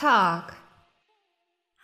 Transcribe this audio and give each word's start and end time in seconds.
Talk. 0.00 0.56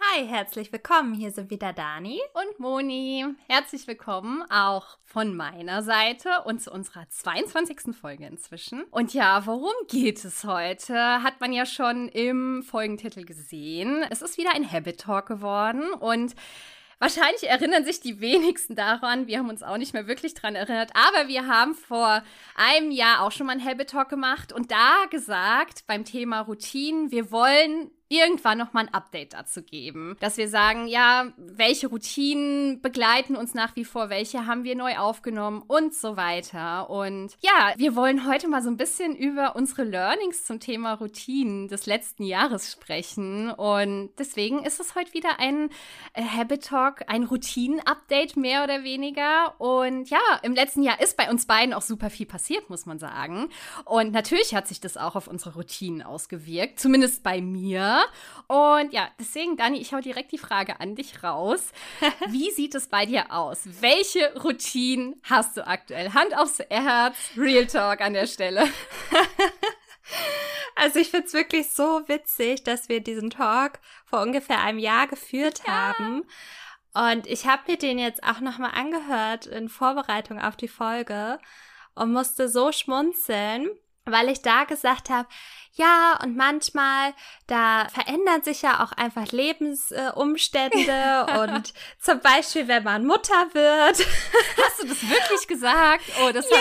Hi, 0.01 0.27
herzlich 0.27 0.73
willkommen. 0.73 1.13
Hier 1.13 1.33
sind 1.33 1.51
wieder 1.51 1.75
Dani 1.75 2.19
und 2.33 2.59
Moni. 2.59 3.27
Herzlich 3.47 3.87
willkommen 3.87 4.43
auch 4.51 4.97
von 5.05 5.37
meiner 5.37 5.83
Seite 5.83 6.31
und 6.47 6.63
zu 6.63 6.73
unserer 6.73 7.07
22. 7.11 7.95
Folge 7.95 8.25
inzwischen. 8.25 8.85
Und 8.85 9.13
ja, 9.13 9.45
worum 9.45 9.75
geht 9.89 10.25
es 10.25 10.45
heute? 10.45 10.95
Hat 11.23 11.43
man 11.43 11.53
ja 11.53 11.67
schon 11.67 12.09
im 12.09 12.63
Folgentitel 12.63 13.27
gesehen. 13.27 14.03
Es 14.09 14.23
ist 14.23 14.39
wieder 14.39 14.55
ein 14.55 14.73
Habit 14.73 15.01
Talk 15.01 15.27
geworden 15.27 15.93
und 15.93 16.35
Wahrscheinlich 16.99 17.47
erinnern 17.47 17.85
sich 17.85 18.01
die 18.01 18.21
wenigsten 18.21 18.75
daran. 18.75 19.27
Wir 19.27 19.39
haben 19.39 19.51
uns 19.51 19.63
auch 19.63 19.77
nicht 19.77 19.93
mehr 19.93 20.07
wirklich 20.07 20.33
daran 20.33 20.55
erinnert. 20.55 20.93
Aber 20.95 21.29
wir 21.29 21.47
haben 21.47 21.75
vor 21.75 22.23
einem 22.55 22.91
Jahr 22.91 23.21
auch 23.21 23.33
schon 23.33 23.49
mal 23.49 23.53
ein 23.53 23.63
Habit 23.63 23.91
Talk 23.91 24.09
gemacht 24.09 24.51
und 24.51 24.71
da 24.71 25.05
gesagt 25.11 25.87
beim 25.87 26.07
Thema 26.07 26.41
Routinen, 26.41 27.11
wir 27.11 27.31
wollen 27.31 27.91
irgendwann 28.09 28.59
noch 28.59 28.73
mal 28.73 28.81
ein 28.81 28.95
Update 28.95 29.33
dazu 29.33 29.63
geben, 29.63 30.17
dass 30.21 30.37
wir 30.37 30.49
sagen, 30.49 30.87
ja, 30.87 31.33
welche 31.37 31.89
Routinen 31.89 32.81
begleiten 32.81 33.35
uns 33.35 33.55
nach 33.55 33.75
wie 33.75 33.85
vor, 33.85 34.11
welche 34.11 34.47
haben 34.47 34.65
wir 34.65 34.77
neu 34.77 34.97
aufgenommen 34.97 35.63
und 35.67 35.95
so 35.95 36.17
weiter. 36.17 36.89
Und 36.89 37.35
ja, 37.41 37.75
wir 37.77 37.97
wollen 37.97 38.27
heute 38.29 38.49
mal 38.49 38.63
so 38.63 38.71
ein 38.71 38.77
bisschen 38.77 39.17
über 39.17 39.57
unsere 39.57 39.83
Learnings 39.83 40.45
zum 40.45 40.61
Thema 40.61 40.95
Routinen 40.95 41.69
des 41.69 41.87
letzten 41.87 42.23
Jahres 42.23 42.71
sprechen 42.71 43.51
und 43.51 44.11
deswegen 44.19 44.65
ist 44.65 44.81
es 44.81 44.95
heute 44.95 45.13
wieder 45.13 45.41
ein 45.41 45.71
äh, 46.15 46.23
Habit 46.23 46.67
Talk, 46.67 47.03
ein 47.09 47.25
Routinen-Update 47.25 48.37
mehr 48.37 48.63
oder 48.63 48.85
weniger 48.85 49.61
und 49.61 50.09
ja, 50.11 50.21
im 50.43 50.55
letzten 50.55 50.83
Jahr 50.83 51.01
ist 51.01 51.17
bei 51.17 51.29
uns 51.31 51.47
beiden 51.47 51.75
auch 51.75 51.83
super 51.83 52.11
viel 52.11 52.27
passiert, 52.27 52.71
muss 52.71 52.87
man 52.87 52.99
sagen. 52.99 53.49
Und 53.85 54.13
natürlich 54.13 54.55
hat 54.55 54.69
sich 54.69 54.81
das 54.81 54.97
auch 54.97 55.17
auf 55.17 55.27
unsere 55.27 55.55
Routinen 55.55 56.03
ausgewirkt, 56.03 56.79
zumindest 56.79 57.23
bei 57.23 57.41
mir. 57.41 57.96
Und 58.47 58.93
ja, 58.93 59.09
deswegen, 59.19 59.57
Dani, 59.57 59.79
ich 59.79 59.93
hau 59.93 60.01
direkt 60.01 60.33
die 60.33 60.39
Frage 60.39 60.81
an 60.81 60.95
dich 60.95 61.23
raus. 61.23 61.73
Wie 62.29 62.51
sieht 62.51 62.75
es 62.75 62.89
bei 62.89 63.07
dir 63.07 63.33
aus? 63.33 63.61
Welche 63.81 64.33
Routinen 64.43 65.21
hast 65.25 65.57
du 65.57 65.67
aktuell? 65.67 66.13
Hand 66.13 66.37
aufs 66.37 66.61
Herz, 66.71 67.17
Real 67.37 67.67
Talk 67.67 68.01
an 68.01 68.15
der 68.15 68.27
Stelle. 68.27 68.69
Also 70.79 70.99
ich 70.99 71.11
finde 71.11 71.27
es 71.27 71.33
wirklich 71.33 71.71
so 71.71 72.07
witzig, 72.07 72.63
dass 72.63 72.91
wir 72.91 73.01
diesen 73.01 73.31
Talk 73.31 73.81
vor 74.05 74.21
ungefähr 74.21 74.63
einem 74.63 74.79
Jahr 74.79 75.07
geführt 75.07 75.63
ja. 75.67 75.73
haben. 75.73 76.25
Und 76.93 77.27
ich 77.27 77.47
habe 77.47 77.63
mir 77.67 77.79
den 77.79 77.99
jetzt 77.99 78.23
auch 78.23 78.41
nochmal 78.41 78.73
angehört 78.75 79.47
in 79.47 79.69
Vorbereitung 79.69 80.41
auf 80.41 80.57
die 80.57 80.69
Folge 80.69 81.39
und 81.95 82.13
musste 82.13 82.49
so 82.49 82.73
schmunzeln, 82.73 83.69
weil 84.05 84.29
ich 84.29 84.43
da 84.43 84.65
gesagt 84.65 85.09
habe, 85.09 85.29
ja, 85.77 86.19
und 86.23 86.37
manchmal, 86.37 87.13
da 87.47 87.87
verändern 87.93 88.43
sich 88.43 88.63
ja 88.63 88.83
auch 88.83 88.93
einfach 88.93 89.31
Lebensumstände 89.31 91.27
und 91.41 91.75
zum 92.01 92.21
Beispiel, 92.21 92.67
wenn 92.67 92.83
man 92.83 93.07
Mutter 93.07 93.49
wird. 93.53 94.07
Hast 94.65 94.83
du 94.83 94.89
das 94.89 95.03
wirklich 95.09 95.47
gesagt? 95.47 96.05
Oh, 96.25 96.31
das 96.33 96.49
ja, 96.51 96.57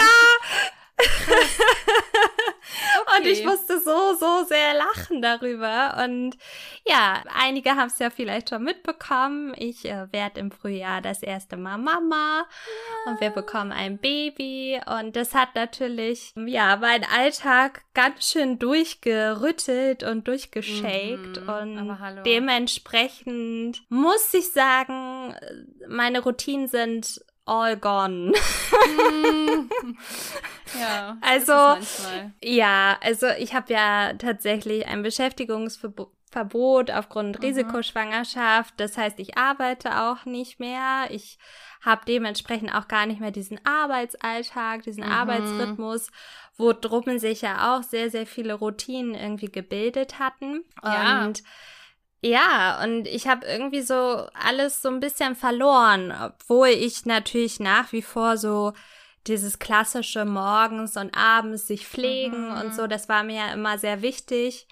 und 3.17 3.25
ich 3.25 3.45
musste 3.45 3.79
so, 3.79 4.15
so 4.19 4.45
sehr 4.45 4.73
lachen 4.73 5.21
darüber. 5.21 6.01
Und 6.03 6.38
ja, 6.85 7.23
einige 7.33 7.71
haben 7.71 7.88
es 7.88 7.99
ja 7.99 8.09
vielleicht 8.09 8.49
schon 8.49 8.63
mitbekommen. 8.63 9.53
Ich 9.57 9.85
äh, 9.85 10.11
werde 10.11 10.39
im 10.39 10.51
Frühjahr 10.51 11.01
das 11.01 11.21
erste 11.21 11.57
Mal 11.57 11.77
Mama 11.77 12.45
ja. 12.45 13.11
und 13.11 13.21
wir 13.21 13.31
bekommen 13.31 13.72
ein 13.72 13.97
Baby. 13.97 14.79
Und 14.85 15.16
das 15.16 15.34
hat 15.34 15.55
natürlich, 15.55 16.34
ja, 16.35 16.78
meinen 16.78 17.05
Alltag 17.05 17.84
ganz 17.94 18.31
schön 18.31 18.59
durchgerüttelt 18.59 20.03
und 20.03 20.28
durchgeschakt. 20.28 21.41
Mhm, 21.41 21.50
und 21.50 22.23
dementsprechend 22.25 23.84
muss 23.89 24.34
ich 24.34 24.51
sagen, 24.51 25.35
meine 25.88 26.22
Routinen 26.22 26.67
sind 26.67 27.22
all 27.45 27.78
gone. 27.78 28.33
Mm. 28.88 29.69
ja. 30.79 31.17
Also 31.22 31.78
ja, 32.44 32.97
also 33.01 33.28
ich 33.39 33.53
habe 33.53 33.72
ja 33.72 34.13
tatsächlich 34.13 34.85
ein 34.85 35.01
Beschäftigungsverbot 35.01 36.91
aufgrund 36.91 37.38
mhm. 37.38 37.45
Risikoschwangerschaft. 37.45 38.73
Das 38.78 38.97
heißt, 38.97 39.19
ich 39.19 39.38
arbeite 39.38 40.01
auch 40.01 40.25
nicht 40.25 40.59
mehr. 40.59 41.07
Ich 41.09 41.38
habe 41.81 42.01
dementsprechend 42.07 42.73
auch 42.75 42.88
gar 42.88 43.05
nicht 43.05 43.22
mehr 43.22 43.31
diesen 43.31 43.59
Arbeitsalltag, 43.66 44.84
diesen 44.84 45.05
mhm. 45.05 45.11
Arbeitsrhythmus, 45.11 46.09
wo 46.57 46.73
drum 46.73 47.17
sich 47.17 47.41
ja 47.41 47.75
auch 47.75 47.84
sehr, 47.84 48.09
sehr 48.09 48.25
viele 48.25 48.55
Routinen 48.55 49.16
irgendwie 49.16 49.51
gebildet 49.51 50.19
hatten. 50.19 50.63
Ja. 50.84 51.25
Und 51.25 51.44
ja, 52.22 52.84
und 52.84 53.08
ich 53.08 53.28
habe 53.28 53.46
irgendwie 53.46 53.81
so 53.81 54.28
alles 54.34 54.81
so 54.81 54.90
ein 54.90 55.00
bisschen 55.00 55.36
verloren, 55.36 56.12
obwohl 56.12 56.70
ich 56.70 57.06
natürlich 57.06 57.59
nach 57.59 57.92
wie 57.92 58.02
vor 58.02 58.38
so 58.38 58.74
dieses 59.28 59.59
klassische 59.59 60.26
morgens 60.26 60.98
und 60.98 61.16
abends 61.18 61.68
sich 61.68 61.88
pflegen 61.88 62.50
mhm. 62.50 62.58
und 62.62 62.76
so, 62.76 62.88
das 62.88 63.09
war 63.09 63.24
mir 63.24 63.48
ja 63.48 63.53
immer 63.53 63.78
sehr 63.78 64.02
wichtig. 64.02 64.68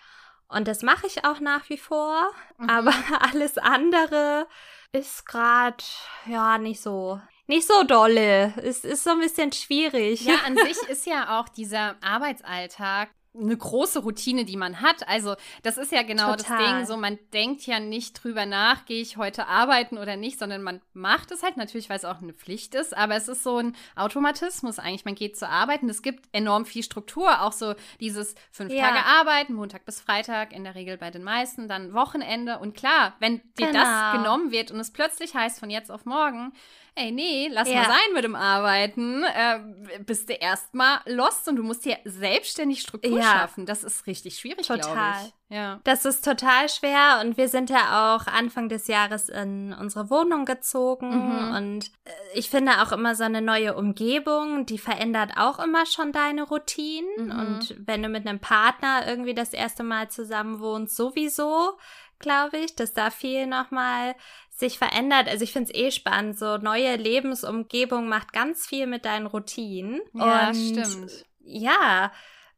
Und 0.47 0.67
das 0.67 0.83
mache 0.83 1.07
ich 1.07 1.25
auch 1.25 1.39
nach 1.39 1.69
wie 1.69 1.77
vor. 1.77 2.29
Mhm. 2.57 2.69
Aber 2.69 2.93
alles 3.19 3.57
andere 3.57 4.47
ist 4.91 5.25
gerade 5.25 5.83
ja 6.27 6.57
nicht 6.57 6.81
so 6.81 7.19
nicht 7.45 7.67
so 7.67 7.83
dolle. 7.83 8.53
Es 8.57 8.85
ist 8.85 9.03
so 9.03 9.11
ein 9.11 9.19
bisschen 9.19 9.51
schwierig. 9.51 10.21
Ja, 10.21 10.35
an 10.45 10.55
sich 10.55 10.77
ist 10.89 11.05
ja 11.05 11.39
auch 11.39 11.49
dieser 11.49 11.95
Arbeitsalltag 12.01 13.09
eine 13.35 13.57
große 13.57 13.99
Routine, 13.99 14.45
die 14.45 14.57
man 14.57 14.81
hat. 14.81 15.07
Also 15.07 15.35
das 15.63 15.77
ist 15.77 15.91
ja 15.91 16.03
genau 16.03 16.35
Total. 16.35 16.57
das 16.57 16.67
Ding. 16.67 16.85
So, 16.85 16.97
man 16.97 17.17
denkt 17.33 17.65
ja 17.65 17.79
nicht 17.79 18.23
drüber 18.23 18.45
nach, 18.45 18.85
gehe 18.85 19.01
ich 19.01 19.17
heute 19.17 19.47
arbeiten 19.47 19.97
oder 19.97 20.15
nicht, 20.15 20.37
sondern 20.37 20.61
man 20.61 20.81
macht 20.93 21.31
es 21.31 21.41
halt 21.41 21.57
natürlich, 21.57 21.89
weil 21.89 21.97
es 21.97 22.05
auch 22.05 22.21
eine 22.21 22.33
Pflicht 22.33 22.75
ist. 22.75 22.95
Aber 22.95 23.15
es 23.15 23.27
ist 23.27 23.43
so 23.43 23.57
ein 23.57 23.75
Automatismus 23.95 24.77
eigentlich. 24.77 25.05
Man 25.05 25.15
geht 25.15 25.37
zur 25.37 25.49
Arbeit 25.49 25.81
und 25.81 25.89
es 25.89 26.03
gibt 26.03 26.25
enorm 26.31 26.65
viel 26.65 26.83
Struktur. 26.83 27.41
Auch 27.41 27.53
so 27.53 27.73
dieses 27.99 28.35
fünf 28.51 28.71
ja. 28.71 28.87
Tage 28.87 29.05
Arbeiten, 29.05 29.53
Montag 29.53 29.85
bis 29.85 29.99
Freitag, 29.99 30.53
in 30.53 30.63
der 30.63 30.75
Regel 30.75 30.97
bei 30.97 31.09
den 31.09 31.23
meisten, 31.23 31.67
dann 31.67 31.93
Wochenende. 31.93 32.59
Und 32.59 32.75
klar, 32.75 33.15
wenn 33.19 33.41
dir 33.57 33.67
genau. 33.67 33.83
das 33.83 34.13
genommen 34.13 34.51
wird 34.51 34.71
und 34.71 34.79
es 34.79 34.91
plötzlich 34.91 35.33
heißt 35.33 35.59
von 35.59 35.71
jetzt 35.71 35.91
auf 35.91 36.05
morgen, 36.05 36.53
ey, 36.95 37.11
nee, 37.11 37.49
lass 37.51 37.69
ja. 37.69 37.75
mal 37.75 37.85
sein 37.85 38.13
mit 38.13 38.23
dem 38.23 38.35
Arbeiten, 38.35 39.23
äh, 39.23 39.59
bist 39.99 40.29
du 40.29 40.33
erstmal 40.33 40.99
lost 41.05 41.47
und 41.47 41.55
du 41.55 41.63
musst 41.63 41.85
dir 41.85 41.97
selbstständig 42.05 42.81
Struktur 42.81 43.17
ja. 43.17 43.23
schaffen. 43.23 43.65
Das 43.65 43.83
ist 43.83 44.07
richtig 44.07 44.37
schwierig, 44.37 44.67
Total. 44.67 45.25
Ich. 45.25 45.33
Ja. 45.49 45.79
Das 45.83 46.05
ist 46.05 46.25
total 46.25 46.67
schwer 46.67 47.19
und 47.21 47.37
wir 47.37 47.47
sind 47.47 47.69
ja 47.69 48.15
auch 48.15 48.25
Anfang 48.25 48.69
des 48.69 48.87
Jahres 48.87 49.29
in 49.29 49.71
unsere 49.73 50.09
Wohnung 50.09 50.45
gezogen 50.45 51.09
mhm. 51.09 51.55
und 51.55 51.91
äh, 52.05 52.11
ich 52.33 52.49
finde 52.49 52.81
auch 52.81 52.91
immer 52.91 53.13
so 53.13 53.23
eine 53.23 53.41
neue 53.41 53.75
Umgebung, 53.75 54.65
die 54.65 54.79
verändert 54.79 55.33
auch 55.37 55.59
immer 55.59 55.85
schon 55.85 56.11
deine 56.11 56.43
Routinen 56.43 57.27
mhm. 57.27 57.39
und 57.39 57.75
wenn 57.85 58.01
du 58.01 58.09
mit 58.09 58.27
einem 58.27 58.39
Partner 58.39 59.07
irgendwie 59.07 59.35
das 59.35 59.53
erste 59.53 59.83
Mal 59.83 60.09
zusammen 60.09 60.59
wohnst, 60.59 60.95
sowieso 60.95 61.77
glaube 62.23 62.57
ich, 62.57 62.75
dass 62.75 62.93
da 62.93 63.11
viel 63.11 63.45
nochmal 63.45 64.15
sich 64.55 64.77
verändert. 64.77 65.27
Also 65.27 65.43
ich 65.43 65.53
finde 65.53 65.71
es 65.71 65.77
eh 65.77 65.91
spannend. 65.91 66.37
So 66.37 66.57
neue 66.57 66.95
Lebensumgebung 66.95 68.07
macht 68.07 68.33
ganz 68.33 68.65
viel 68.67 68.87
mit 68.87 69.05
deinen 69.05 69.25
Routinen. 69.25 70.01
Ja, 70.13 70.49
und 70.49 70.55
stimmt. 70.55 71.25
Ja. 71.39 72.11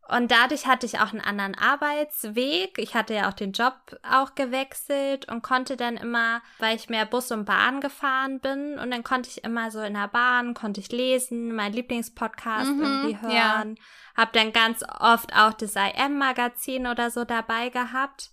Und 0.08 0.30
dadurch 0.30 0.68
hatte 0.68 0.86
ich 0.86 1.00
auch 1.00 1.14
einen 1.14 1.22
anderen 1.22 1.56
Arbeitsweg. 1.56 2.78
Ich 2.78 2.94
hatte 2.94 3.16
ja 3.16 3.28
auch 3.28 3.34
den 3.34 3.54
Job 3.54 3.74
auch 4.08 4.36
gewechselt 4.36 5.28
und 5.32 5.42
konnte 5.42 5.78
dann 5.78 5.98
immer, 5.98 6.44
weil 6.60 6.76
ich 6.76 6.90
mehr 6.90 7.08
Bus 7.08 7.32
und 7.32 7.46
Bahn 7.46 7.82
gefahren 7.82 8.40
bin, 8.40 8.78
und 8.78 8.92
dann 8.92 9.04
konnte 9.04 9.32
ich 9.32 9.44
immer 9.44 9.72
so 9.72 9.82
in 9.82 9.96
der 9.96 10.08
Bahn, 10.08 10.54
konnte 10.54 10.80
ich 10.80 10.92
lesen, 10.92 11.56
mein 11.56 11.74
Lieblingspodcast 11.74 12.70
mhm, 12.70 12.84
irgendwie 12.84 13.20
hören. 13.20 13.76
Ja. 13.78 13.84
Hab 14.16 14.34
dann 14.34 14.54
ganz 14.54 14.84
oft 15.00 15.36
auch 15.36 15.54
das 15.54 15.76
IM-Magazin 15.76 16.86
oder 16.86 17.10
so 17.10 17.26
dabei 17.26 17.70
gehabt. 17.70 18.30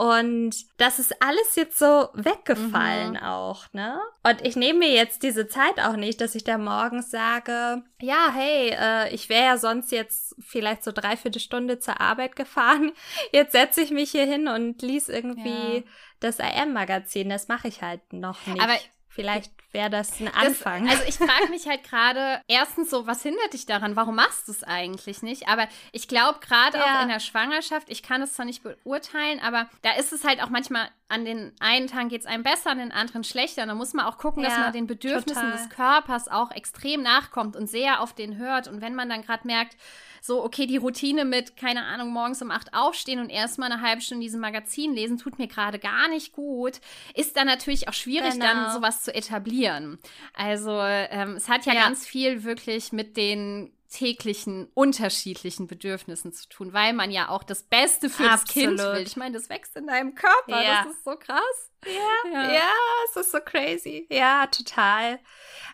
Und 0.00 0.54
das 0.78 0.98
ist 0.98 1.22
alles 1.22 1.56
jetzt 1.56 1.78
so 1.78 2.08
weggefallen 2.14 3.12
mhm. 3.12 3.22
auch, 3.22 3.70
ne? 3.74 4.00
Und 4.22 4.40
ich 4.46 4.56
nehme 4.56 4.78
mir 4.78 4.92
jetzt 4.92 5.22
diese 5.22 5.46
Zeit 5.46 5.78
auch 5.78 5.96
nicht, 5.96 6.22
dass 6.22 6.34
ich 6.34 6.42
da 6.42 6.56
morgens 6.56 7.10
sage, 7.10 7.82
ja, 8.00 8.32
hey, 8.32 8.70
äh, 8.70 9.14
ich 9.14 9.28
wäre 9.28 9.44
ja 9.44 9.58
sonst 9.58 9.92
jetzt 9.92 10.36
vielleicht 10.38 10.84
so 10.84 10.92
dreiviertel 10.92 11.38
Stunde 11.38 11.80
zur 11.80 12.00
Arbeit 12.00 12.34
gefahren. 12.34 12.92
Jetzt 13.32 13.52
setze 13.52 13.82
ich 13.82 13.90
mich 13.90 14.10
hier 14.10 14.24
hin 14.24 14.48
und 14.48 14.80
lies 14.80 15.10
irgendwie 15.10 15.76
ja. 15.76 15.82
das 16.20 16.38
IM-Magazin. 16.38 17.28
Das 17.28 17.48
mache 17.48 17.68
ich 17.68 17.82
halt 17.82 18.14
noch 18.14 18.46
nicht. 18.46 18.62
Aber 18.62 18.78
Vielleicht 19.12 19.52
wäre 19.72 19.90
das 19.90 20.20
ein 20.20 20.28
Anfang. 20.28 20.86
Das, 20.86 21.00
also 21.00 21.08
ich 21.08 21.16
frage 21.16 21.48
mich 21.50 21.66
halt 21.68 21.84
gerade, 21.84 22.40
erstens 22.48 22.90
so, 22.90 23.06
was 23.06 23.22
hindert 23.22 23.52
dich 23.52 23.66
daran? 23.66 23.96
Warum 23.96 24.16
machst 24.16 24.48
du 24.48 24.52
es 24.52 24.64
eigentlich 24.64 25.22
nicht? 25.22 25.48
Aber 25.48 25.68
ich 25.92 26.08
glaube, 26.08 26.40
gerade 26.40 26.78
ja. 26.78 26.98
auch 26.98 27.02
in 27.02 27.08
der 27.08 27.20
Schwangerschaft, 27.20 27.88
ich 27.90 28.02
kann 28.02 28.22
es 28.22 28.34
zwar 28.34 28.46
nicht 28.46 28.62
beurteilen, 28.62 29.40
aber 29.40 29.68
da 29.82 29.92
ist 29.92 30.12
es 30.12 30.24
halt 30.24 30.42
auch 30.42 30.50
manchmal 30.50 30.88
an 31.08 31.24
den 31.24 31.52
einen 31.58 31.88
Tagen 31.88 32.08
geht 32.08 32.20
es 32.20 32.26
einem 32.26 32.44
besser, 32.44 32.70
an 32.70 32.78
den 32.78 32.92
anderen 32.92 33.24
schlechter. 33.24 33.62
Und 33.62 33.68
da 33.68 33.74
muss 33.74 33.94
man 33.94 34.06
auch 34.06 34.16
gucken, 34.16 34.42
ja, 34.42 34.48
dass 34.48 34.58
man 34.58 34.72
den 34.72 34.86
Bedürfnissen 34.86 35.42
total. 35.42 35.58
des 35.58 35.68
Körpers 35.68 36.28
auch 36.28 36.52
extrem 36.52 37.02
nachkommt 37.02 37.56
und 37.56 37.68
sehr 37.68 38.00
auf 38.00 38.14
den 38.14 38.36
hört. 38.36 38.68
Und 38.68 38.80
wenn 38.80 38.94
man 38.94 39.08
dann 39.08 39.22
gerade 39.22 39.46
merkt, 39.46 39.76
so, 40.20 40.44
okay, 40.44 40.66
die 40.66 40.76
Routine 40.76 41.24
mit, 41.24 41.56
keine 41.56 41.84
Ahnung, 41.84 42.10
morgens 42.10 42.42
um 42.42 42.50
acht 42.50 42.74
aufstehen 42.74 43.20
und 43.20 43.30
erstmal 43.30 43.70
eine 43.70 43.82
halbe 43.82 44.02
Stunde 44.02 44.22
diesem 44.22 44.40
Magazin 44.40 44.94
lesen, 44.94 45.18
tut 45.18 45.38
mir 45.38 45.48
gerade 45.48 45.78
gar 45.78 46.08
nicht 46.08 46.32
gut, 46.32 46.80
ist 47.14 47.36
dann 47.36 47.46
natürlich 47.46 47.88
auch 47.88 47.94
schwierig, 47.94 48.32
genau. 48.32 48.46
dann 48.46 48.72
sowas 48.72 49.02
zu 49.02 49.14
etablieren. 49.14 49.98
Also 50.34 50.78
ähm, 50.80 51.36
es 51.36 51.48
hat 51.48 51.66
ja, 51.66 51.74
ja 51.74 51.84
ganz 51.84 52.06
viel 52.06 52.44
wirklich 52.44 52.92
mit 52.92 53.16
den 53.16 53.72
täglichen 53.90 54.70
unterschiedlichen 54.74 55.66
Bedürfnissen 55.66 56.32
zu 56.32 56.48
tun, 56.48 56.72
weil 56.72 56.92
man 56.92 57.10
ja 57.10 57.28
auch 57.28 57.42
das 57.42 57.64
Beste 57.64 58.08
für 58.08 58.30
Absolut. 58.30 58.46
das 58.46 58.52
Kind 58.52 58.78
will. 58.78 59.06
Ich 59.06 59.16
meine, 59.16 59.36
das 59.36 59.48
wächst 59.50 59.76
in 59.76 59.88
deinem 59.88 60.14
Körper, 60.14 60.62
ja. 60.62 60.84
das 60.84 60.94
ist 60.94 61.04
so 61.04 61.16
krass. 61.16 61.70
Ja, 61.84 62.30
ja, 62.32 62.52
ja, 62.52 62.70
es 63.08 63.16
ist 63.16 63.32
so 63.32 63.38
crazy. 63.44 64.06
Ja, 64.10 64.46
total. 64.46 65.18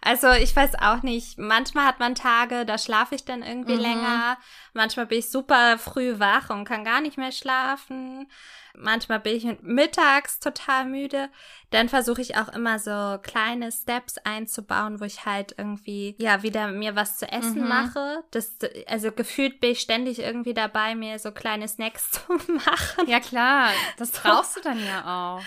Also 0.01 0.31
ich 0.31 0.55
weiß 0.55 0.77
auch 0.81 1.03
nicht, 1.03 1.37
manchmal 1.37 1.85
hat 1.85 2.01
man 2.01 2.15
Tage, 2.15 2.65
da 2.65 2.79
schlafe 2.79 3.17
ich 3.17 3.25
dann 3.25 3.43
irgendwie 3.43 3.75
mhm. 3.75 3.81
länger, 3.81 4.39
manchmal 4.73 5.07
bin 5.07 5.19
ich 5.19 5.29
super 5.29 5.79
früh 5.79 6.19
wach 6.19 6.49
und 6.51 6.65
kann 6.65 6.85
gar 6.85 7.01
nicht 7.01 7.19
mehr 7.19 7.33
schlafen. 7.33 8.31
Manchmal 8.79 9.21
bin 9.21 9.37
ich 9.37 9.47
mittags 9.63 10.41
total 10.41 10.85
müde. 10.85 11.29
Dann 11.71 11.89
versuche 11.89 12.21
ich 12.21 12.37
auch 12.37 12.49
immer 12.49 12.79
so 12.79 13.19
kleine 13.23 13.73
Steps 13.73 14.19
einzubauen, 14.19 15.01
wo 15.01 15.05
ich 15.05 15.25
halt 15.25 15.55
irgendwie, 15.59 16.15
ja, 16.19 16.43
wieder 16.43 16.69
mir 16.69 16.97
was 16.97 17.19
zu 17.19 17.31
essen 17.31 17.63
mhm. 17.63 17.69
mache. 17.69 18.25
Das, 18.31 18.57
also 18.87 19.13
gefühlt 19.13 19.61
bin 19.61 19.73
ich 19.73 19.81
ständig 19.81 20.19
irgendwie 20.21 20.55
dabei, 20.55 20.95
mir 20.95 21.19
so 21.19 21.33
kleine 21.33 21.69
Snacks 21.69 22.11
zu 22.13 22.21
machen. 22.33 23.09
Ja, 23.09 23.21
klar. 23.21 23.71
Das 23.97 24.11
brauchst 24.11 24.57
du 24.57 24.61
dann 24.61 24.85
ja 24.85 25.37
auch. 25.37 25.43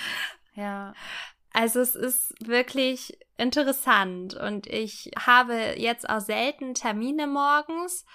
Ja. 0.55 0.93
Also 1.53 1.79
es 1.79 1.95
ist 1.95 2.35
wirklich 2.45 3.17
interessant 3.37 4.35
und 4.35 4.67
ich 4.67 5.11
habe 5.17 5.75
jetzt 5.77 6.09
auch 6.09 6.19
selten 6.19 6.73
Termine 6.73 7.25
morgens. 7.27 8.05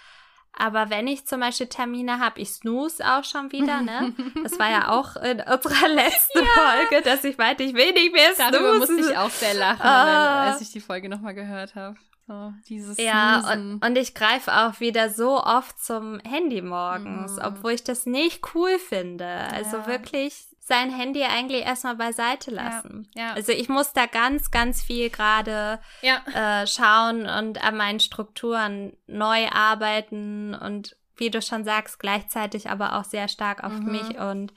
Aber 0.56 0.90
wenn 0.90 1.06
ich 1.08 1.26
zum 1.26 1.40
Beispiel 1.40 1.66
Termine 1.66 2.20
habe, 2.20 2.40
ich 2.40 2.50
snooze 2.50 3.04
auch 3.04 3.24
schon 3.24 3.50
wieder, 3.52 3.82
ne? 3.82 4.14
Das 4.42 4.58
war 4.58 4.70
ja 4.70 4.88
auch 4.90 5.16
in 5.16 5.40
unserer 5.40 5.88
letzten 5.88 6.38
ja. 6.44 6.44
Folge, 6.44 7.02
dass 7.04 7.24
ich 7.24 7.36
meinte, 7.36 7.62
ich 7.62 7.74
will 7.74 7.92
nicht 7.92 8.12
mehr 8.12 8.34
snoozen. 8.34 8.52
Darüber 8.52 8.74
musste 8.78 9.00
ich 9.00 9.16
auch 9.16 9.30
sehr 9.30 9.54
lachen, 9.54 9.80
uh, 9.80 10.50
als 10.50 10.60
ich 10.60 10.70
die 10.70 10.80
Folge 10.80 11.08
nochmal 11.08 11.34
gehört 11.34 11.74
habe. 11.74 11.96
So, 12.26 12.54
dieses 12.68 12.96
ja, 12.96 13.52
und, 13.52 13.84
und, 13.84 13.98
ich 13.98 14.14
greife 14.14 14.50
auch 14.50 14.80
wieder 14.80 15.10
so 15.10 15.42
oft 15.42 15.78
zum 15.78 16.20
Handy 16.20 16.62
morgens, 16.62 17.36
mm. 17.36 17.40
obwohl 17.44 17.72
ich 17.72 17.84
das 17.84 18.06
nicht 18.06 18.54
cool 18.54 18.78
finde. 18.78 19.26
Also 19.26 19.76
ja. 19.76 19.86
wirklich 19.86 20.46
sein 20.66 20.90
Handy 20.90 21.22
eigentlich 21.24 21.62
erstmal 21.62 21.96
beiseite 21.96 22.50
lassen. 22.50 23.06
Ja, 23.14 23.26
ja. 23.26 23.32
Also 23.34 23.52
ich 23.52 23.68
muss 23.68 23.92
da 23.92 24.06
ganz, 24.06 24.50
ganz 24.50 24.82
viel 24.82 25.10
gerade 25.10 25.78
ja. 26.00 26.62
äh, 26.62 26.66
schauen 26.66 27.26
und 27.28 27.62
an 27.62 27.76
meinen 27.76 28.00
Strukturen 28.00 28.96
neu 29.06 29.46
arbeiten 29.50 30.54
und 30.54 30.96
wie 31.16 31.30
du 31.30 31.42
schon 31.42 31.64
sagst, 31.64 31.98
gleichzeitig 31.98 32.70
aber 32.70 32.98
auch 32.98 33.04
sehr 33.04 33.28
stark 33.28 33.62
auf 33.62 33.72
mhm. 33.72 33.92
mich 33.92 34.18
und 34.18 34.54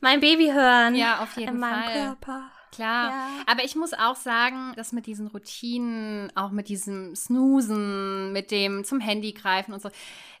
mein 0.00 0.20
Baby 0.20 0.52
hören. 0.52 0.94
Ja, 0.94 1.22
auf 1.22 1.36
jeden 1.36 1.56
in 1.56 1.60
Fall. 1.60 1.70
meinem 1.70 1.92
Körper. 1.92 2.50
Klar, 2.72 3.10
ja. 3.10 3.28
aber 3.46 3.64
ich 3.64 3.74
muss 3.74 3.92
auch 3.92 4.16
sagen, 4.16 4.72
dass 4.76 4.92
mit 4.92 5.06
diesen 5.06 5.26
Routinen, 5.26 6.30
auch 6.36 6.50
mit 6.50 6.68
diesem 6.68 7.16
Snoosen, 7.16 8.32
mit 8.32 8.50
dem 8.50 8.84
zum 8.84 9.00
Handy 9.00 9.32
greifen 9.32 9.72
und 9.72 9.82
so, 9.82 9.90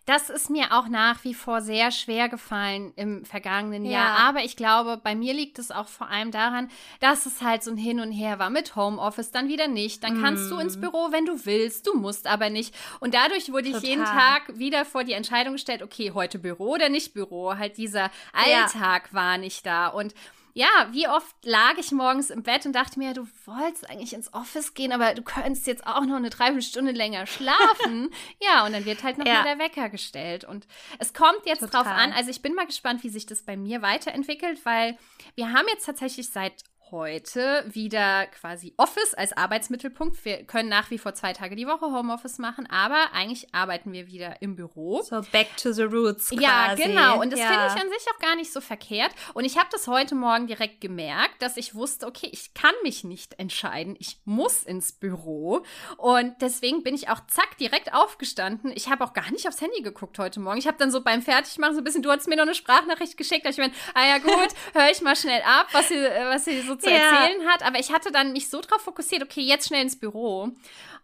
das 0.06 0.30
ist 0.30 0.50
mir 0.50 0.72
auch 0.72 0.88
nach 0.88 1.22
wie 1.24 1.34
vor 1.34 1.60
sehr 1.60 1.92
schwer 1.92 2.28
gefallen 2.28 2.92
im 2.96 3.24
vergangenen 3.24 3.84
ja. 3.84 3.92
Jahr. 3.92 4.18
Aber 4.18 4.42
ich 4.42 4.56
glaube, 4.56 4.96
bei 4.96 5.14
mir 5.14 5.34
liegt 5.34 5.58
es 5.58 5.70
auch 5.70 5.86
vor 5.86 6.08
allem 6.08 6.32
daran, 6.32 6.68
dass 7.00 7.26
es 7.26 7.42
halt 7.42 7.62
so 7.62 7.70
ein 7.70 7.76
Hin 7.76 8.00
und 8.00 8.10
Her 8.10 8.38
war 8.38 8.50
mit 8.50 8.74
Homeoffice, 8.74 9.30
dann 9.30 9.48
wieder 9.48 9.68
nicht. 9.68 10.02
Dann 10.02 10.20
kannst 10.20 10.46
mm. 10.46 10.50
du 10.50 10.58
ins 10.58 10.78
mm. 10.78 10.80
Büro, 10.80 11.12
wenn 11.12 11.26
du 11.26 11.44
willst, 11.44 11.86
du 11.86 11.94
musst 11.94 12.26
aber 12.26 12.50
nicht. 12.50 12.74
Und 12.98 13.14
dadurch 13.14 13.52
wurde 13.52 13.66
Total. 13.66 13.82
ich 13.82 13.88
jeden 13.88 14.04
Tag 14.04 14.58
wieder 14.58 14.84
vor 14.84 15.04
die 15.04 15.12
Entscheidung 15.12 15.52
gestellt, 15.52 15.82
okay, 15.82 16.10
heute 16.12 16.38
Büro 16.38 16.74
oder 16.74 16.88
nicht 16.88 17.14
Büro. 17.14 17.56
Halt 17.56 17.76
dieser 17.76 18.10
Alltag 18.32 19.10
ja. 19.12 19.12
war 19.12 19.38
nicht 19.38 19.64
da. 19.64 19.88
Und 19.88 20.14
ja, 20.54 20.88
wie 20.90 21.08
oft 21.08 21.34
lag 21.44 21.78
ich 21.78 21.92
morgens 21.92 22.30
im 22.30 22.42
Bett 22.42 22.66
und 22.66 22.72
dachte 22.72 22.98
mir, 22.98 23.14
du 23.14 23.26
wolltest 23.44 23.88
eigentlich 23.88 24.12
ins 24.12 24.32
Office 24.32 24.74
gehen, 24.74 24.92
aber 24.92 25.14
du 25.14 25.22
könntest 25.22 25.66
jetzt 25.66 25.86
auch 25.86 26.04
noch 26.04 26.16
eine 26.16 26.30
Dreiviertelstunde 26.30 26.92
länger 26.92 27.26
schlafen. 27.26 28.10
ja, 28.40 28.64
und 28.66 28.72
dann 28.72 28.84
wird 28.84 29.02
halt 29.02 29.18
noch 29.18 29.26
ja. 29.26 29.42
mal 29.42 29.44
der 29.44 29.58
Wecker 29.58 29.88
gestellt. 29.88 30.44
Und 30.44 30.66
es 30.98 31.14
kommt 31.14 31.46
jetzt 31.46 31.60
Total. 31.60 31.84
drauf 31.84 31.92
an, 31.92 32.12
also 32.12 32.30
ich 32.30 32.42
bin 32.42 32.54
mal 32.54 32.66
gespannt, 32.66 33.02
wie 33.04 33.08
sich 33.08 33.26
das 33.26 33.42
bei 33.42 33.56
mir 33.56 33.82
weiterentwickelt, 33.82 34.64
weil 34.64 34.98
wir 35.34 35.52
haben 35.52 35.66
jetzt 35.68 35.86
tatsächlich 35.86 36.30
seit 36.30 36.64
heute 36.90 37.64
wieder 37.68 38.26
quasi 38.26 38.74
Office 38.76 39.14
als 39.14 39.36
Arbeitsmittelpunkt. 39.36 40.24
Wir 40.24 40.44
können 40.44 40.68
nach 40.68 40.90
wie 40.90 40.98
vor 40.98 41.14
zwei 41.14 41.32
Tage 41.32 41.56
die 41.56 41.66
Woche 41.66 41.86
Homeoffice 41.86 42.38
machen, 42.38 42.68
aber 42.70 43.12
eigentlich 43.12 43.54
arbeiten 43.54 43.92
wir 43.92 44.06
wieder 44.06 44.42
im 44.42 44.56
Büro. 44.56 45.02
So 45.02 45.22
back 45.32 45.56
to 45.56 45.72
the 45.72 45.82
roots. 45.82 46.30
Quasi. 46.30 46.42
Ja, 46.42 46.74
genau. 46.74 47.20
Und 47.20 47.32
das 47.32 47.40
ja. 47.40 47.46
finde 47.46 47.66
ich 47.66 47.82
an 47.82 47.88
sich 47.88 48.06
auch 48.14 48.18
gar 48.18 48.36
nicht 48.36 48.52
so 48.52 48.60
verkehrt. 48.60 49.12
Und 49.34 49.44
ich 49.44 49.58
habe 49.58 49.68
das 49.72 49.86
heute 49.86 50.14
Morgen 50.14 50.46
direkt 50.46 50.80
gemerkt, 50.80 51.42
dass 51.42 51.56
ich 51.56 51.74
wusste, 51.74 52.06
okay, 52.06 52.28
ich 52.32 52.54
kann 52.54 52.74
mich 52.82 53.04
nicht 53.04 53.38
entscheiden. 53.38 53.96
Ich 53.98 54.18
muss 54.24 54.62
ins 54.62 54.92
Büro. 54.92 55.62
Und 55.96 56.34
deswegen 56.40 56.82
bin 56.82 56.94
ich 56.94 57.08
auch 57.08 57.20
zack 57.26 57.56
direkt 57.58 57.94
aufgestanden. 57.94 58.72
Ich 58.74 58.88
habe 58.88 59.04
auch 59.04 59.12
gar 59.12 59.30
nicht 59.30 59.46
aufs 59.46 59.60
Handy 59.60 59.82
geguckt 59.82 60.18
heute 60.18 60.40
Morgen. 60.40 60.58
Ich 60.58 60.66
habe 60.66 60.78
dann 60.78 60.90
so 60.90 61.02
beim 61.02 61.22
Fertigmachen 61.22 61.74
so 61.74 61.80
ein 61.80 61.84
bisschen, 61.84 62.02
du 62.02 62.10
hast 62.10 62.28
mir 62.28 62.36
noch 62.36 62.42
eine 62.42 62.54
Sprachnachricht 62.54 63.16
geschickt. 63.16 63.44
Da 63.44 63.50
ich 63.50 63.58
meine, 63.58 63.72
ah 63.94 64.06
ja 64.06 64.18
gut, 64.18 64.48
höre 64.74 64.90
ich 64.90 65.00
mal 65.02 65.16
schnell 65.16 65.42
ab, 65.42 65.68
was 65.72 65.88
sie, 65.88 65.96
was 65.96 66.44
sie 66.44 66.60
so 66.62 66.79
zu 66.80 66.90
ja. 66.90 66.96
erzählen 66.96 67.48
hat. 67.48 67.64
Aber 67.64 67.78
ich 67.78 67.92
hatte 67.92 68.10
dann 68.10 68.32
mich 68.32 68.48
so 68.48 68.60
drauf 68.60 68.82
fokussiert, 68.82 69.22
okay, 69.22 69.42
jetzt 69.42 69.68
schnell 69.68 69.82
ins 69.82 69.98
Büro. 69.98 70.50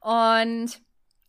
Und 0.00 0.80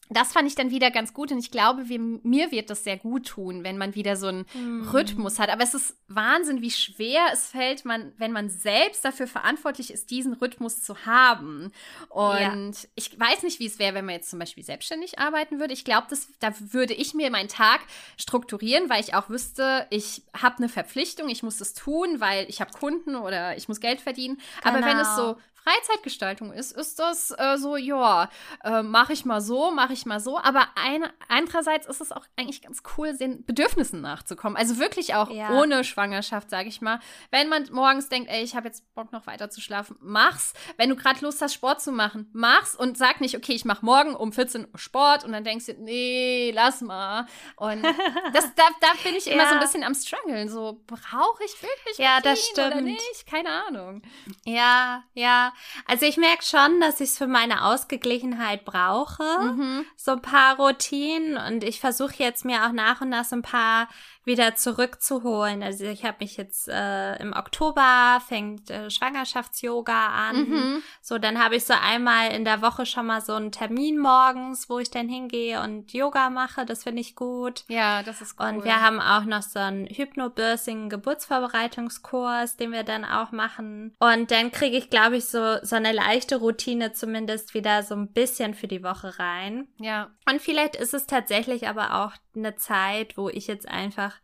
das 0.10 0.32
fand 0.32 0.48
ich 0.48 0.56
dann 0.56 0.72
wieder 0.72 0.90
ganz 0.90 1.14
gut 1.14 1.32
und 1.32 1.40
ich 1.40 1.52
glaube, 1.52 1.90
wir, 1.90 2.00
mir 2.00 2.52
wird 2.52 2.70
das 2.70 2.84
sehr 2.84 2.98
gut 2.98 3.28
tun, 3.28 3.64
wenn 3.64 3.78
man 3.78 3.96
wieder 3.96 4.16
so 4.16 4.28
einen 4.28 4.46
mm. 4.54 4.90
Rhythmus 4.90 5.38
hat. 5.38 5.50
Aber 5.50 5.64
es 5.64 5.74
ist 5.74 5.96
Wahnsinn, 6.08 6.62
wie 6.62 6.72
schwer 6.72 7.28
es 7.34 7.50
fällt, 7.50 7.84
man, 7.84 8.14
wenn 8.18 8.32
man 8.32 8.50
selbst 8.50 9.04
dafür 9.04 9.28
verantwortlich 9.28 9.92
ist, 9.92 10.10
diesen 10.10 10.34
Rhythmus 10.34 10.82
zu 10.82 11.06
haben. 11.06 11.72
Und 12.10 12.40
ja. 12.40 12.90
ich 12.96 13.20
weiß 13.20 13.44
nicht, 13.44 13.60
wie 13.60 13.66
es 13.66 13.80
wäre, 13.80 13.96
wenn 13.96 14.06
man 14.06 14.16
jetzt 14.16 14.30
zum 14.30 14.40
Beispiel 14.40 14.64
selbstständig 14.64 15.20
arbeiten 15.20 15.60
würde. 15.60 15.74
Ich 15.74 15.84
glaube, 15.84 16.08
da 16.40 16.54
würde 16.60 16.94
ich 16.94 17.14
mir 17.14 17.30
meinen 17.30 17.50
Tag 17.50 17.82
strukturieren, 18.18 18.90
weil 18.90 19.02
ich 19.02 19.14
auch 19.14 19.30
wüsste, 19.30 19.88
ich 19.90 20.24
habe 20.34 20.58
eine 20.58 20.70
Verpflichtung, 20.70 21.28
ich 21.28 21.44
muss 21.44 21.60
es 21.60 21.74
tun, 21.74 22.20
weil 22.20 22.46
ich 22.50 22.62
habe 22.62 22.72
Kunden 22.72 23.16
oder 23.16 23.58
ich 23.58 23.68
muss 23.68 23.82
Geld 23.82 24.00
verdienen. 24.00 24.38
Genau. 24.64 24.76
Aber 24.76 24.86
wenn 24.86 24.98
es 25.00 25.16
so 25.16 25.34
genau. 25.34 25.38
Freizeitgestaltung 25.68 26.54
ist, 26.54 26.72
ist 26.72 26.98
das 27.00 27.32
äh, 27.38 27.58
so, 27.58 27.76
ja, 27.76 28.30
äh, 28.64 28.84
mache 28.84 29.12
ich 29.12 29.26
mal 29.26 29.42
so, 29.42 29.72
mache 29.72 29.92
ich 29.92 30.06
mal 30.06 30.22
so. 30.22 30.38
Aber 30.38 30.66
ein, 30.76 31.06
andererseits 31.28 31.88
ist 31.88 32.00
es 32.00 32.14
auch 32.14 32.26
eigentlich 32.38 32.62
ganz 32.62 32.84
cool, 32.98 33.18
den 33.18 33.44
Bedürfnissen 33.44 34.00
nachzukommen. 34.00 34.56
Also 34.56 34.78
wirklich 34.78 35.16
auch 35.16 35.30
ja. 35.30 35.52
ohne 35.52 35.84
Schwangerschaft, 35.84 36.50
sage 36.50 36.70
ich 36.70 36.80
mal. 36.80 37.00
Wenn 37.32 37.50
man 37.50 37.68
morgens 37.72 38.08
denkt, 38.08 38.30
ey, 38.32 38.44
ich 38.44 38.56
habe 38.56 38.68
jetzt 38.68 38.94
Bock 38.96 39.12
noch 39.12 39.28
weiter 39.28 39.50
zu 39.50 39.60
schlafen, 39.60 39.98
mach's. 40.00 40.54
Wenn 40.78 40.90
du 40.90 40.96
gerade 40.96 41.20
Lust 41.20 41.42
hast, 41.42 41.54
Sport 41.54 41.82
zu 41.82 41.92
machen, 41.92 42.30
mach's 42.32 42.74
und 42.74 42.98
sag 42.98 43.20
nicht, 43.20 43.36
okay, 43.36 43.54
ich 43.54 43.66
mache 43.66 43.86
morgen 43.86 44.16
um 44.16 44.32
14 44.32 44.68
Uhr 44.72 44.80
Sport 44.80 45.26
und 45.26 45.34
dann 45.34 45.44
denkst 45.44 45.66
du, 45.66 45.74
nee, 45.74 46.52
lass 46.56 46.80
mal. 46.80 47.26
Und 47.58 47.84
das, 48.34 48.56
da, 48.56 48.64
da 48.80 48.88
bin 49.04 49.16
ich 49.16 49.28
immer 49.28 49.44
ja. 49.44 49.50
so 49.50 49.56
ein 49.56 49.62
bisschen 49.62 49.84
am 49.84 49.96
struggeln. 49.96 50.48
So, 50.48 50.82
brauche 50.88 51.44
ich 51.44 51.62
wirklich 51.62 51.98
ja, 51.98 52.22
das 52.22 52.40
stimmt. 52.46 52.68
oder 52.68 52.82
nicht? 52.82 53.28
Keine 53.30 53.50
Ahnung. 53.50 54.02
Ja, 54.46 55.04
ja. 55.14 55.54
Also 55.86 56.06
ich 56.06 56.18
merke 56.18 56.44
schon, 56.44 56.80
dass 56.80 57.00
ich 57.00 57.10
es 57.10 57.18
für 57.18 57.28
meine 57.28 57.66
Ausgeglichenheit 57.66 58.66
brauche. 58.66 59.24
Mhm. 59.24 59.86
So 59.96 60.12
ein 60.12 60.22
paar 60.22 60.58
Routinen. 60.58 61.38
Und 61.38 61.64
ich 61.64 61.80
versuche 61.80 62.16
jetzt 62.18 62.46
mir 62.46 62.66
auch 62.66 62.72
nach 62.72 63.02
und 63.02 63.10
nach 63.10 63.26
so 63.26 63.36
ein 63.36 63.42
paar 63.42 63.88
wieder 64.28 64.56
zurückzuholen. 64.56 65.64
Also 65.64 65.86
ich 65.86 66.06
habe 66.06 66.18
mich 66.20 66.38
jetzt 66.38 66.68
äh, 66.68 67.16
im 67.16 67.34
Oktober 67.34 68.22
fängt 68.28 68.70
äh, 68.70 68.90
Schwangerschafts-Yoga 68.90 70.08
an. 70.08 70.38
Mhm. 70.38 70.84
So, 71.02 71.18
dann 71.18 71.44
habe 71.44 71.56
ich 71.56 71.66
so 71.66 71.74
einmal 71.74 72.32
in 72.32 72.46
der 72.46 72.62
Woche 72.62 72.86
schon 72.86 73.08
mal 73.08 73.22
so 73.22 73.34
einen 73.34 73.52
Termin 73.52 73.98
morgens, 73.98 74.70
wo 74.70 74.80
ich 74.80 74.92
dann 74.92 75.10
hingehe 75.10 75.62
und 75.62 75.94
Yoga 75.94 76.30
mache. 76.30 76.66
Das 76.66 76.84
finde 76.84 77.02
ich 77.02 77.16
gut. 77.16 77.64
Ja, 77.70 78.04
das 78.04 78.22
ist 78.22 78.36
cool. 78.40 78.48
Und 78.48 78.64
wir 78.64 78.82
haben 78.82 79.00
auch 79.00 79.24
noch 79.24 79.42
so 79.42 79.60
einen 79.60 79.88
Hypnobirthing 79.88 80.90
Geburtsvorbereitungskurs, 80.90 82.58
den 82.58 82.72
wir 82.72 82.84
dann 82.84 83.06
auch 83.06 83.32
machen. 83.32 83.96
Und 84.00 84.32
dann 84.32 84.52
kriege 84.52 84.78
ich, 84.78 84.90
glaube 84.90 85.18
ich, 85.18 85.26
so 85.26 85.58
so 85.64 85.76
eine 85.76 85.92
leichte 85.92 86.38
Routine 86.38 86.94
zumindest 86.94 87.54
wieder 87.54 87.84
so 87.84 87.96
ein 87.96 88.12
bisschen 88.12 88.54
für 88.54 88.68
die 88.68 88.84
Woche 88.84 89.18
rein. 89.20 89.68
Ja. 89.80 90.10
Und 90.30 90.42
vielleicht 90.42 90.76
ist 90.76 90.94
es 90.94 91.08
tatsächlich 91.08 91.68
aber 91.68 92.04
auch 92.04 92.12
eine 92.38 92.56
Zeit, 92.56 93.18
wo 93.18 93.30
ich 93.30 93.48
jetzt 93.48 93.68
einfach 93.68 94.16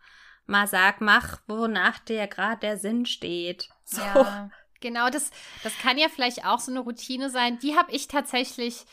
mal 0.45 0.67
sag, 0.67 1.01
mach, 1.01 1.39
wonach 1.47 1.99
dir 1.99 2.27
gerade 2.27 2.59
der 2.59 2.77
Sinn 2.77 3.05
steht. 3.05 3.69
So. 3.83 4.01
Ja, 4.01 4.49
genau, 4.81 5.09
das, 5.09 5.31
das 5.63 5.77
kann 5.77 5.97
ja 5.97 6.09
vielleicht 6.09 6.45
auch 6.45 6.59
so 6.59 6.71
eine 6.71 6.81
Routine 6.81 7.29
sein. 7.29 7.59
Die 7.59 7.75
habe 7.75 7.91
ich 7.91 8.07
tatsächlich 8.07 8.85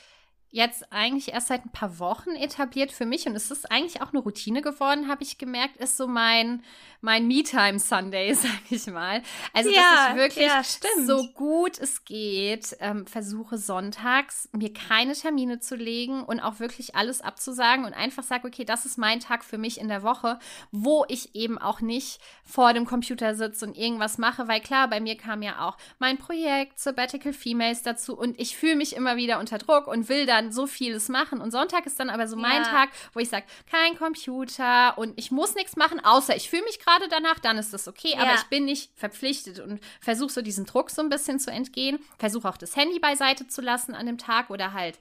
jetzt 0.53 0.93
eigentlich 0.93 1.33
erst 1.33 1.49
seit 1.49 1.65
ein 1.65 1.71
paar 1.71 1.99
Wochen 2.01 2.31
etabliert 2.31 2.91
für 2.91 3.07
mich 3.07 3.27
und 3.27 3.37
es 3.37 3.51
ist 3.51 3.71
eigentlich 3.71 4.03
auch 4.03 4.13
eine 4.13 4.19
Routine 4.19 4.63
geworden, 4.63 5.09
habe 5.09 5.23
ich 5.23 5.39
gemerkt, 5.39 5.77
ist 5.77 5.97
so 5.97 6.09
mein, 6.09 6.65
mein 7.01 7.29
Me-Time-Sunday, 7.29 8.35
sag 8.35 8.51
ich 8.69 8.87
mal. 8.89 9.23
Also, 9.53 9.71
ja, 9.71 9.81
dass 9.81 10.11
ich 10.11 10.17
wirklich 10.17 10.47
ja, 10.47 10.63
so 11.07 11.29
gut 11.35 11.79
es 11.79 12.05
geht 12.05 12.77
ähm, 12.81 13.07
versuche 13.07 13.59
sonntags 13.59 14.49
mir 14.53 14.73
keine 14.73 15.13
Termine 15.13 15.61
zu 15.61 15.77
legen 15.77 16.25
und 16.25 16.41
auch 16.41 16.59
wirklich 16.59 16.97
alles 16.97 17.21
abzusagen 17.21 17.85
und 17.85 17.95
einfach 17.95 18.25
sage, 18.25 18.49
okay, 18.49 18.65
das 18.65 18.87
ist 18.87 18.99
mein 18.99 19.21
Tag 19.21 19.45
für 19.45 19.59
mich 19.59 19.81
in 19.81 19.89
der 19.89 20.03
Woche, 20.03 20.41
wo 20.73 21.05
ich 21.07 21.37
eben 21.37 21.59
auch 21.59 21.81
nicht 21.81 22.21
vor 22.45 22.73
dem 22.73 22.87
Computer 22.87 23.37
sitze 23.37 23.67
und 23.67 23.77
irgendwas 23.77 24.19
mache, 24.19 24.49
weil 24.49 24.61
klar, 24.61 24.89
bei 24.89 25.01
mir 25.01 25.17
kam 25.17 25.43
ja 25.43 25.69
auch 25.69 25.77
mein 26.01 26.19
Projekt 26.19 26.81
Sabbatical 26.81 27.33
Females 27.33 27.83
dazu 27.83 28.19
und 28.19 28.39
ich 28.41 28.57
fühle 28.57 28.75
mich 28.75 28.97
immer 28.97 29.17
wieder 29.17 29.39
unter 29.39 29.59
Druck 29.59 29.87
und 29.87 30.09
will 30.09 30.27
da 30.27 30.40
dann 30.41 30.53
so 30.53 30.67
vieles 30.67 31.09
machen. 31.09 31.41
Und 31.41 31.51
Sonntag 31.51 31.87
ist 31.87 32.01
dann 32.01 32.11
aber 32.11 32.27
so 32.27 32.37
mein 32.37 32.63
ja. 32.63 32.69
Tag, 32.69 32.91
wo 33.13 33.21
ich 33.21 33.29
sage, 33.29 33.45
kein 33.71 33.97
Computer 33.97 34.97
und 34.99 35.13
ich 35.17 35.31
muss 35.31 35.55
nichts 35.55 35.77
machen, 35.77 36.01
außer 36.05 36.35
ich 36.37 36.49
fühle 36.49 36.65
mich 36.65 36.79
gerade 36.79 37.09
danach, 37.09 37.39
dann 37.39 37.59
ist 37.59 37.73
das 37.73 37.89
okay. 37.89 38.15
Aber 38.17 38.31
ja. 38.31 38.35
ich 38.35 38.45
bin 38.45 38.65
nicht 38.65 38.91
verpflichtet 38.97 39.61
und 39.61 39.81
versuche 40.01 40.31
so 40.31 40.43
diesen 40.43 40.65
Druck 40.65 40.91
so 40.91 41.03
ein 41.03 41.09
bisschen 41.09 41.39
zu 41.39 41.51
entgehen. 41.51 41.99
Versuche 42.19 42.49
auch 42.49 42.57
das 42.57 42.77
Handy 42.77 42.99
beiseite 42.99 43.47
zu 43.47 43.61
lassen 43.61 43.95
an 43.95 44.07
dem 44.07 44.19
Tag 44.19 44.51
oder 44.51 44.73
halt 44.73 44.99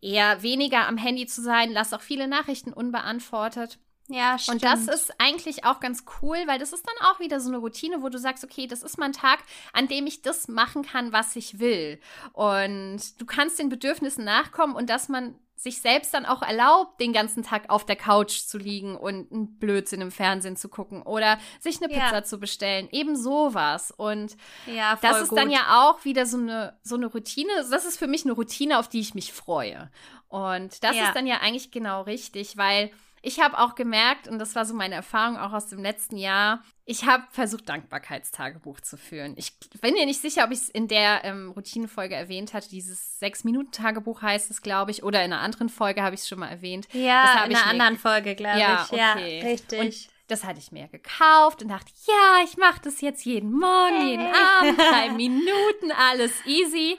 eher 0.00 0.42
weniger 0.42 0.86
am 0.86 0.96
Handy 0.96 1.26
zu 1.26 1.42
sein. 1.42 1.72
Lass 1.72 1.92
auch 1.92 2.02
viele 2.02 2.28
Nachrichten 2.28 2.72
unbeantwortet. 2.72 3.78
Ja, 4.08 4.38
stimmt. 4.38 4.62
Und 4.62 4.64
das 4.64 4.86
ist 4.86 5.12
eigentlich 5.18 5.64
auch 5.64 5.80
ganz 5.80 6.04
cool, 6.22 6.38
weil 6.46 6.58
das 6.58 6.72
ist 6.72 6.86
dann 6.86 7.08
auch 7.08 7.20
wieder 7.20 7.40
so 7.40 7.48
eine 7.48 7.58
Routine, 7.58 8.02
wo 8.02 8.08
du 8.08 8.18
sagst, 8.18 8.44
okay, 8.44 8.66
das 8.66 8.82
ist 8.82 8.98
mein 8.98 9.12
Tag, 9.12 9.40
an 9.72 9.88
dem 9.88 10.06
ich 10.06 10.22
das 10.22 10.48
machen 10.48 10.84
kann, 10.84 11.12
was 11.12 11.34
ich 11.36 11.58
will. 11.58 12.00
Und 12.32 13.20
du 13.20 13.26
kannst 13.26 13.58
den 13.58 13.68
Bedürfnissen 13.68 14.24
nachkommen 14.24 14.76
und 14.76 14.90
dass 14.90 15.08
man 15.08 15.34
sich 15.58 15.80
selbst 15.80 16.12
dann 16.12 16.26
auch 16.26 16.42
erlaubt, 16.42 17.00
den 17.00 17.14
ganzen 17.14 17.42
Tag 17.42 17.70
auf 17.70 17.86
der 17.86 17.96
Couch 17.96 18.42
zu 18.42 18.58
liegen 18.58 18.94
und 18.94 19.32
einen 19.32 19.58
Blödsinn 19.58 20.02
im 20.02 20.10
Fernsehen 20.10 20.54
zu 20.54 20.68
gucken 20.68 21.02
oder 21.02 21.38
sich 21.60 21.78
eine 21.78 21.88
Pizza 21.88 22.16
ja. 22.16 22.24
zu 22.24 22.38
bestellen. 22.38 22.88
Eben 22.92 23.16
sowas. 23.16 23.90
Und 23.90 24.36
ja, 24.66 24.98
das 25.00 25.22
ist 25.22 25.28
gut. 25.30 25.38
dann 25.38 25.50
ja 25.50 25.88
auch 25.88 26.04
wieder 26.04 26.26
so 26.26 26.36
eine, 26.36 26.78
so 26.82 26.94
eine 26.94 27.06
Routine. 27.06 27.50
Das 27.70 27.86
ist 27.86 27.98
für 27.98 28.06
mich 28.06 28.24
eine 28.24 28.34
Routine, 28.34 28.78
auf 28.78 28.88
die 28.88 29.00
ich 29.00 29.14
mich 29.14 29.32
freue. 29.32 29.90
Und 30.28 30.84
das 30.84 30.94
ja. 30.94 31.06
ist 31.06 31.16
dann 31.16 31.26
ja 31.26 31.38
eigentlich 31.38 31.70
genau 31.70 32.02
richtig, 32.02 32.58
weil 32.58 32.90
ich 33.22 33.40
habe 33.40 33.58
auch 33.58 33.74
gemerkt, 33.74 34.28
und 34.28 34.38
das 34.38 34.54
war 34.54 34.64
so 34.64 34.74
meine 34.74 34.94
Erfahrung 34.94 35.36
auch 35.36 35.52
aus 35.52 35.66
dem 35.66 35.82
letzten 35.82 36.16
Jahr, 36.16 36.62
ich 36.84 37.04
habe 37.04 37.24
versucht, 37.30 37.68
Dankbarkeitstagebuch 37.68 38.80
zu 38.80 38.96
führen. 38.96 39.34
Ich 39.36 39.58
bin 39.80 39.94
mir 39.94 40.06
nicht 40.06 40.20
sicher, 40.20 40.44
ob 40.44 40.52
ich 40.52 40.58
es 40.58 40.68
in 40.68 40.86
der 40.86 41.24
ähm, 41.24 41.50
Routinefolge 41.50 42.14
erwähnt 42.14 42.54
hatte. 42.54 42.68
Dieses 42.68 43.18
Sechs-Minuten-Tagebuch 43.18 44.22
heißt 44.22 44.52
es, 44.52 44.62
glaube 44.62 44.92
ich. 44.92 45.02
Oder 45.02 45.24
in 45.24 45.32
einer 45.32 45.42
anderen 45.42 45.68
Folge 45.68 46.02
habe 46.02 46.14
ich 46.14 46.20
es 46.20 46.28
schon 46.28 46.38
mal 46.38 46.48
erwähnt. 46.48 46.86
Ja, 46.92 47.44
in 47.44 47.56
einer 47.56 47.66
anderen 47.66 47.98
Folge, 47.98 48.36
glaube 48.36 48.60
ja, 48.60 48.84
ich. 48.84 48.92
Okay. 48.92 49.38
Ja, 49.40 49.46
richtig. 49.48 49.80
Und 49.80 50.08
das 50.28 50.44
hatte 50.44 50.60
ich 50.60 50.70
mir 50.70 50.86
gekauft 50.86 51.62
und 51.62 51.68
dachte, 51.68 51.90
ja, 52.06 52.44
ich 52.44 52.56
mache 52.56 52.80
das 52.84 53.00
jetzt 53.00 53.24
jeden 53.24 53.50
Morgen, 53.50 54.06
jeden 54.06 54.26
Abend, 54.26 54.78
drei 54.78 55.10
Minuten, 55.10 55.90
alles 56.10 56.32
easy. 56.46 56.98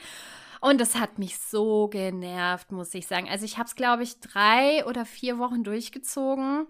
Und 0.61 0.79
das 0.79 0.95
hat 0.95 1.19
mich 1.19 1.37
so 1.39 1.87
genervt, 1.87 2.71
muss 2.71 2.93
ich 2.93 3.07
sagen. 3.07 3.29
Also 3.29 3.45
ich 3.45 3.57
habe 3.57 3.67
es, 3.67 3.75
glaube 3.75 4.03
ich, 4.03 4.19
drei 4.19 4.85
oder 4.85 5.05
vier 5.05 5.37
Wochen 5.37 5.63
durchgezogen 5.63 6.67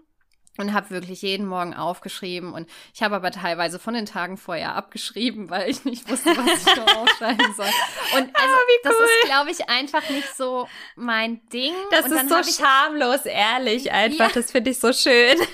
und 0.58 0.74
habe 0.74 0.90
wirklich 0.90 1.22
jeden 1.22 1.46
Morgen 1.46 1.72
aufgeschrieben 1.72 2.52
und 2.52 2.68
ich 2.92 3.02
habe 3.02 3.14
aber 3.16 3.30
teilweise 3.30 3.78
von 3.78 3.94
den 3.94 4.06
Tagen 4.06 4.36
vorher 4.36 4.74
abgeschrieben, 4.74 5.50
weil 5.50 5.70
ich 5.70 5.84
nicht 5.84 6.10
wusste, 6.10 6.36
was 6.36 6.66
ich 6.66 6.76
noch 6.76 6.96
aufschreiben 6.96 7.54
soll. 7.54 7.66
Und 8.16 8.30
ah, 8.34 8.42
also 8.42 8.54
oh, 8.54 8.68
cool. 8.68 8.80
das 8.82 8.92
ist 8.92 9.26
glaube 9.26 9.50
ich 9.50 9.70
einfach 9.70 10.10
nicht 10.10 10.36
so 10.36 10.68
mein 10.96 11.40
Ding. 11.48 11.72
Das 11.90 12.06
und 12.06 12.12
ist 12.12 12.28
so 12.28 12.62
schamlos 12.62 13.24
ehrlich 13.24 13.92
einfach, 13.92 14.28
ja. 14.28 14.34
das 14.34 14.50
finde 14.50 14.70
ich 14.70 14.78
so 14.78 14.92
schön. 14.92 15.38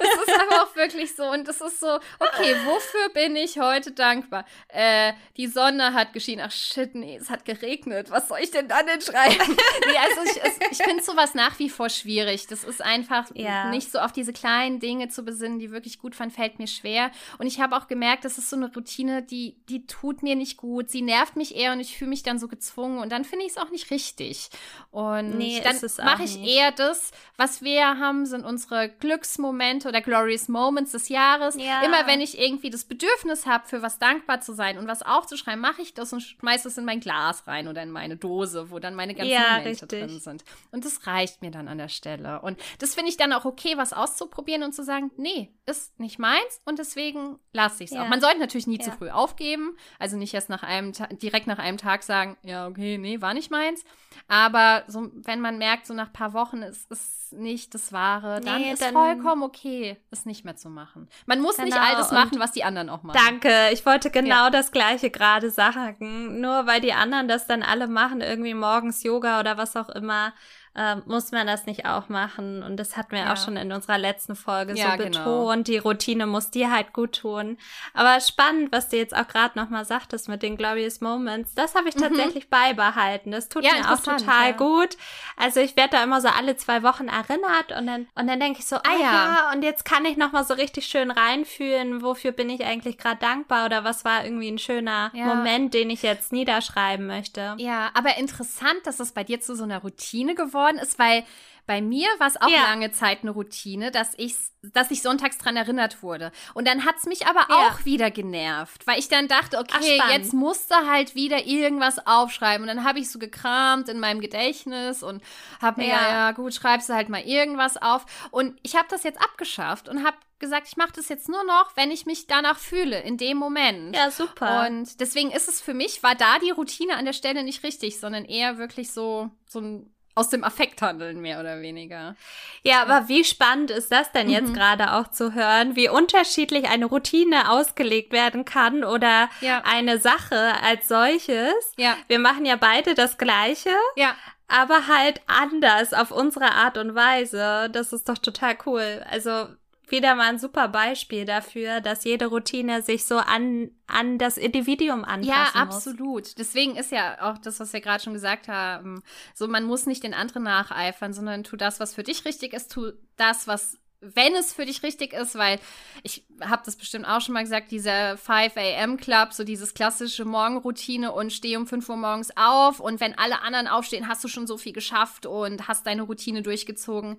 Das 0.00 0.26
ist 0.26 0.40
aber 0.40 0.62
auch 0.62 0.76
wirklich 0.76 1.14
so 1.14 1.24
und 1.24 1.46
das 1.46 1.60
ist 1.60 1.80
so, 1.80 1.94
okay, 2.18 2.54
wofür 2.64 3.08
bin 3.14 3.36
ich 3.36 3.58
heute 3.58 3.92
dankbar? 3.92 4.44
Äh, 4.68 5.12
die 5.36 5.46
Sonne 5.46 5.94
hat 5.94 6.12
geschienen. 6.12 6.44
Ach 6.46 6.52
shit, 6.52 6.94
nee, 6.94 7.18
es 7.20 7.30
hat 7.30 7.44
geregnet. 7.44 8.10
Was 8.10 8.28
soll 8.28 8.38
ich 8.40 8.50
denn 8.50 8.68
dann 8.68 8.86
denn 8.86 9.00
schreiben? 9.00 9.56
nee, 9.86 9.96
also 9.98 10.22
ich, 10.24 10.70
ich 10.70 10.78
finde 10.78 11.02
sowas 11.02 11.34
nach 11.34 11.58
wie 11.58 11.70
vor 11.70 11.88
schwierig. 11.88 12.46
Das 12.46 12.64
ist 12.64 12.82
einfach 12.82 13.26
ja. 13.34 13.70
nicht 13.70 13.90
so 13.92 13.98
auf 13.98 14.12
diese 14.12 14.32
kleinen 14.32 14.49
kleinen 14.50 14.80
Dinge 14.80 15.08
zu 15.08 15.22
besinnen, 15.24 15.58
die 15.58 15.70
wirklich 15.70 15.98
gut 15.98 16.14
fand, 16.14 16.32
fällt 16.32 16.58
mir 16.58 16.66
schwer. 16.66 17.10
Und 17.38 17.46
ich 17.46 17.60
habe 17.60 17.76
auch 17.76 17.86
gemerkt, 17.86 18.24
das 18.24 18.36
ist 18.36 18.50
so 18.50 18.56
eine 18.56 18.72
Routine, 18.72 19.22
die, 19.22 19.56
die 19.68 19.86
tut 19.86 20.22
mir 20.22 20.34
nicht 20.34 20.56
gut. 20.56 20.90
Sie 20.90 21.02
nervt 21.02 21.36
mich 21.36 21.54
eher 21.56 21.72
und 21.72 21.80
ich 21.80 21.96
fühle 21.96 22.10
mich 22.10 22.22
dann 22.22 22.38
so 22.38 22.48
gezwungen 22.48 22.98
und 22.98 23.12
dann 23.12 23.24
finde 23.24 23.44
ich 23.46 23.52
es 23.52 23.58
auch 23.58 23.70
nicht 23.70 23.90
richtig. 23.90 24.50
Und 24.90 25.38
nee, 25.38 25.60
dann 25.62 25.76
mache 26.04 26.24
ich 26.24 26.36
nicht. 26.36 26.50
eher 26.50 26.72
das, 26.72 27.12
was 27.36 27.62
wir 27.62 27.98
haben, 27.98 28.26
sind 28.26 28.44
unsere 28.44 28.88
Glücksmomente 28.88 29.88
oder 29.88 30.00
Glorious 30.00 30.48
Moments 30.48 30.92
des 30.92 31.08
Jahres. 31.08 31.56
Ja. 31.56 31.82
Immer 31.82 32.06
wenn 32.06 32.20
ich 32.20 32.38
irgendwie 32.38 32.70
das 32.70 32.84
Bedürfnis 32.84 33.46
habe, 33.46 33.68
für 33.68 33.82
was 33.82 33.98
dankbar 33.98 34.40
zu 34.40 34.52
sein 34.52 34.78
und 34.78 34.88
was 34.88 35.02
aufzuschreiben, 35.02 35.60
mache 35.60 35.82
ich 35.82 35.94
das 35.94 36.12
und 36.12 36.20
schmeiße 36.20 36.68
es 36.68 36.76
in 36.76 36.84
mein 36.84 37.00
Glas 37.00 37.46
rein 37.46 37.68
oder 37.68 37.82
in 37.82 37.90
meine 37.90 38.16
Dose, 38.16 38.70
wo 38.70 38.78
dann 38.78 38.94
meine 38.94 39.14
ganzen 39.14 39.32
ja, 39.32 39.58
Momente 39.58 39.82
richtig. 39.82 39.88
drin 39.88 40.20
sind. 40.20 40.44
Und 40.72 40.84
das 40.84 41.06
reicht 41.06 41.40
mir 41.40 41.50
dann 41.50 41.68
an 41.68 41.78
der 41.78 41.88
Stelle. 41.88 42.40
Und 42.40 42.58
das 42.78 42.94
finde 42.94 43.10
ich 43.10 43.16
dann 43.16 43.32
auch 43.32 43.44
okay, 43.44 43.76
was 43.76 43.92
auszuprobieren 43.92 44.39
auszuprobieren 44.40 44.62
und 44.62 44.74
zu 44.74 44.82
sagen, 44.82 45.10
nee, 45.16 45.50
ist 45.66 45.98
nicht 46.00 46.18
meins 46.18 46.60
und 46.64 46.78
deswegen 46.78 47.38
lasse 47.52 47.84
ich 47.84 47.90
es 47.90 47.96
ja. 47.96 48.04
auch. 48.04 48.08
Man 48.08 48.20
sollte 48.20 48.38
natürlich 48.38 48.66
nie 48.66 48.78
ja. 48.78 48.84
zu 48.84 48.92
früh 48.92 49.10
aufgeben, 49.10 49.76
also 49.98 50.16
nicht 50.16 50.34
erst 50.34 50.48
nach 50.48 50.62
einem 50.62 50.92
direkt 51.22 51.46
nach 51.46 51.58
einem 51.58 51.78
Tag 51.78 52.02
sagen, 52.02 52.36
ja, 52.42 52.66
okay, 52.66 52.98
nee, 52.98 53.20
war 53.20 53.34
nicht 53.34 53.50
meins. 53.50 53.84
Aber 54.28 54.84
so, 54.88 55.10
wenn 55.14 55.40
man 55.40 55.58
merkt, 55.58 55.86
so 55.86 55.94
nach 55.94 56.08
ein 56.08 56.12
paar 56.12 56.32
Wochen 56.32 56.62
ist 56.62 56.90
es 56.90 57.32
nicht 57.32 57.74
das 57.74 57.92
Wahre, 57.92 58.40
dann 58.40 58.60
nee, 58.60 58.72
ist 58.72 58.82
dann 58.82 58.92
vollkommen 58.92 59.42
okay, 59.44 59.96
es 60.10 60.26
nicht 60.26 60.44
mehr 60.44 60.56
zu 60.56 60.68
machen. 60.68 61.08
Man 61.26 61.40
muss 61.40 61.56
genau. 61.56 61.66
nicht 61.66 61.78
all 61.78 61.94
das 61.94 62.10
machen, 62.10 62.40
was 62.40 62.52
die 62.52 62.64
anderen 62.64 62.88
auch 62.88 63.04
machen. 63.04 63.20
Danke, 63.24 63.70
ich 63.72 63.86
wollte 63.86 64.10
genau 64.10 64.44
ja. 64.46 64.50
das 64.50 64.72
Gleiche 64.72 65.10
gerade 65.10 65.50
sagen. 65.50 66.40
Nur 66.40 66.66
weil 66.66 66.80
die 66.80 66.92
anderen 66.92 67.28
das 67.28 67.46
dann 67.46 67.62
alle 67.62 67.86
machen, 67.86 68.20
irgendwie 68.20 68.54
morgens 68.54 69.04
Yoga 69.04 69.38
oder 69.38 69.56
was 69.56 69.76
auch 69.76 69.88
immer, 69.90 70.32
äh, 70.76 70.96
muss 71.06 71.32
man 71.32 71.46
das 71.46 71.66
nicht 71.66 71.84
auch 71.84 72.08
machen? 72.08 72.62
Und 72.62 72.76
das 72.76 72.96
hatten 72.96 73.12
wir 73.12 73.20
ja. 73.20 73.32
auch 73.32 73.36
schon 73.36 73.56
in 73.56 73.72
unserer 73.72 73.98
letzten 73.98 74.36
Folge 74.36 74.74
ja, 74.74 74.92
so 74.92 74.98
genau. 74.98 75.18
betont. 75.18 75.66
Genau. 75.66 75.78
Die 75.78 75.78
Routine 75.78 76.26
muss 76.26 76.50
dir 76.50 76.70
halt 76.70 76.92
gut 76.92 77.18
tun. 77.20 77.58
Aber 77.92 78.20
spannend, 78.20 78.70
was 78.70 78.88
du 78.88 78.96
jetzt 78.96 79.14
auch 79.14 79.26
gerade 79.26 79.58
nochmal 79.58 79.84
sagtest 79.84 80.28
mit 80.28 80.42
den 80.42 80.56
Glorious 80.56 81.00
Moments. 81.00 81.54
Das 81.54 81.74
habe 81.74 81.88
ich 81.88 81.96
mhm. 81.96 82.02
tatsächlich 82.02 82.48
beibehalten. 82.50 83.32
Das 83.32 83.48
tut 83.48 83.64
ja, 83.64 83.72
mir 83.72 83.92
auch 83.92 83.98
total 83.98 84.54
gut. 84.54 84.96
Also 85.36 85.60
ich 85.60 85.76
werde 85.76 85.96
da 85.96 86.04
immer 86.04 86.20
so 86.20 86.28
alle 86.28 86.56
zwei 86.56 86.82
Wochen 86.84 87.08
erinnert 87.08 87.76
und 87.76 87.86
dann, 87.86 88.06
und 88.14 88.28
dann 88.28 88.38
denke 88.38 88.60
ich 88.60 88.66
so, 88.66 88.76
ah 88.76 89.00
ja, 89.00 89.50
und 89.52 89.62
jetzt 89.62 89.84
kann 89.84 90.04
ich 90.04 90.16
nochmal 90.16 90.44
so 90.44 90.54
richtig 90.54 90.86
schön 90.86 91.10
reinfühlen, 91.10 92.02
wofür 92.02 92.30
bin 92.30 92.48
ich 92.48 92.64
eigentlich 92.64 92.96
gerade 92.96 93.18
dankbar 93.18 93.66
oder 93.66 93.82
was 93.82 94.04
war 94.04 94.24
irgendwie 94.24 94.50
ein 94.50 94.58
schöner 94.58 95.10
Moment, 95.14 95.74
den 95.74 95.90
ich 95.90 96.02
jetzt 96.02 96.32
niederschreiben 96.32 97.06
möchte. 97.06 97.54
Ja, 97.58 97.90
aber 97.94 98.16
interessant, 98.18 98.78
dass 98.84 99.00
es 99.00 99.12
bei 99.12 99.24
dir 99.24 99.40
zu 99.40 99.56
so 99.56 99.64
einer 99.64 99.78
Routine 99.78 100.34
geworden 100.34 100.59
geworden 100.60 100.78
ist, 100.78 100.98
weil 100.98 101.24
bei 101.70 101.80
mir 101.80 102.08
war 102.18 102.26
es 102.26 102.40
auch 102.40 102.48
ja. 102.48 102.62
lange 102.62 102.90
Zeit 102.90 103.20
eine 103.22 103.30
Routine, 103.30 103.92
dass 103.92 104.14
ich, 104.16 104.34
dass 104.60 104.90
ich 104.90 105.02
sonntags 105.02 105.38
dran 105.38 105.56
erinnert 105.56 106.02
wurde. 106.02 106.32
Und 106.52 106.66
dann 106.66 106.84
hat 106.84 106.96
es 106.98 107.04
mich 107.04 107.28
aber 107.28 107.46
ja. 107.48 107.68
auch 107.68 107.84
wieder 107.84 108.10
genervt, 108.10 108.88
weil 108.88 108.98
ich 108.98 109.08
dann 109.08 109.28
dachte, 109.28 109.56
okay, 109.56 110.00
Ach, 110.02 110.10
jetzt 110.10 110.32
musst 110.32 110.72
du 110.72 110.74
halt 110.74 111.14
wieder 111.14 111.46
irgendwas 111.46 112.04
aufschreiben. 112.04 112.68
Und 112.68 112.74
dann 112.74 112.84
habe 112.84 112.98
ich 112.98 113.08
so 113.08 113.20
gekramt 113.20 113.88
in 113.88 114.00
meinem 114.00 114.20
Gedächtnis 114.20 115.04
und 115.04 115.22
habe 115.62 115.82
mir, 115.82 115.90
ja. 115.90 116.10
ja, 116.10 116.32
gut, 116.32 116.54
schreibst 116.54 116.88
du 116.88 116.94
halt 116.94 117.08
mal 117.08 117.22
irgendwas 117.22 117.76
auf. 117.76 118.04
Und 118.32 118.58
ich 118.64 118.74
habe 118.74 118.88
das 118.90 119.04
jetzt 119.04 119.22
abgeschafft 119.22 119.88
und 119.88 120.04
habe 120.04 120.16
gesagt, 120.40 120.66
ich 120.66 120.76
mache 120.76 120.92
das 120.96 121.08
jetzt 121.08 121.28
nur 121.28 121.44
noch, 121.44 121.76
wenn 121.76 121.92
ich 121.92 122.04
mich 122.04 122.26
danach 122.26 122.58
fühle, 122.58 123.00
in 123.00 123.16
dem 123.16 123.36
Moment. 123.36 123.94
Ja, 123.94 124.10
super. 124.10 124.66
Und 124.66 124.98
deswegen 124.98 125.30
ist 125.30 125.48
es 125.48 125.60
für 125.60 125.74
mich, 125.74 126.02
war 126.02 126.16
da 126.16 126.40
die 126.40 126.50
Routine 126.50 126.96
an 126.96 127.04
der 127.04 127.12
Stelle 127.12 127.44
nicht 127.44 127.62
richtig, 127.62 128.00
sondern 128.00 128.24
eher 128.24 128.58
wirklich 128.58 128.90
so, 128.90 129.30
so 129.46 129.60
ein 129.60 129.94
aus 130.20 130.28
dem 130.28 130.44
Affekt 130.44 130.82
handeln, 130.82 131.20
mehr 131.20 131.40
oder 131.40 131.62
weniger. 131.62 132.14
Ja, 132.62 132.82
aber 132.82 133.08
wie 133.08 133.24
spannend 133.24 133.70
ist 133.70 133.90
das 133.90 134.12
denn 134.12 134.28
jetzt 134.28 134.50
mhm. 134.50 134.54
gerade 134.54 134.92
auch 134.92 135.08
zu 135.08 135.32
hören, 135.34 135.76
wie 135.76 135.88
unterschiedlich 135.88 136.68
eine 136.68 136.84
Routine 136.84 137.50
ausgelegt 137.50 138.12
werden 138.12 138.44
kann 138.44 138.84
oder 138.84 139.30
ja. 139.40 139.62
eine 139.64 139.98
Sache 139.98 140.54
als 140.62 140.88
solches. 140.88 141.54
Ja. 141.78 141.96
Wir 142.06 142.18
machen 142.18 142.44
ja 142.44 142.56
beide 142.56 142.94
das 142.94 143.16
Gleiche. 143.16 143.74
Ja. 143.96 144.14
Aber 144.46 144.88
halt 144.88 145.22
anders 145.26 145.94
auf 145.94 146.10
unsere 146.10 146.52
Art 146.52 146.76
und 146.76 146.94
Weise. 146.94 147.70
Das 147.70 147.94
ist 147.94 148.08
doch 148.08 148.18
total 148.18 148.58
cool. 148.66 149.02
Also 149.08 149.46
wieder 149.90 150.14
mal 150.14 150.28
ein 150.28 150.38
super 150.38 150.68
Beispiel 150.68 151.24
dafür, 151.24 151.80
dass 151.80 152.04
jede 152.04 152.26
Routine 152.26 152.82
sich 152.82 153.04
so 153.04 153.16
an, 153.18 153.70
an 153.86 154.18
das 154.18 154.36
Individuum 154.36 155.04
anpassen 155.04 155.24
ja, 155.24 155.44
muss. 155.44 155.54
Ja, 155.54 155.60
absolut. 155.60 156.38
Deswegen 156.38 156.76
ist 156.76 156.92
ja 156.92 157.30
auch 157.30 157.38
das, 157.38 157.60
was 157.60 157.72
wir 157.72 157.80
gerade 157.80 158.02
schon 158.02 158.14
gesagt 158.14 158.48
haben, 158.48 159.02
so 159.34 159.48
man 159.48 159.64
muss 159.64 159.86
nicht 159.86 160.02
den 160.02 160.14
anderen 160.14 160.44
nacheifern, 160.44 161.12
sondern 161.12 161.44
tu 161.44 161.56
das, 161.56 161.80
was 161.80 161.94
für 161.94 162.02
dich 162.02 162.24
richtig 162.24 162.52
ist, 162.52 162.72
tu 162.72 162.92
das, 163.16 163.46
was 163.46 163.78
wenn 164.00 164.34
es 164.34 164.54
für 164.54 164.64
dich 164.64 164.82
richtig 164.82 165.12
ist, 165.12 165.34
weil 165.34 165.60
ich 166.02 166.24
habe 166.40 166.62
das 166.64 166.76
bestimmt 166.76 167.06
auch 167.06 167.20
schon 167.20 167.34
mal 167.34 167.42
gesagt, 167.42 167.70
dieser 167.70 168.16
5 168.16 168.56
a.m. 168.56 168.96
Club, 168.96 169.32
so 169.32 169.44
dieses 169.44 169.74
klassische 169.74 170.24
Morgenroutine 170.24 171.12
und 171.12 171.32
stehe 171.32 171.58
um 171.58 171.66
5 171.66 171.86
Uhr 171.88 171.96
morgens 171.96 172.34
auf 172.34 172.80
und 172.80 173.00
wenn 173.00 173.18
alle 173.18 173.42
anderen 173.42 173.68
aufstehen, 173.68 174.08
hast 174.08 174.24
du 174.24 174.28
schon 174.28 174.46
so 174.46 174.56
viel 174.56 174.72
geschafft 174.72 175.26
und 175.26 175.68
hast 175.68 175.86
deine 175.86 176.02
Routine 176.02 176.42
durchgezogen. 176.42 177.18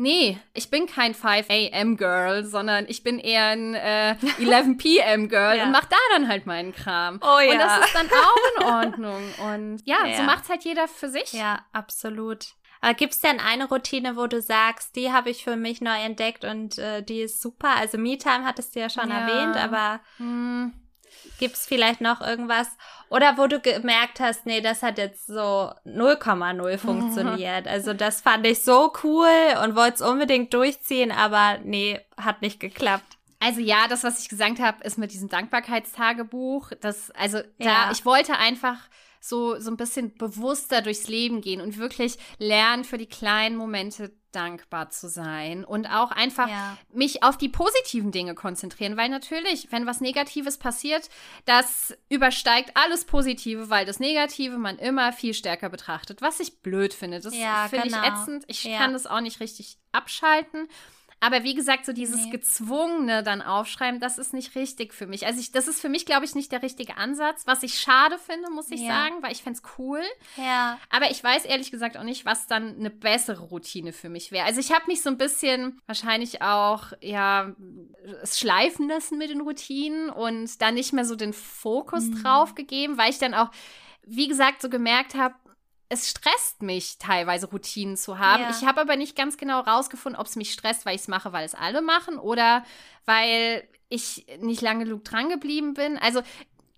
Nee, 0.00 0.38
ich 0.54 0.70
bin 0.70 0.86
kein 0.86 1.12
5 1.12 1.50
a.m. 1.50 1.96
Girl, 1.96 2.44
sondern 2.44 2.86
ich 2.86 3.02
bin 3.02 3.18
eher 3.18 3.46
ein 3.46 3.74
äh, 3.74 4.14
11 4.38 4.78
p.m. 4.78 5.28
Girl 5.28 5.56
ja. 5.56 5.64
und 5.64 5.72
mach 5.72 5.86
da 5.86 5.96
dann 6.12 6.28
halt 6.28 6.46
meinen 6.46 6.72
Kram. 6.72 7.18
Oh 7.20 7.40
ja. 7.40 7.50
Und 7.50 7.58
das 7.58 7.86
ist 7.86 7.94
dann 7.96 8.06
auch 8.06 8.60
in 8.60 8.64
Ordnung. 8.86 9.22
Und 9.50 9.82
ja, 9.86 10.06
ja. 10.06 10.16
so 10.16 10.22
macht's 10.22 10.48
halt 10.48 10.64
jeder 10.64 10.86
für 10.86 11.08
sich. 11.08 11.32
Ja, 11.32 11.66
absolut. 11.72 12.46
Aber 12.80 12.94
gibt's 12.94 13.18
denn 13.18 13.40
eine 13.40 13.68
Routine, 13.68 14.14
wo 14.14 14.28
du 14.28 14.40
sagst, 14.40 14.94
die 14.94 15.10
habe 15.10 15.30
ich 15.30 15.42
für 15.42 15.56
mich 15.56 15.80
neu 15.80 16.00
entdeckt 16.00 16.44
und 16.44 16.78
äh, 16.78 17.02
die 17.02 17.22
ist 17.22 17.42
super? 17.42 17.74
Also 17.76 17.98
Me-Time 17.98 18.44
hattest 18.44 18.76
du 18.76 18.80
ja 18.80 18.88
schon 18.88 19.10
ja. 19.10 19.18
erwähnt, 19.18 19.56
aber 19.56 20.00
hm. 20.18 20.72
Gibt's 21.38 21.66
vielleicht 21.66 22.00
noch 22.00 22.20
irgendwas? 22.20 22.68
Oder 23.10 23.38
wo 23.38 23.46
du 23.46 23.60
gemerkt 23.60 24.20
hast, 24.20 24.44
nee, 24.46 24.60
das 24.60 24.82
hat 24.82 24.98
jetzt 24.98 25.26
so 25.26 25.72
0,0 25.86 26.78
funktioniert. 26.78 27.66
also 27.66 27.94
das 27.94 28.20
fand 28.20 28.46
ich 28.46 28.62
so 28.62 28.92
cool 29.02 29.28
und 29.64 29.74
wollte 29.76 29.94
es 29.94 30.02
unbedingt 30.02 30.52
durchziehen, 30.52 31.10
aber 31.10 31.58
nee, 31.64 32.00
hat 32.16 32.42
nicht 32.42 32.60
geklappt. 32.60 33.16
Also 33.40 33.60
ja, 33.60 33.86
das, 33.88 34.02
was 34.02 34.20
ich 34.20 34.28
gesagt 34.28 34.58
habe, 34.58 34.82
ist 34.82 34.98
mit 34.98 35.12
diesem 35.12 35.28
Dankbarkeitstagebuch. 35.28 36.72
Das, 36.80 37.10
also 37.12 37.38
ja. 37.38 37.86
da, 37.86 37.90
ich 37.92 38.04
wollte 38.04 38.36
einfach 38.36 38.78
so, 39.20 39.58
so 39.60 39.70
ein 39.70 39.76
bisschen 39.76 40.14
bewusster 40.14 40.82
durchs 40.82 41.08
Leben 41.08 41.40
gehen 41.40 41.60
und 41.60 41.78
wirklich 41.78 42.18
lernen, 42.38 42.84
für 42.84 42.98
die 42.98 43.06
kleinen 43.06 43.56
Momente 43.56 44.12
dankbar 44.32 44.90
zu 44.90 45.08
sein 45.08 45.64
und 45.64 45.86
auch 45.86 46.10
einfach 46.10 46.48
ja. 46.48 46.76
mich 46.92 47.22
auf 47.22 47.38
die 47.38 47.48
positiven 47.48 48.12
Dinge 48.12 48.34
konzentrieren, 48.34 48.96
weil 48.96 49.08
natürlich, 49.08 49.68
wenn 49.70 49.86
was 49.86 50.00
Negatives 50.00 50.58
passiert, 50.58 51.08
das 51.46 51.96
übersteigt 52.08 52.72
alles 52.74 53.04
Positive, 53.04 53.70
weil 53.70 53.86
das 53.86 54.00
Negative 54.00 54.58
man 54.58 54.78
immer 54.78 55.12
viel 55.12 55.32
stärker 55.32 55.70
betrachtet, 55.70 56.20
was 56.20 56.40
ich 56.40 56.60
blöd 56.60 56.92
finde. 56.92 57.20
Das 57.20 57.34
ja, 57.34 57.68
finde 57.68 57.88
genau. 57.88 58.02
ich 58.02 58.08
ätzend. 58.08 58.44
Ich 58.48 58.64
ja. 58.64 58.78
kann 58.78 58.92
das 58.92 59.06
auch 59.06 59.20
nicht 59.20 59.40
richtig 59.40 59.78
abschalten. 59.92 60.68
Aber 61.20 61.42
wie 61.42 61.54
gesagt, 61.54 61.84
so 61.84 61.92
dieses 61.92 62.26
nee. 62.26 62.30
gezwungene 62.30 63.22
dann 63.22 63.42
aufschreiben, 63.42 64.00
das 64.00 64.18
ist 64.18 64.32
nicht 64.32 64.54
richtig 64.54 64.94
für 64.94 65.06
mich. 65.06 65.26
Also 65.26 65.40
ich, 65.40 65.50
das 65.50 65.66
ist 65.66 65.80
für 65.80 65.88
mich, 65.88 66.06
glaube 66.06 66.24
ich, 66.24 66.34
nicht 66.34 66.52
der 66.52 66.62
richtige 66.62 66.96
Ansatz. 66.96 67.46
Was 67.46 67.62
ich 67.62 67.78
schade 67.78 68.18
finde, 68.18 68.50
muss 68.50 68.70
ich 68.70 68.82
ja. 68.82 68.88
sagen, 68.88 69.22
weil 69.22 69.32
ich 69.32 69.42
fände 69.42 69.58
es 69.62 69.78
cool. 69.78 70.02
Ja. 70.36 70.78
Aber 70.90 71.10
ich 71.10 71.22
weiß 71.22 71.44
ehrlich 71.44 71.70
gesagt 71.70 71.96
auch 71.96 72.04
nicht, 72.04 72.24
was 72.24 72.46
dann 72.46 72.76
eine 72.76 72.90
bessere 72.90 73.42
Routine 73.42 73.92
für 73.92 74.08
mich 74.08 74.30
wäre. 74.30 74.46
Also 74.46 74.60
ich 74.60 74.72
habe 74.72 74.84
mich 74.86 75.02
so 75.02 75.10
ein 75.10 75.18
bisschen 75.18 75.80
wahrscheinlich 75.86 76.42
auch, 76.42 76.92
ja, 77.00 77.52
es 78.22 78.38
schleifen 78.38 78.88
lassen 78.88 79.18
mit 79.18 79.30
den 79.30 79.40
Routinen 79.40 80.10
und 80.10 80.62
da 80.62 80.70
nicht 80.70 80.92
mehr 80.92 81.04
so 81.04 81.16
den 81.16 81.32
Fokus 81.32 82.04
mhm. 82.04 82.22
drauf 82.22 82.54
gegeben, 82.54 82.96
weil 82.96 83.10
ich 83.10 83.18
dann 83.18 83.34
auch 83.34 83.50
wie 84.08 84.26
gesagt, 84.26 84.62
so 84.62 84.70
gemerkt 84.70 85.14
habe, 85.14 85.34
es 85.88 86.08
stresst 86.08 86.62
mich 86.62 86.98
teilweise 86.98 87.48
Routinen 87.48 87.96
zu 87.96 88.18
haben. 88.18 88.42
Ja. 88.42 88.50
Ich 88.50 88.66
habe 88.66 88.80
aber 88.80 88.96
nicht 88.96 89.16
ganz 89.16 89.36
genau 89.36 89.60
rausgefunden, 89.60 90.20
ob 90.20 90.26
es 90.26 90.36
mich 90.36 90.52
stresst, 90.52 90.84
weil 90.84 90.94
ich 90.94 91.02
es 91.02 91.08
mache, 91.08 91.32
weil 91.32 91.44
es 91.44 91.54
alle 91.54 91.80
machen 91.80 92.18
oder 92.18 92.64
weil 93.06 93.66
ich 93.88 94.26
nicht 94.40 94.60
lange 94.60 94.84
genug 94.84 95.04
dran 95.04 95.30
geblieben 95.30 95.74
bin. 95.74 95.96
Also 95.96 96.20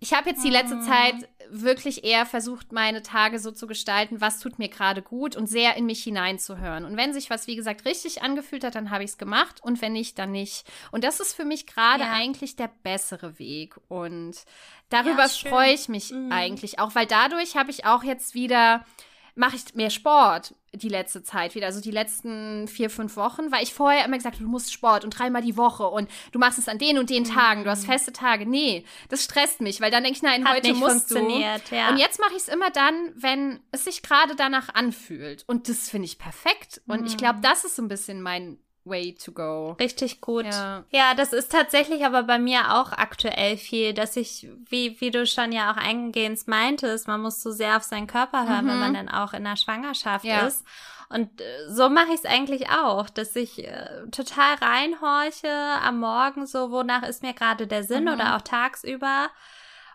ich 0.03 0.15
habe 0.15 0.31
jetzt 0.31 0.43
die 0.43 0.51
letzte 0.51 0.77
mhm. 0.77 0.83
Zeit 0.83 1.29
wirklich 1.51 2.05
eher 2.05 2.25
versucht, 2.25 2.73
meine 2.73 3.03
Tage 3.03 3.39
so 3.39 3.51
zu 3.51 3.67
gestalten, 3.67 4.21
was 4.21 4.41
tut 4.41 4.59
mir 4.59 4.69
gerade 4.69 5.03
gut 5.03 5.37
und 5.37 5.47
sehr 5.47 5.77
in 5.77 5.85
mich 5.85 6.03
hineinzuhören. 6.03 6.87
Und 6.87 6.97
wenn 6.97 7.13
sich 7.13 7.29
was, 7.29 7.47
wie 7.47 7.57
gesagt, 7.57 7.85
richtig 7.85 8.23
angefühlt 8.23 8.65
hat, 8.65 8.75
dann 8.75 8.91
habe 8.91 9.05
ich 9.05 9.11
es 9.11 9.19
gemacht 9.19 9.63
und 9.63 9.83
wenn 9.83 9.93
nicht, 9.93 10.19
dann 10.19 10.33
nicht. 10.33 10.65
Und 10.91 11.05
das 11.05 11.21
ist 11.21 11.35
für 11.35 11.45
mich 11.45 11.67
gerade 11.67 12.05
ja. 12.05 12.13
eigentlich 12.13 12.57
der 12.57 12.71
bessere 12.83 13.39
Weg. 13.39 13.77
Und 13.89 14.37
darüber 14.89 15.23
ja, 15.23 15.29
freue 15.29 15.75
ich 15.75 15.89
mich 15.89 16.13
mhm. 16.13 16.33
eigentlich 16.33 16.79
auch, 16.79 16.95
weil 16.95 17.07
dadurch 17.07 17.57
habe 17.57 17.71
ich 17.71 17.85
auch 17.85 18.03
jetzt 18.03 18.35
wieder 18.35 18.87
mache 19.41 19.57
ich 19.57 19.75
mehr 19.75 19.91
Sport 19.91 20.55
die 20.73 20.91
letzte 20.91 21.23
Zeit 21.25 21.55
wieder, 21.55 21.67
also 21.67 21.81
die 21.81 21.91
letzten 21.91 22.69
vier, 22.69 22.91
fünf 22.91 23.17
Wochen, 23.17 23.51
weil 23.51 23.63
ich 23.63 23.75
vorher 23.75 24.05
immer 24.05 24.19
gesagt 24.19 24.37
habe, 24.37 24.45
du 24.45 24.51
musst 24.51 24.73
Sport 24.73 25.03
und 25.03 25.19
dreimal 25.19 25.43
die 25.43 25.57
Woche 25.57 25.87
und 25.89 26.09
du 26.31 26.39
machst 26.39 26.59
es 26.59 26.69
an 26.69 26.79
den 26.79 26.99
und 26.99 27.11
den 27.11 27.25
Tagen, 27.25 27.65
du 27.65 27.71
hast 27.71 27.85
mhm. 27.85 27.93
feste 27.93 28.13
Tage. 28.13 28.47
Nee, 28.47 28.85
das 29.09 29.25
stresst 29.25 29.63
mich, 29.63 29.81
weil 29.81 29.91
dann 29.91 30.05
denke 30.05 30.19
ich, 30.19 30.23
nein, 30.23 30.45
Hat 30.45 30.57
heute 30.57 30.75
musst 30.75 31.11
du. 31.11 31.27
Ja. 31.29 31.89
Und 31.89 31.97
jetzt 31.97 32.21
mache 32.21 32.33
ich 32.33 32.43
es 32.43 32.49
immer 32.49 32.71
dann, 32.71 32.95
wenn 33.17 33.61
es 33.73 33.85
sich 33.85 34.03
gerade 34.03 34.37
danach 34.37 34.73
anfühlt. 34.75 35.43
Und 35.49 35.69
das 35.69 35.89
finde 35.89 36.05
ich 36.05 36.19
perfekt. 36.19 36.83
Und 36.87 37.01
mhm. 37.01 37.07
ich 37.07 37.17
glaube, 37.17 37.41
das 37.41 37.65
ist 37.65 37.77
so 37.77 37.83
ein 37.83 37.89
bisschen 37.89 38.23
mein 38.23 38.59
way 38.85 39.15
to 39.15 39.33
go. 39.33 39.73
Richtig 39.79 40.21
gut. 40.21 40.47
Ja. 40.47 40.85
ja. 40.91 41.15
das 41.15 41.33
ist 41.33 41.53
tatsächlich 41.53 42.05
aber 42.05 42.23
bei 42.23 42.39
mir 42.39 42.75
auch 42.75 42.93
aktuell 42.93 43.57
viel, 43.57 43.93
dass 43.93 44.17
ich, 44.17 44.49
wie, 44.69 45.01
wie 45.01 45.11
du 45.11 45.27
schon 45.27 45.53
ja 45.53 45.73
auch 45.73 45.77
eingehend 45.77 46.47
meintest, 46.49 47.09
man 47.09 47.21
muss 47.21 47.43
so 47.43 47.51
sehr 47.51 47.77
auf 47.77 47.83
seinen 47.83 48.07
Körper 48.07 48.49
hören, 48.49 48.65
mhm. 48.65 48.69
wenn 48.69 48.79
man 48.79 48.95
dann 48.95 49.09
auch 49.09 49.33
in 49.33 49.45
der 49.45 49.57
Schwangerschaft 49.57 50.25
ja. 50.25 50.47
ist. 50.47 50.65
Und 51.09 51.41
äh, 51.41 51.69
so 51.69 51.89
mache 51.89 52.09
ich 52.09 52.21
es 52.21 52.25
eigentlich 52.25 52.71
auch, 52.71 53.11
dass 53.11 53.35
ich 53.35 53.67
äh, 53.67 54.07
total 54.11 54.55
reinhorche 54.55 55.51
am 55.83 55.99
Morgen 55.99 56.47
so, 56.47 56.71
wonach 56.71 57.03
ist 57.03 57.23
mir 57.23 57.35
gerade 57.35 57.67
der 57.67 57.83
Sinn 57.83 58.05
mhm. 58.05 58.13
oder 58.13 58.37
auch 58.37 58.43
tagsüber. 58.43 59.29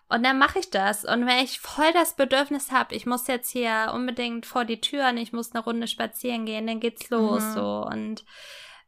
Und 0.07 0.23
dann 0.23 0.37
mache 0.37 0.59
ich 0.59 0.69
das. 0.69 1.03
Und 1.03 1.25
wenn 1.25 1.43
ich 1.43 1.59
voll 1.59 1.91
das 1.93 2.15
Bedürfnis 2.15 2.71
habe, 2.71 2.93
ich 2.93 3.07
muss 3.07 3.27
jetzt 3.27 3.49
hier 3.49 3.91
unbedingt 3.93 4.45
vor 4.45 4.65
die 4.65 4.79
Tür 4.79 5.09
und 5.09 5.17
ich 5.17 5.33
muss 5.33 5.55
eine 5.55 5.63
Runde 5.63 5.87
spazieren 5.87 6.45
gehen, 6.45 6.67
dann 6.67 6.79
geht's 6.79 7.09
los 7.09 7.43
mhm. 7.43 7.53
so. 7.53 7.87
Und 7.89 8.23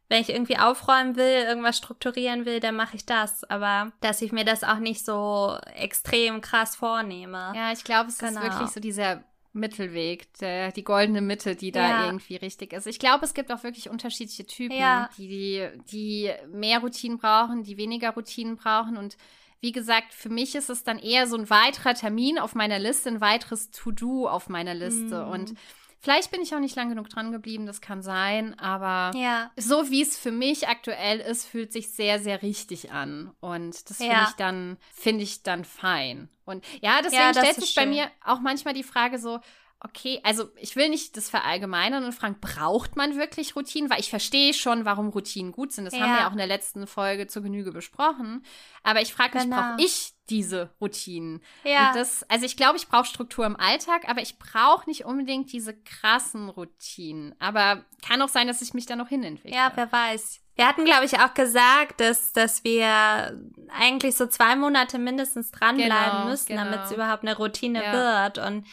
wenn 0.08 0.22
ich 0.22 0.30
irgendwie 0.30 0.58
aufräumen 0.58 1.16
will, 1.16 1.44
irgendwas 1.44 1.76
strukturieren 1.76 2.46
will, 2.46 2.60
dann 2.60 2.76
mache 2.76 2.96
ich 2.96 3.04
das. 3.04 3.44
Aber 3.44 3.92
dass 4.00 4.22
ich 4.22 4.32
mir 4.32 4.44
das 4.44 4.64
auch 4.64 4.78
nicht 4.78 5.04
so 5.04 5.58
extrem 5.74 6.40
krass 6.40 6.76
vornehme. 6.76 7.52
Ja, 7.54 7.72
ich 7.72 7.84
glaube, 7.84 8.08
es 8.08 8.18
genau. 8.18 8.40
ist 8.40 8.42
wirklich 8.42 8.70
so 8.70 8.80
dieser 8.80 9.22
Mittelweg, 9.52 10.32
der, 10.38 10.72
die 10.72 10.84
goldene 10.84 11.20
Mitte, 11.20 11.56
die 11.56 11.72
da 11.72 11.88
ja. 11.88 12.06
irgendwie 12.06 12.36
richtig 12.36 12.72
ist. 12.72 12.86
Ich 12.86 12.98
glaube, 12.98 13.24
es 13.24 13.34
gibt 13.34 13.52
auch 13.52 13.62
wirklich 13.64 13.90
unterschiedliche 13.90 14.46
Typen, 14.46 14.76
ja. 14.76 15.10
die, 15.18 15.68
die 15.90 16.30
mehr 16.52 16.78
Routinen 16.78 17.18
brauchen, 17.18 17.62
die 17.62 17.76
weniger 17.76 18.10
Routinen 18.10 18.56
brauchen. 18.56 18.96
Und 18.96 19.16
wie 19.60 19.72
gesagt, 19.72 20.14
für 20.14 20.28
mich 20.28 20.54
ist 20.54 20.70
es 20.70 20.84
dann 20.84 20.98
eher 20.98 21.26
so 21.26 21.36
ein 21.36 21.50
weiterer 21.50 21.94
Termin 21.94 22.38
auf 22.38 22.54
meiner 22.54 22.78
Liste, 22.78 23.10
ein 23.10 23.20
weiteres 23.20 23.70
To-Do 23.70 24.28
auf 24.28 24.48
meiner 24.48 24.74
Liste. 24.74 25.24
Mhm. 25.24 25.30
Und 25.30 25.54
Vielleicht 26.00 26.30
bin 26.30 26.40
ich 26.40 26.54
auch 26.54 26.60
nicht 26.60 26.76
lang 26.76 26.88
genug 26.88 27.08
dran 27.08 27.32
geblieben, 27.32 27.66
das 27.66 27.80
kann 27.80 28.02
sein, 28.02 28.58
aber 28.58 29.16
ja. 29.18 29.50
so 29.56 29.90
wie 29.90 30.02
es 30.02 30.16
für 30.16 30.30
mich 30.30 30.68
aktuell 30.68 31.18
ist, 31.18 31.44
fühlt 31.44 31.72
sich 31.72 31.90
sehr, 31.90 32.20
sehr 32.20 32.42
richtig 32.42 32.92
an. 32.92 33.32
Und 33.40 33.90
das 33.90 33.96
finde 33.96 34.12
ja. 34.12 34.26
ich 34.28 34.36
dann, 34.36 34.76
finde 34.94 35.24
ich 35.24 35.42
dann 35.42 35.64
fein. 35.64 36.28
Und 36.44 36.64
ja, 36.80 37.02
deswegen 37.02 37.22
ja, 37.22 37.34
stellt 37.34 37.56
sich 37.56 37.74
bei 37.74 37.84
mir 37.84 38.08
auch 38.24 38.40
manchmal 38.40 38.74
die 38.74 38.84
Frage 38.84 39.18
so, 39.18 39.40
okay, 39.80 40.20
also 40.22 40.50
ich 40.56 40.76
will 40.76 40.88
nicht 40.88 41.16
das 41.16 41.30
verallgemeinern 41.30 42.04
und 42.04 42.12
fragen, 42.12 42.36
braucht 42.40 42.96
man 42.96 43.16
wirklich 43.16 43.54
Routinen? 43.54 43.90
Weil 43.90 44.00
ich 44.00 44.10
verstehe 44.10 44.54
schon, 44.54 44.84
warum 44.84 45.08
Routinen 45.08 45.52
gut 45.52 45.72
sind. 45.72 45.84
Das 45.84 45.94
ja. 45.94 46.00
haben 46.00 46.14
wir 46.14 46.26
auch 46.26 46.32
in 46.32 46.38
der 46.38 46.46
letzten 46.46 46.86
Folge 46.86 47.26
zur 47.26 47.42
Genüge 47.42 47.72
besprochen. 47.72 48.44
Aber 48.82 49.00
ich 49.00 49.12
frage 49.12 49.34
mich, 49.34 49.44
genau. 49.44 49.56
brauche 49.56 49.82
ich 49.82 50.14
diese 50.30 50.70
Routinen? 50.80 51.42
Ja. 51.64 51.92
Das, 51.92 52.24
also 52.28 52.44
ich 52.44 52.56
glaube, 52.56 52.76
ich 52.76 52.88
brauche 52.88 53.06
Struktur 53.06 53.46
im 53.46 53.56
Alltag, 53.56 54.08
aber 54.08 54.20
ich 54.20 54.38
brauche 54.38 54.88
nicht 54.88 55.04
unbedingt 55.04 55.52
diese 55.52 55.74
krassen 55.74 56.48
Routinen. 56.48 57.34
Aber 57.38 57.84
kann 58.06 58.22
auch 58.22 58.28
sein, 58.28 58.46
dass 58.46 58.62
ich 58.62 58.74
mich 58.74 58.86
da 58.86 58.96
noch 58.96 59.08
hinentwickle. 59.08 59.56
Ja, 59.56 59.72
wer 59.74 59.90
weiß. 59.90 60.40
Wir 60.58 60.66
hatten, 60.66 60.84
glaube 60.84 61.04
ich, 61.04 61.20
auch 61.20 61.34
gesagt, 61.34 62.00
dass, 62.00 62.32
dass 62.32 62.64
wir 62.64 63.38
eigentlich 63.68 64.16
so 64.16 64.26
zwei 64.26 64.56
Monate 64.56 64.98
mindestens 64.98 65.52
dranbleiben 65.52 66.18
genau, 66.18 66.24
müssen, 66.24 66.48
genau. 66.48 66.64
damit 66.64 66.80
es 66.86 66.92
überhaupt 66.92 67.22
eine 67.22 67.36
Routine 67.36 67.82
ja. 67.82 67.92
wird. 67.92 68.38
Und 68.38 68.66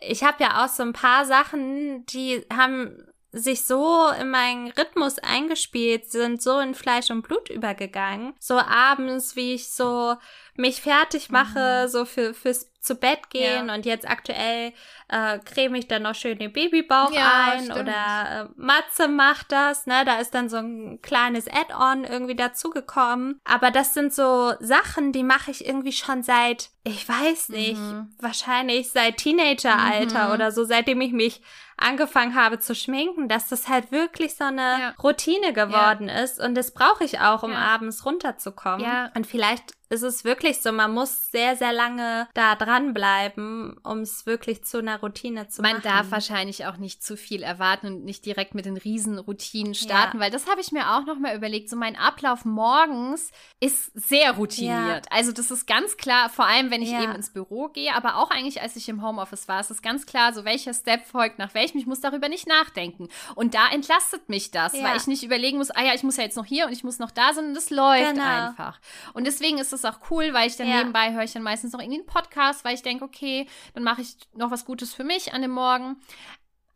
ich 0.00 0.24
habe 0.24 0.42
ja 0.42 0.64
auch 0.64 0.68
so 0.68 0.82
ein 0.82 0.92
paar 0.92 1.24
Sachen, 1.26 2.04
die 2.06 2.44
haben 2.52 2.96
sich 3.32 3.64
so 3.64 4.08
in 4.20 4.30
meinen 4.30 4.70
Rhythmus 4.72 5.18
eingespielt, 5.18 6.10
sind 6.10 6.42
so 6.42 6.58
in 6.58 6.74
Fleisch 6.74 7.10
und 7.10 7.22
Blut 7.22 7.48
übergegangen. 7.48 8.34
So 8.38 8.58
abends, 8.58 9.36
wie 9.36 9.54
ich 9.54 9.70
so 9.72 10.16
mich 10.56 10.82
fertig 10.82 11.30
mache, 11.30 11.84
mhm. 11.84 11.88
so 11.88 12.04
für 12.04 12.34
fürs 12.34 12.70
zu 12.80 12.94
Bett 12.94 13.28
gehen 13.28 13.68
ja. 13.68 13.74
und 13.74 13.84
jetzt 13.84 14.08
aktuell 14.08 14.72
äh, 15.08 15.38
creme 15.40 15.74
ich 15.76 15.86
dann 15.86 16.02
noch 16.02 16.14
schön 16.14 16.38
den 16.38 16.52
Babybauch 16.52 17.12
ja, 17.12 17.52
ein 17.52 17.64
stimmt. 17.64 17.78
oder 17.78 18.48
äh, 18.48 18.60
Matze 18.60 19.08
macht 19.08 19.52
das, 19.52 19.86
ne? 19.86 20.04
Da 20.06 20.18
ist 20.18 20.34
dann 20.34 20.48
so 20.48 20.56
ein 20.56 21.00
kleines 21.02 21.46
Add-on 21.46 22.04
irgendwie 22.04 22.36
dazugekommen. 22.36 23.38
Aber 23.44 23.70
das 23.70 23.92
sind 23.92 24.14
so 24.14 24.54
Sachen, 24.60 25.12
die 25.12 25.24
mache 25.24 25.50
ich 25.50 25.66
irgendwie 25.66 25.92
schon 25.92 26.22
seit, 26.22 26.70
ich 26.84 27.06
weiß 27.06 27.50
nicht, 27.50 27.76
mhm. 27.76 28.14
wahrscheinlich 28.18 28.90
seit 28.90 29.18
Teenageralter 29.18 30.28
mhm. 30.28 30.34
oder 30.34 30.50
so, 30.50 30.64
seitdem 30.64 31.02
ich 31.02 31.12
mich 31.12 31.42
angefangen 31.80 32.34
habe 32.34 32.60
zu 32.60 32.74
schminken, 32.74 33.28
dass 33.28 33.48
das 33.48 33.68
halt 33.68 33.90
wirklich 33.90 34.36
so 34.36 34.44
eine 34.44 34.60
ja. 34.60 34.94
Routine 35.02 35.52
geworden 35.52 36.08
ja. 36.08 36.20
ist 36.20 36.40
und 36.40 36.54
das 36.54 36.72
brauche 36.72 37.04
ich 37.04 37.20
auch, 37.20 37.42
um 37.42 37.52
abends 37.52 38.04
runterzukommen. 38.04 39.10
Und 39.14 39.26
vielleicht 39.26 39.72
es 39.92 40.02
ist 40.02 40.24
wirklich 40.24 40.60
so, 40.60 40.70
man 40.70 40.94
muss 40.94 41.32
sehr, 41.32 41.56
sehr 41.56 41.72
lange 41.72 42.28
da 42.32 42.54
dranbleiben, 42.54 43.76
um 43.82 43.98
es 43.98 44.24
wirklich 44.24 44.62
zu 44.62 44.78
einer 44.78 45.00
Routine 45.00 45.48
zu 45.48 45.62
man 45.62 45.72
machen. 45.72 45.82
Man 45.84 45.96
darf 45.96 46.12
wahrscheinlich 46.12 46.66
auch 46.66 46.76
nicht 46.76 47.02
zu 47.02 47.16
viel 47.16 47.42
erwarten 47.42 47.88
und 47.88 48.04
nicht 48.04 48.24
direkt 48.24 48.54
mit 48.54 48.66
den 48.66 48.76
Riesenroutinen 48.76 49.74
starten, 49.74 50.18
ja. 50.18 50.22
weil 50.22 50.30
das 50.30 50.46
habe 50.48 50.60
ich 50.60 50.70
mir 50.70 50.92
auch 50.92 51.06
noch 51.06 51.18
mal 51.18 51.36
überlegt. 51.36 51.68
So 51.68 51.74
mein 51.74 51.96
Ablauf 51.96 52.44
morgens 52.44 53.32
ist 53.58 53.90
sehr 53.94 54.36
routiniert. 54.36 55.06
Ja. 55.06 55.10
Also 55.10 55.32
das 55.32 55.50
ist 55.50 55.66
ganz 55.66 55.96
klar, 55.96 56.30
vor 56.30 56.46
allem 56.46 56.70
wenn 56.70 56.82
ich 56.82 56.92
ja. 56.92 57.02
eben 57.02 57.12
ins 57.16 57.30
Büro 57.30 57.66
gehe, 57.66 57.92
aber 57.92 58.16
auch 58.16 58.30
eigentlich 58.30 58.62
als 58.62 58.76
ich 58.76 58.88
im 58.88 59.04
Homeoffice 59.04 59.48
war, 59.48 59.58
ist 59.58 59.72
es 59.72 59.82
ganz 59.82 60.06
klar, 60.06 60.32
so 60.32 60.44
welcher 60.44 60.72
Step 60.72 61.04
folgt 61.04 61.40
nach 61.40 61.52
welchem. 61.54 61.78
Ich 61.78 61.86
muss 61.86 62.00
darüber 62.00 62.28
nicht 62.28 62.46
nachdenken. 62.46 63.08
Und 63.34 63.54
da 63.54 63.68
entlastet 63.72 64.28
mich 64.28 64.52
das, 64.52 64.72
weil 64.74 64.96
ich 64.96 65.08
nicht 65.08 65.24
überlegen 65.24 65.58
muss, 65.58 65.72
ah 65.72 65.82
ja, 65.82 65.94
ich 65.94 66.04
muss 66.04 66.16
ja 66.16 66.22
jetzt 66.22 66.36
noch 66.36 66.46
hier 66.46 66.66
und 66.66 66.72
ich 66.72 66.84
muss 66.84 67.00
noch 67.00 67.10
da, 67.10 67.34
sondern 67.34 67.54
das 67.54 67.70
läuft 67.70 68.14
genau. 68.14 68.46
einfach. 68.46 68.78
Und 69.14 69.26
deswegen 69.26 69.58
ist 69.58 69.72
es 69.72 69.79
auch 69.84 70.10
cool, 70.10 70.32
weil 70.32 70.48
ich 70.48 70.56
dann 70.56 70.68
nebenbei 70.68 71.12
höre 71.12 71.24
ich 71.24 71.32
dann 71.32 71.42
meistens 71.42 71.72
noch 71.72 71.80
irgendwie 71.80 72.00
einen 72.00 72.06
Podcast, 72.06 72.64
weil 72.64 72.74
ich 72.74 72.82
denke, 72.82 73.04
okay, 73.04 73.46
dann 73.74 73.82
mache 73.82 74.02
ich 74.02 74.16
noch 74.34 74.50
was 74.50 74.64
Gutes 74.64 74.94
für 74.94 75.04
mich 75.04 75.32
an 75.32 75.42
dem 75.42 75.52
Morgen. 75.52 75.96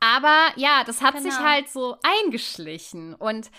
Aber 0.00 0.52
ja, 0.56 0.84
das 0.84 1.00
hat 1.00 1.14
genau. 1.14 1.30
sich 1.30 1.38
halt 1.38 1.68
so 1.70 1.96
eingeschlichen. 2.02 3.14
Und 3.14 3.50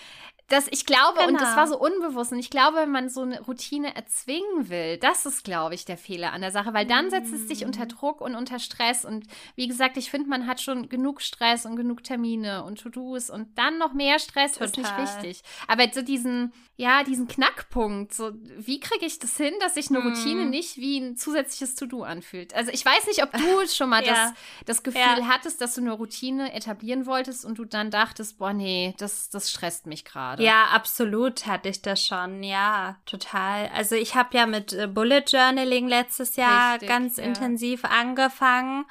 das, 0.48 0.68
ich 0.70 0.86
glaube, 0.86 1.18
genau. 1.18 1.28
und 1.28 1.40
das 1.40 1.56
war 1.56 1.64
genau. 1.64 1.78
so 1.78 1.84
unbewusst. 1.84 2.30
Und 2.30 2.38
ich 2.38 2.50
glaube, 2.50 2.76
wenn 2.76 2.92
man 2.92 3.08
so 3.08 3.22
eine 3.22 3.40
Routine 3.40 3.96
erzwingen 3.96 4.68
will, 4.68 4.96
das 4.96 5.26
ist, 5.26 5.42
glaube 5.42 5.74
ich, 5.74 5.84
der 5.84 5.98
Fehler 5.98 6.32
an 6.32 6.40
der 6.40 6.52
Sache, 6.52 6.72
weil 6.72 6.86
dann 6.86 7.10
setzt 7.10 7.32
es 7.32 7.48
dich 7.48 7.64
unter 7.64 7.86
mm. 7.86 7.88
Druck 7.88 8.20
und 8.20 8.36
unter 8.36 8.60
Stress. 8.60 9.04
Und 9.04 9.26
wie 9.56 9.66
gesagt, 9.66 9.96
ich 9.96 10.08
finde, 10.08 10.28
man 10.28 10.46
hat 10.46 10.60
schon 10.60 10.88
genug 10.88 11.20
Stress 11.20 11.66
und 11.66 11.74
genug 11.74 12.04
Termine 12.04 12.62
und 12.62 12.80
To-Dos 12.80 13.28
und 13.28 13.58
dann 13.58 13.78
noch 13.78 13.92
mehr 13.92 14.20
Stress 14.20 14.52
Total. 14.52 14.68
ist 14.68 14.76
nicht 14.76 14.98
wichtig. 14.98 15.42
Aber 15.66 15.84
so 15.92 16.02
diesen, 16.02 16.52
ja, 16.76 17.02
diesen 17.02 17.26
Knackpunkt, 17.26 18.14
so, 18.14 18.30
wie 18.56 18.78
kriege 18.78 19.04
ich 19.04 19.18
das 19.18 19.36
hin, 19.36 19.54
dass 19.60 19.74
sich 19.74 19.88
eine 19.90 19.98
Routine 19.98 20.44
mm. 20.44 20.50
nicht 20.50 20.76
wie 20.76 20.98
ein 20.98 21.16
zusätzliches 21.16 21.74
To-Do 21.74 22.04
anfühlt? 22.04 22.54
Also, 22.54 22.70
ich 22.70 22.84
weiß 22.84 23.08
nicht, 23.08 23.24
ob 23.24 23.32
du 23.32 23.66
schon 23.74 23.88
mal 23.88 24.04
ja. 24.04 24.12
das, 24.12 24.32
das 24.64 24.82
Gefühl 24.84 25.00
ja. 25.00 25.26
hattest, 25.26 25.60
dass 25.60 25.74
du 25.74 25.80
eine 25.80 25.92
Routine 25.92 26.52
etablieren 26.52 27.04
wolltest 27.06 27.44
und 27.44 27.58
du 27.58 27.64
dann 27.64 27.90
dachtest, 27.90 28.38
boah, 28.38 28.52
nee, 28.52 28.94
das, 28.98 29.28
das 29.28 29.50
stresst 29.50 29.86
mich 29.86 30.04
gerade 30.04 30.35
gerade. 30.36 30.44
Ja, 30.44 30.66
absolut 30.66 31.46
hatte 31.46 31.68
ich 31.68 31.82
das 31.82 32.04
schon. 32.04 32.42
Ja, 32.42 32.96
total. 33.06 33.70
Also 33.74 33.94
ich 33.94 34.14
habe 34.14 34.36
ja 34.36 34.46
mit 34.46 34.72
äh, 34.72 34.86
Bullet 34.86 35.24
Journaling 35.26 35.88
letztes 35.88 36.36
Jahr 36.36 36.74
richtig, 36.74 36.88
ganz 36.88 37.16
ja. 37.16 37.24
intensiv 37.24 37.84
angefangen. 37.84 38.86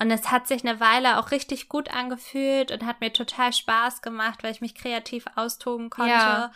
Und 0.00 0.12
es 0.12 0.30
hat 0.30 0.46
sich 0.46 0.64
eine 0.64 0.78
Weile 0.78 1.18
auch 1.18 1.32
richtig 1.32 1.68
gut 1.68 1.92
angefühlt 1.92 2.70
und 2.70 2.86
hat 2.86 3.00
mir 3.00 3.12
total 3.12 3.52
Spaß 3.52 4.00
gemacht, 4.00 4.44
weil 4.44 4.52
ich 4.52 4.60
mich 4.60 4.76
kreativ 4.76 5.24
austoben 5.34 5.90
konnte. 5.90 6.12
Ja. 6.12 6.52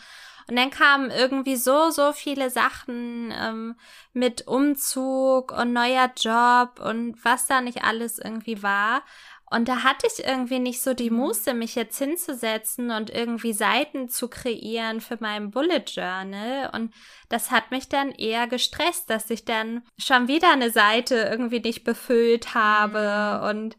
Und 0.48 0.56
dann 0.56 0.70
kamen 0.70 1.10
irgendwie 1.10 1.56
so, 1.56 1.90
so 1.90 2.12
viele 2.12 2.50
Sachen 2.50 3.32
ähm, 3.36 3.76
mit 4.12 4.46
Umzug 4.46 5.52
und 5.52 5.72
neuer 5.72 6.10
Job 6.16 6.80
und 6.80 7.16
was 7.24 7.46
da 7.46 7.60
nicht 7.60 7.84
alles 7.84 8.18
irgendwie 8.18 8.62
war. 8.62 9.02
Und 9.52 9.68
da 9.68 9.82
hatte 9.82 10.06
ich 10.06 10.24
irgendwie 10.24 10.58
nicht 10.58 10.80
so 10.80 10.94
die 10.94 11.10
mhm. 11.10 11.18
Muße, 11.18 11.52
mich 11.52 11.74
jetzt 11.74 11.98
hinzusetzen 11.98 12.90
und 12.90 13.10
irgendwie 13.10 13.52
Seiten 13.52 14.08
zu 14.08 14.28
kreieren 14.28 15.00
für 15.00 15.18
mein 15.20 15.50
Bullet 15.50 15.84
Journal. 15.86 16.70
Und 16.72 16.94
das 17.28 17.50
hat 17.50 17.70
mich 17.70 17.88
dann 17.88 18.10
eher 18.12 18.46
gestresst, 18.46 19.10
dass 19.10 19.28
ich 19.28 19.44
dann 19.44 19.82
schon 19.98 20.26
wieder 20.26 20.52
eine 20.52 20.70
Seite 20.70 21.28
irgendwie 21.30 21.60
nicht 21.60 21.84
befüllt 21.84 22.54
habe 22.54 23.40
mhm. 23.42 23.48
und 23.50 23.76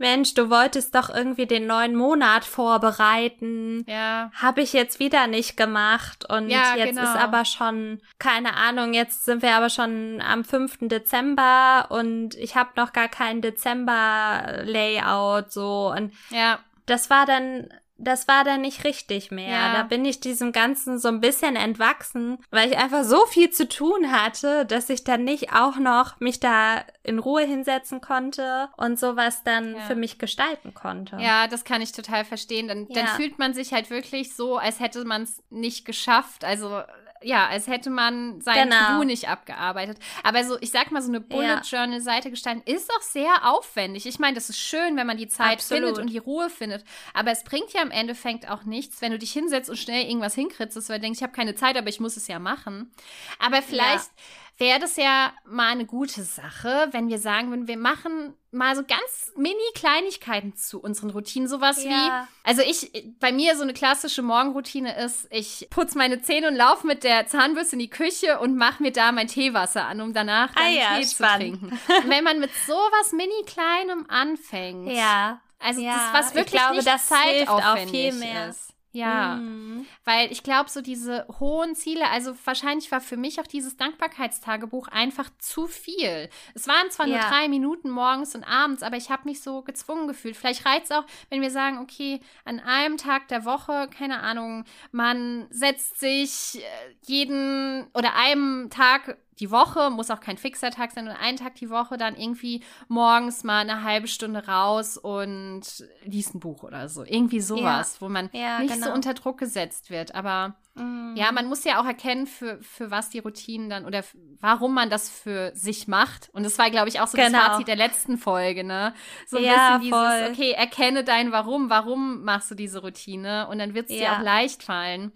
Mensch, 0.00 0.34
du 0.34 0.48
wolltest 0.48 0.94
doch 0.94 1.10
irgendwie 1.10 1.46
den 1.46 1.66
neuen 1.66 1.94
Monat 1.94 2.44
vorbereiten. 2.44 3.84
Ja. 3.86 4.30
Habe 4.34 4.62
ich 4.62 4.72
jetzt 4.72 4.98
wieder 4.98 5.26
nicht 5.26 5.58
gemacht. 5.58 6.24
Und 6.28 6.48
ja, 6.48 6.74
jetzt 6.74 6.96
genau. 6.96 7.02
ist 7.02 7.16
aber 7.16 7.44
schon, 7.44 8.00
keine 8.18 8.56
Ahnung, 8.56 8.94
jetzt 8.94 9.26
sind 9.26 9.42
wir 9.42 9.54
aber 9.54 9.68
schon 9.68 10.22
am 10.22 10.42
5. 10.42 10.88
Dezember 10.88 11.86
und 11.90 12.34
ich 12.36 12.56
habe 12.56 12.70
noch 12.76 12.94
gar 12.94 13.08
kein 13.08 13.42
Dezember-Layout 13.42 15.52
so. 15.52 15.92
Und 15.94 16.14
ja. 16.30 16.58
das 16.86 17.10
war 17.10 17.26
dann 17.26 17.68
das 18.02 18.26
war 18.28 18.44
dann 18.44 18.62
nicht 18.62 18.84
richtig 18.84 19.30
mehr. 19.30 19.50
Ja. 19.50 19.72
Da 19.74 19.82
bin 19.82 20.04
ich 20.04 20.20
diesem 20.20 20.52
Ganzen 20.52 20.98
so 20.98 21.08
ein 21.08 21.20
bisschen 21.20 21.56
entwachsen, 21.56 22.38
weil 22.50 22.70
ich 22.70 22.78
einfach 22.78 23.04
so 23.04 23.26
viel 23.26 23.50
zu 23.50 23.68
tun 23.68 24.10
hatte, 24.10 24.64
dass 24.64 24.88
ich 24.88 25.04
dann 25.04 25.24
nicht 25.24 25.52
auch 25.52 25.76
noch 25.76 26.18
mich 26.18 26.40
da 26.40 26.84
in 27.02 27.18
Ruhe 27.18 27.44
hinsetzen 27.44 28.00
konnte 28.00 28.68
und 28.76 28.98
sowas 28.98 29.42
dann 29.44 29.74
ja. 29.74 29.80
für 29.82 29.94
mich 29.94 30.18
gestalten 30.18 30.74
konnte. 30.74 31.16
Ja, 31.20 31.46
das 31.46 31.64
kann 31.64 31.82
ich 31.82 31.92
total 31.92 32.24
verstehen. 32.24 32.68
Dann, 32.68 32.86
ja. 32.88 32.94
dann 32.94 33.06
fühlt 33.08 33.38
man 33.38 33.54
sich 33.54 33.72
halt 33.72 33.90
wirklich 33.90 34.34
so, 34.34 34.56
als 34.56 34.80
hätte 34.80 35.04
man 35.04 35.22
es 35.22 35.42
nicht 35.50 35.84
geschafft. 35.84 36.44
Also 36.44 36.82
ja, 37.22 37.46
als 37.48 37.66
hätte 37.66 37.90
man 37.90 38.40
sein 38.40 38.68
genau. 38.68 38.94
To-Do 38.94 39.04
nicht 39.04 39.28
abgearbeitet. 39.28 39.98
Aber 40.22 40.42
so, 40.44 40.56
ich 40.60 40.70
sag 40.70 40.90
mal, 40.90 41.02
so 41.02 41.08
eine 41.08 41.20
Bullet 41.20 41.60
Journal 41.64 42.00
Seite 42.00 42.30
gestalten 42.30 42.62
ist 42.64 42.90
auch 42.90 43.02
sehr 43.02 43.30
aufwendig. 43.42 44.06
Ich 44.06 44.18
meine, 44.18 44.34
das 44.34 44.48
ist 44.48 44.58
schön, 44.58 44.96
wenn 44.96 45.06
man 45.06 45.16
die 45.16 45.28
Zeit 45.28 45.58
Absolut. 45.58 45.82
findet 45.82 45.98
und 45.98 46.10
die 46.10 46.18
Ruhe 46.18 46.48
findet. 46.48 46.84
Aber 47.12 47.30
es 47.30 47.44
bringt 47.44 47.72
ja 47.72 47.82
im 47.82 47.90
Endeffekt 47.90 48.48
auch 48.48 48.64
nichts, 48.64 49.02
wenn 49.02 49.12
du 49.12 49.18
dich 49.18 49.32
hinsetzt 49.32 49.68
und 49.68 49.76
schnell 49.76 50.06
irgendwas 50.06 50.34
hinkritzest, 50.34 50.88
weil 50.88 50.96
du 50.96 51.02
denkst, 51.02 51.18
ich 51.18 51.22
habe 51.22 51.34
keine 51.34 51.54
Zeit, 51.54 51.76
aber 51.76 51.88
ich 51.88 52.00
muss 52.00 52.16
es 52.16 52.26
ja 52.26 52.38
machen. 52.38 52.90
Aber 53.38 53.60
vielleicht 53.62 54.10
ja 54.16 54.22
wäre 54.60 54.78
das 54.78 54.96
ja 54.96 55.32
mal 55.44 55.68
eine 55.68 55.86
gute 55.86 56.22
Sache, 56.22 56.88
wenn 56.92 57.08
wir 57.08 57.18
sagen 57.18 57.50
würden, 57.50 57.66
wir 57.66 57.78
machen 57.78 58.34
mal 58.52 58.76
so 58.76 58.82
ganz 58.82 59.32
mini 59.36 59.56
Kleinigkeiten 59.74 60.54
zu 60.54 60.80
unseren 60.80 61.10
Routinen, 61.10 61.48
sowas 61.48 61.82
ja. 61.82 61.90
wie, 61.90 62.48
also 62.48 62.62
ich, 62.62 62.92
bei 63.18 63.32
mir 63.32 63.56
so 63.56 63.62
eine 63.62 63.72
klassische 63.72 64.22
Morgenroutine 64.22 64.96
ist, 64.98 65.26
ich 65.30 65.68
putze 65.70 65.96
meine 65.96 66.20
Zähne 66.20 66.48
und 66.48 66.56
laufe 66.56 66.86
mit 66.86 67.04
der 67.04 67.26
Zahnbürste 67.26 67.76
in 67.76 67.80
die 67.80 67.90
Küche 67.90 68.38
und 68.38 68.56
mache 68.56 68.82
mir 68.82 68.92
da 68.92 69.12
mein 69.12 69.28
Teewasser 69.28 69.86
an, 69.86 70.00
um 70.00 70.12
danach 70.12 70.52
dann 70.54 70.64
ah, 70.64 70.68
ja, 70.68 70.98
Tee 70.98 71.06
spannend. 71.06 71.60
zu 71.60 71.68
trinken. 71.68 71.80
Und 72.04 72.10
wenn 72.10 72.24
man 72.24 72.38
mit 72.38 72.50
sowas 72.66 73.12
mini 73.12 73.44
Kleinem 73.46 74.06
anfängt, 74.08 74.92
ja. 74.92 75.40
Also 75.58 75.80
ja, 75.82 75.92
das, 75.92 76.24
was 76.24 76.34
wirklich 76.34 76.54
ich 76.54 76.60
glaube, 76.60 76.76
nicht 76.76 76.88
das 76.88 77.08
hilft 77.22 77.50
auch 77.50 77.76
viel 77.76 78.12
mehr. 78.14 78.48
ist. 78.48 78.69
Ja, 78.92 79.36
mhm. 79.36 79.86
weil 80.04 80.32
ich 80.32 80.42
glaube, 80.42 80.68
so 80.68 80.80
diese 80.80 81.24
hohen 81.38 81.76
Ziele, 81.76 82.08
also 82.10 82.34
wahrscheinlich 82.44 82.90
war 82.90 83.00
für 83.00 83.16
mich 83.16 83.40
auch 83.40 83.46
dieses 83.46 83.76
Dankbarkeitstagebuch 83.76 84.88
einfach 84.88 85.30
zu 85.38 85.68
viel. 85.68 86.28
Es 86.54 86.66
waren 86.66 86.90
zwar 86.90 87.06
ja. 87.06 87.18
nur 87.18 87.30
drei 87.30 87.48
Minuten 87.48 87.88
morgens 87.88 88.34
und 88.34 88.42
abends, 88.42 88.82
aber 88.82 88.96
ich 88.96 89.10
habe 89.10 89.28
mich 89.28 89.42
so 89.42 89.62
gezwungen 89.62 90.08
gefühlt. 90.08 90.36
Vielleicht 90.36 90.66
reicht 90.66 90.86
es 90.86 90.90
auch, 90.90 91.04
wenn 91.28 91.40
wir 91.40 91.52
sagen, 91.52 91.78
okay, 91.78 92.20
an 92.44 92.58
einem 92.58 92.96
Tag 92.96 93.28
der 93.28 93.44
Woche, 93.44 93.88
keine 93.96 94.20
Ahnung, 94.20 94.64
man 94.90 95.46
setzt 95.50 96.00
sich 96.00 96.60
äh, 96.60 96.94
jeden 97.06 97.86
oder 97.94 98.16
einem 98.16 98.70
Tag 98.70 99.18
die 99.40 99.50
Woche, 99.50 99.90
muss 99.90 100.10
auch 100.10 100.20
kein 100.20 100.36
fixer 100.36 100.70
Tag 100.70 100.92
sein, 100.92 101.06
nur 101.06 101.18
einen 101.18 101.38
Tag 101.38 101.54
die 101.54 101.70
Woche 101.70 101.96
dann 101.96 102.14
irgendwie 102.14 102.62
morgens 102.88 103.42
mal 103.42 103.60
eine 103.60 103.82
halbe 103.82 104.06
Stunde 104.06 104.46
raus 104.46 104.98
und 104.98 105.62
liest 106.04 106.34
ein 106.34 106.40
Buch 106.40 106.62
oder 106.62 106.88
so. 106.88 107.04
Irgendwie 107.04 107.40
sowas, 107.40 107.94
ja. 107.94 108.00
wo 108.00 108.08
man 108.10 108.28
ja, 108.32 108.60
nicht 108.60 108.74
genau. 108.74 108.88
so 108.88 108.92
unter 108.92 109.14
Druck 109.14 109.38
gesetzt 109.38 109.88
wird. 109.88 110.14
Aber 110.14 110.56
mhm. 110.74 111.14
ja, 111.16 111.32
man 111.32 111.46
muss 111.46 111.64
ja 111.64 111.80
auch 111.80 111.86
erkennen, 111.86 112.26
für, 112.26 112.62
für 112.62 112.90
was 112.90 113.08
die 113.08 113.20
Routinen 113.20 113.70
dann 113.70 113.86
oder 113.86 114.04
warum 114.40 114.74
man 114.74 114.90
das 114.90 115.08
für 115.08 115.52
sich 115.54 115.88
macht. 115.88 116.28
Und 116.34 116.44
das 116.44 116.58
war, 116.58 116.70
glaube 116.70 116.90
ich, 116.90 117.00
auch 117.00 117.08
so 117.08 117.16
genau. 117.16 117.38
das 117.38 117.46
Fazit 117.46 117.68
der 117.68 117.76
letzten 117.76 118.18
Folge, 118.18 118.62
ne? 118.62 118.92
So 119.26 119.38
ein 119.38 119.44
ja, 119.44 119.78
bisschen 119.78 119.80
dieses, 119.80 119.98
voll. 119.98 120.30
okay, 120.32 120.50
erkenne 120.52 121.02
dein 121.02 121.32
Warum, 121.32 121.70
warum 121.70 122.24
machst 122.24 122.50
du 122.50 122.54
diese 122.54 122.82
Routine? 122.82 123.48
Und 123.48 123.58
dann 123.58 123.72
wird 123.72 123.88
es 123.88 123.96
dir 123.96 124.12
auch 124.12 124.20
leicht 124.20 124.62
fallen. 124.62 125.12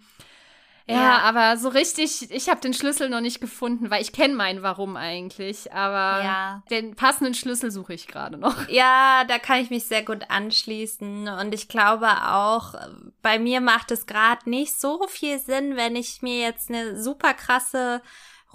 Ja, 0.87 0.95
ja, 0.95 1.17
aber 1.19 1.57
so 1.57 1.69
richtig, 1.69 2.29
ich 2.29 2.47
habe 2.47 2.61
den 2.61 2.73
Schlüssel 2.73 3.09
noch 3.09 3.21
nicht 3.21 3.41
gefunden, 3.41 3.89
weil 3.89 4.03
ich 4.03 4.11
kenne 4.11 4.35
meinen 4.35 4.61
Warum 4.61 4.97
eigentlich. 4.97 5.73
Aber 5.73 6.23
ja. 6.23 6.63
den 6.69 6.95
passenden 6.95 7.33
Schlüssel 7.33 7.71
suche 7.71 7.93
ich 7.93 8.07
gerade 8.07 8.37
noch. 8.37 8.55
Ja, 8.75 9.23
da 9.27 9.39
kann 9.39 9.61
ich 9.61 9.69
mich 9.69 9.85
sehr 9.85 10.03
gut 10.03 10.29
anschließen. 10.29 11.27
Und 11.27 11.53
ich 11.53 11.69
glaube 11.69 12.07
auch, 12.27 12.73
bei 13.21 13.39
mir 13.39 13.61
macht 13.61 13.89
es 13.91 14.05
gerade 14.05 14.49
nicht 14.49 14.79
so 14.79 15.07
viel 15.07 15.39
Sinn, 15.39 15.75
wenn 15.75 15.95
ich 15.95 16.21
mir 16.21 16.39
jetzt 16.39 16.69
eine 16.69 17.01
super 17.01 17.33
krasse 17.33 18.01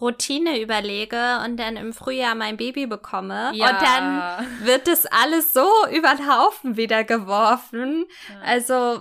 Routine 0.01 0.61
überlege 0.61 1.40
und 1.45 1.57
dann 1.59 1.77
im 1.77 1.93
Frühjahr 1.93 2.35
mein 2.35 2.57
Baby 2.57 2.87
bekomme 2.87 3.51
ja. 3.55 3.71
und 3.71 3.83
dann 3.83 4.66
wird 4.66 4.88
das 4.88 5.07
alles 5.07 5.53
so 5.53 5.69
über 5.93 6.14
den 6.14 6.29
Haufen 6.29 6.77
wieder 6.77 7.05
geworfen. 7.05 8.07
Ja. 8.29 8.40
Also 8.43 9.01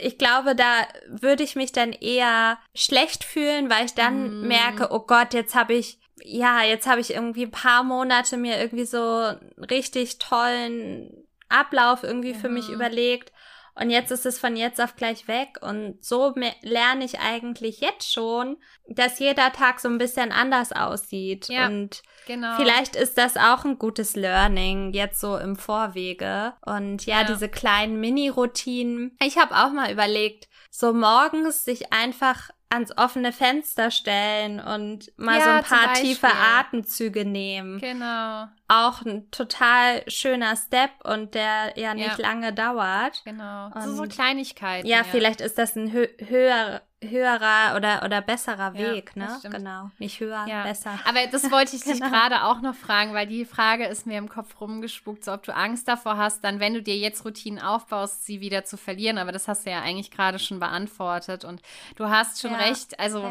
ich 0.00 0.18
glaube, 0.18 0.54
da 0.54 0.86
würde 1.08 1.42
ich 1.42 1.56
mich 1.56 1.72
dann 1.72 1.92
eher 1.92 2.58
schlecht 2.74 3.24
fühlen, 3.24 3.70
weil 3.70 3.86
ich 3.86 3.94
dann 3.94 4.42
mm. 4.42 4.48
merke, 4.48 4.88
oh 4.90 5.00
Gott, 5.00 5.34
jetzt 5.34 5.54
habe 5.54 5.74
ich, 5.74 5.98
ja, 6.22 6.62
jetzt 6.62 6.86
habe 6.86 7.00
ich 7.00 7.14
irgendwie 7.14 7.44
ein 7.44 7.50
paar 7.50 7.82
Monate 7.82 8.36
mir 8.36 8.58
irgendwie 8.58 8.84
so 8.84 9.32
richtig 9.70 10.18
tollen 10.18 11.26
Ablauf 11.48 12.02
irgendwie 12.02 12.34
für 12.34 12.48
mich 12.48 12.68
überlegt 12.68 13.32
und 13.80 13.90
jetzt 13.90 14.10
ist 14.10 14.26
es 14.26 14.38
von 14.38 14.56
jetzt 14.56 14.80
auf 14.80 14.96
gleich 14.96 15.28
weg. 15.28 15.58
Und 15.60 16.04
so 16.04 16.34
lerne 16.62 17.04
ich 17.04 17.20
eigentlich 17.20 17.80
jetzt 17.80 18.12
schon, 18.12 18.56
dass 18.88 19.18
jeder 19.18 19.52
Tag 19.52 19.80
so 19.80 19.88
ein 19.88 19.98
bisschen 19.98 20.32
anders 20.32 20.72
aussieht. 20.72 21.48
Ja, 21.48 21.66
und 21.66 22.02
genau. 22.26 22.56
vielleicht 22.56 22.96
ist 22.96 23.18
das 23.18 23.36
auch 23.36 23.64
ein 23.64 23.78
gutes 23.78 24.16
Learning 24.16 24.92
jetzt 24.92 25.20
so 25.20 25.36
im 25.36 25.56
Vorwege. 25.56 26.54
Und 26.64 27.06
ja, 27.06 27.20
ja. 27.20 27.24
diese 27.24 27.48
kleinen 27.48 28.00
Mini-Routinen. 28.00 29.16
Ich 29.24 29.38
habe 29.38 29.54
auch 29.54 29.72
mal 29.72 29.92
überlegt, 29.92 30.48
so 30.70 30.92
morgens 30.92 31.64
sich 31.64 31.92
einfach 31.92 32.50
ans 32.70 32.96
offene 32.96 33.32
Fenster 33.32 33.90
stellen 33.90 34.60
und 34.60 35.10
mal 35.16 35.38
ja, 35.38 35.44
so 35.44 35.50
ein 35.50 35.64
paar 35.64 35.94
tiefe 35.94 36.28
Atemzüge 36.28 37.24
nehmen. 37.24 37.80
Genau. 37.80 38.46
Auch 38.68 39.02
ein 39.02 39.30
total 39.30 40.02
schöner 40.08 40.54
Step 40.56 40.90
und 41.04 41.34
der 41.34 41.78
ja 41.78 41.94
nicht 41.94 42.18
ja. 42.18 42.28
lange 42.28 42.52
dauert. 42.52 43.22
Genau. 43.24 43.70
Und 43.74 43.82
so, 43.82 43.96
so 43.96 44.02
Kleinigkeiten. 44.02 44.86
Ja, 44.86 44.98
ja, 44.98 45.04
vielleicht 45.04 45.40
ist 45.40 45.56
das 45.56 45.76
ein 45.76 45.92
hö 45.92 46.06
höher, 46.18 46.82
höherer 47.00 47.76
oder, 47.76 48.02
oder 48.04 48.20
besserer 48.20 48.74
Weg, 48.74 49.12
ja, 49.14 49.22
ne? 49.22 49.40
Genau. 49.50 49.90
Nicht 49.98 50.18
höher, 50.18 50.46
ja. 50.48 50.64
besser. 50.64 50.98
Aber 51.04 51.26
das 51.30 51.50
wollte 51.50 51.76
ich 51.76 51.82
dich 51.84 52.00
genau. 52.00 52.08
gerade 52.08 52.44
auch 52.44 52.60
noch 52.60 52.74
fragen, 52.74 53.14
weil 53.14 53.26
die 53.26 53.44
Frage 53.44 53.86
ist 53.86 54.06
mir 54.06 54.18
im 54.18 54.28
Kopf 54.28 54.60
rumgespuckt, 54.60 55.24
so 55.24 55.32
ob 55.32 55.44
du 55.44 55.54
Angst 55.54 55.86
davor 55.86 56.16
hast, 56.16 56.42
dann, 56.42 56.58
wenn 56.58 56.74
du 56.74 56.82
dir 56.82 56.96
jetzt 56.96 57.24
Routinen 57.24 57.62
aufbaust, 57.62 58.26
sie 58.26 58.40
wieder 58.40 58.64
zu 58.64 58.76
verlieren. 58.76 59.18
Aber 59.18 59.30
das 59.30 59.46
hast 59.46 59.64
du 59.64 59.70
ja 59.70 59.80
eigentlich 59.80 60.10
gerade 60.10 60.38
schon 60.38 60.58
beantwortet. 60.58 61.44
Und 61.44 61.62
du 61.96 62.08
hast 62.08 62.40
schon 62.40 62.52
ja. 62.52 62.58
recht. 62.58 62.98
Also, 62.98 63.24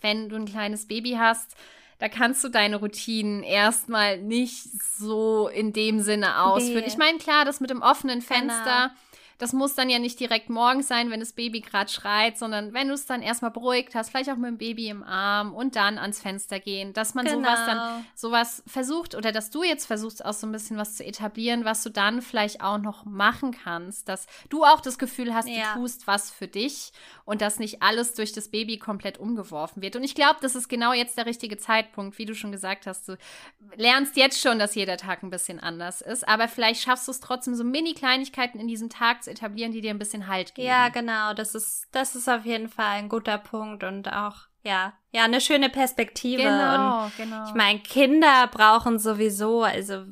wenn 0.00 0.28
du 0.28 0.36
ein 0.36 0.46
kleines 0.46 0.86
Baby 0.86 1.16
hast, 1.18 1.56
da 1.98 2.08
kannst 2.08 2.42
du 2.44 2.48
deine 2.48 2.76
Routinen 2.76 3.42
erstmal 3.42 4.18
nicht 4.18 4.64
so 4.98 5.48
in 5.48 5.72
dem 5.72 6.00
Sinne 6.00 6.42
ausführen. 6.42 6.82
Nee. 6.82 6.88
Ich 6.88 6.98
meine, 6.98 7.18
klar, 7.18 7.44
das 7.44 7.60
mit 7.60 7.70
dem 7.70 7.82
offenen 7.82 8.22
Fenster. 8.22 8.90
Genau 8.90 9.00
das 9.42 9.52
muss 9.52 9.74
dann 9.74 9.90
ja 9.90 9.98
nicht 9.98 10.20
direkt 10.20 10.50
morgens 10.50 10.86
sein, 10.86 11.10
wenn 11.10 11.18
das 11.18 11.32
Baby 11.32 11.62
gerade 11.62 11.90
schreit, 11.90 12.38
sondern 12.38 12.72
wenn 12.74 12.86
du 12.86 12.94
es 12.94 13.06
dann 13.06 13.22
erstmal 13.22 13.50
beruhigt 13.50 13.92
hast, 13.96 14.10
vielleicht 14.10 14.30
auch 14.30 14.36
mit 14.36 14.48
dem 14.48 14.56
Baby 14.56 14.86
im 14.86 15.02
Arm 15.02 15.52
und 15.52 15.74
dann 15.74 15.98
ans 15.98 16.20
Fenster 16.20 16.60
gehen, 16.60 16.92
dass 16.92 17.14
man 17.14 17.24
genau. 17.24 17.38
sowas 17.38 17.66
dann 17.66 18.06
sowas 18.14 18.62
versucht 18.68 19.16
oder 19.16 19.32
dass 19.32 19.50
du 19.50 19.64
jetzt 19.64 19.86
versuchst 19.86 20.24
auch 20.24 20.32
so 20.32 20.46
ein 20.46 20.52
bisschen 20.52 20.76
was 20.76 20.94
zu 20.94 21.04
etablieren, 21.04 21.64
was 21.64 21.82
du 21.82 21.90
dann 21.90 22.22
vielleicht 22.22 22.60
auch 22.60 22.78
noch 22.78 23.04
machen 23.04 23.50
kannst, 23.50 24.08
dass 24.08 24.28
du 24.48 24.62
auch 24.62 24.80
das 24.80 24.96
Gefühl 24.96 25.34
hast, 25.34 25.48
ja. 25.48 25.74
du 25.74 25.80
tust 25.80 26.06
was 26.06 26.30
für 26.30 26.46
dich 26.46 26.92
und 27.24 27.40
dass 27.40 27.58
nicht 27.58 27.82
alles 27.82 28.14
durch 28.14 28.32
das 28.32 28.48
Baby 28.48 28.78
komplett 28.78 29.18
umgeworfen 29.18 29.82
wird. 29.82 29.96
Und 29.96 30.04
ich 30.04 30.14
glaube, 30.14 30.36
das 30.40 30.54
ist 30.54 30.68
genau 30.68 30.92
jetzt 30.92 31.18
der 31.18 31.26
richtige 31.26 31.58
Zeitpunkt, 31.58 32.16
wie 32.18 32.26
du 32.26 32.36
schon 32.36 32.52
gesagt 32.52 32.86
hast. 32.86 33.08
Du 33.08 33.16
lernst 33.74 34.16
jetzt 34.16 34.40
schon, 34.40 34.60
dass 34.60 34.76
jeder 34.76 34.98
Tag 34.98 35.24
ein 35.24 35.30
bisschen 35.30 35.58
anders 35.58 36.00
ist, 36.00 36.28
aber 36.28 36.46
vielleicht 36.46 36.82
schaffst 36.82 37.08
du 37.08 37.10
es 37.10 37.18
trotzdem 37.18 37.56
so 37.56 37.64
Mini-Kleinigkeiten 37.64 38.60
in 38.60 38.68
diesem 38.68 38.88
Tag 38.88 39.24
zu 39.24 39.31
etablieren, 39.32 39.72
die 39.72 39.80
dir 39.80 39.90
ein 39.90 39.98
bisschen 39.98 40.28
Halt 40.28 40.54
geben. 40.54 40.68
Ja, 40.68 40.88
genau. 40.88 41.34
Das 41.34 41.54
ist, 41.54 41.88
das 41.92 42.14
ist 42.14 42.28
auf 42.28 42.44
jeden 42.44 42.68
Fall 42.68 42.98
ein 42.98 43.08
guter 43.08 43.38
Punkt 43.38 43.84
und 43.84 44.12
auch, 44.12 44.36
ja, 44.62 44.92
ja, 45.10 45.24
eine 45.24 45.40
schöne 45.40 45.68
Perspektive. 45.68 46.42
Genau, 46.42 47.04
und 47.04 47.16
genau. 47.16 47.46
Ich 47.48 47.54
meine, 47.54 47.80
Kinder 47.80 48.48
brauchen 48.48 48.98
sowieso, 48.98 49.62
also 49.62 50.04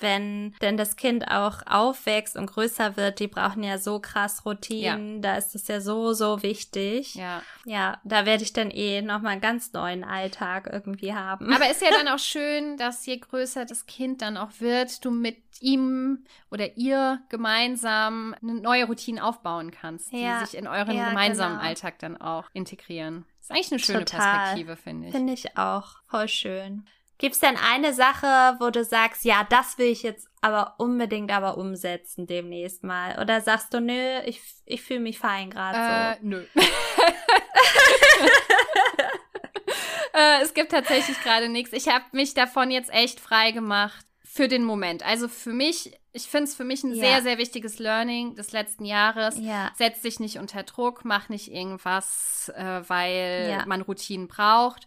wenn 0.00 0.54
denn 0.60 0.76
das 0.76 0.96
Kind 0.96 1.28
auch 1.28 1.62
aufwächst 1.66 2.36
und 2.36 2.46
größer 2.46 2.96
wird, 2.96 3.20
die 3.20 3.28
brauchen 3.28 3.62
ja 3.62 3.78
so 3.78 3.98
krass 3.98 4.44
Routinen, 4.44 5.16
ja. 5.16 5.20
da 5.20 5.36
ist 5.36 5.54
es 5.54 5.68
ja 5.68 5.80
so, 5.80 6.12
so 6.12 6.42
wichtig. 6.42 7.14
Ja. 7.14 7.42
Ja, 7.64 8.00
da 8.04 8.26
werde 8.26 8.42
ich 8.42 8.52
dann 8.52 8.70
eh 8.70 9.02
nochmal 9.02 9.32
einen 9.32 9.40
ganz 9.40 9.72
neuen 9.72 10.04
Alltag 10.04 10.68
irgendwie 10.70 11.14
haben. 11.14 11.52
Aber 11.52 11.70
ist 11.70 11.82
ja 11.82 11.90
dann 11.90 12.08
auch 12.14 12.18
schön, 12.18 12.76
dass 12.76 13.06
je 13.06 13.16
größer 13.18 13.64
das 13.64 13.86
Kind 13.86 14.22
dann 14.22 14.36
auch 14.36 14.50
wird, 14.58 15.04
du 15.04 15.10
mit 15.10 15.36
ihm 15.60 16.24
oder 16.50 16.76
ihr 16.76 17.20
gemeinsam 17.28 18.34
eine 18.42 18.54
neue 18.54 18.84
Routine 18.84 19.24
aufbauen 19.24 19.70
kannst, 19.70 20.12
ja. 20.12 20.40
die 20.40 20.46
sich 20.46 20.58
in 20.58 20.66
euren 20.66 20.96
ja, 20.96 21.08
gemeinsamen 21.08 21.56
genau. 21.56 21.68
Alltag 21.68 21.98
dann 21.98 22.20
auch 22.20 22.44
integrieren. 22.52 23.24
ist 23.40 23.50
eigentlich 23.50 23.72
eine 23.72 23.78
schöne 23.78 24.04
Total. 24.04 24.38
Perspektive, 24.38 24.76
finde 24.76 25.08
ich. 25.08 25.14
Finde 25.14 25.32
ich 25.32 25.56
auch. 25.56 26.02
Voll 26.08 26.28
schön. 26.28 26.86
Gibt 27.18 27.34
es 27.34 27.40
denn 27.40 27.56
eine 27.56 27.94
Sache, 27.94 28.56
wo 28.60 28.68
du 28.68 28.84
sagst, 28.84 29.24
ja, 29.24 29.46
das 29.48 29.78
will 29.78 29.86
ich 29.86 30.02
jetzt 30.02 30.28
aber 30.42 30.74
unbedingt 30.78 31.32
aber 31.32 31.56
umsetzen 31.56 32.26
demnächst 32.26 32.84
mal? 32.84 33.18
Oder 33.18 33.40
sagst 33.40 33.72
du, 33.72 33.80
nö, 33.80 34.20
ich, 34.26 34.42
ich 34.66 34.82
fühle 34.82 35.00
mich 35.00 35.18
fein 35.18 35.48
gerade 35.48 35.78
äh, 35.78 36.16
so? 36.20 36.26
Nö. 36.28 36.44
äh, 40.12 40.42
es 40.42 40.52
gibt 40.52 40.72
tatsächlich 40.72 41.18
gerade 41.22 41.48
nichts. 41.48 41.72
Ich 41.72 41.88
habe 41.88 42.04
mich 42.12 42.34
davon 42.34 42.70
jetzt 42.70 42.92
echt 42.92 43.18
frei 43.18 43.52
gemacht 43.52 44.04
für 44.22 44.48
den 44.48 44.64
Moment. 44.64 45.02
Also 45.02 45.28
für 45.28 45.54
mich, 45.54 45.98
ich 46.12 46.24
finde 46.24 46.44
es 46.44 46.54
für 46.54 46.64
mich 46.64 46.84
ein 46.84 46.94
ja. 46.94 47.02
sehr, 47.02 47.22
sehr 47.22 47.38
wichtiges 47.38 47.78
Learning 47.78 48.34
des 48.34 48.52
letzten 48.52 48.84
Jahres. 48.84 49.38
Ja. 49.40 49.72
Setz 49.74 50.02
dich 50.02 50.20
nicht 50.20 50.38
unter 50.38 50.64
Druck, 50.64 51.06
mach 51.06 51.30
nicht 51.30 51.50
irgendwas, 51.50 52.52
äh, 52.54 52.82
weil 52.86 53.48
ja. 53.52 53.64
man 53.64 53.80
Routinen 53.80 54.28
braucht 54.28 54.86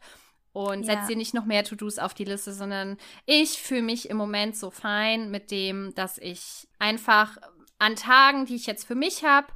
und 0.53 0.83
ja. 0.83 0.95
setz 0.95 1.07
dir 1.07 1.15
nicht 1.15 1.33
noch 1.33 1.45
mehr 1.45 1.63
To-Dos 1.63 1.99
auf 1.99 2.13
die 2.13 2.25
Liste, 2.25 2.53
sondern 2.53 2.97
ich 3.25 3.61
fühle 3.61 3.83
mich 3.83 4.09
im 4.09 4.17
Moment 4.17 4.55
so 4.55 4.69
fein 4.69 5.29
mit 5.31 5.51
dem, 5.51 5.93
dass 5.95 6.17
ich 6.17 6.67
einfach 6.79 7.37
an 7.77 7.95
Tagen, 7.95 8.45
die 8.45 8.55
ich 8.55 8.65
jetzt 8.65 8.85
für 8.85 8.95
mich 8.95 9.23
habe, 9.23 9.47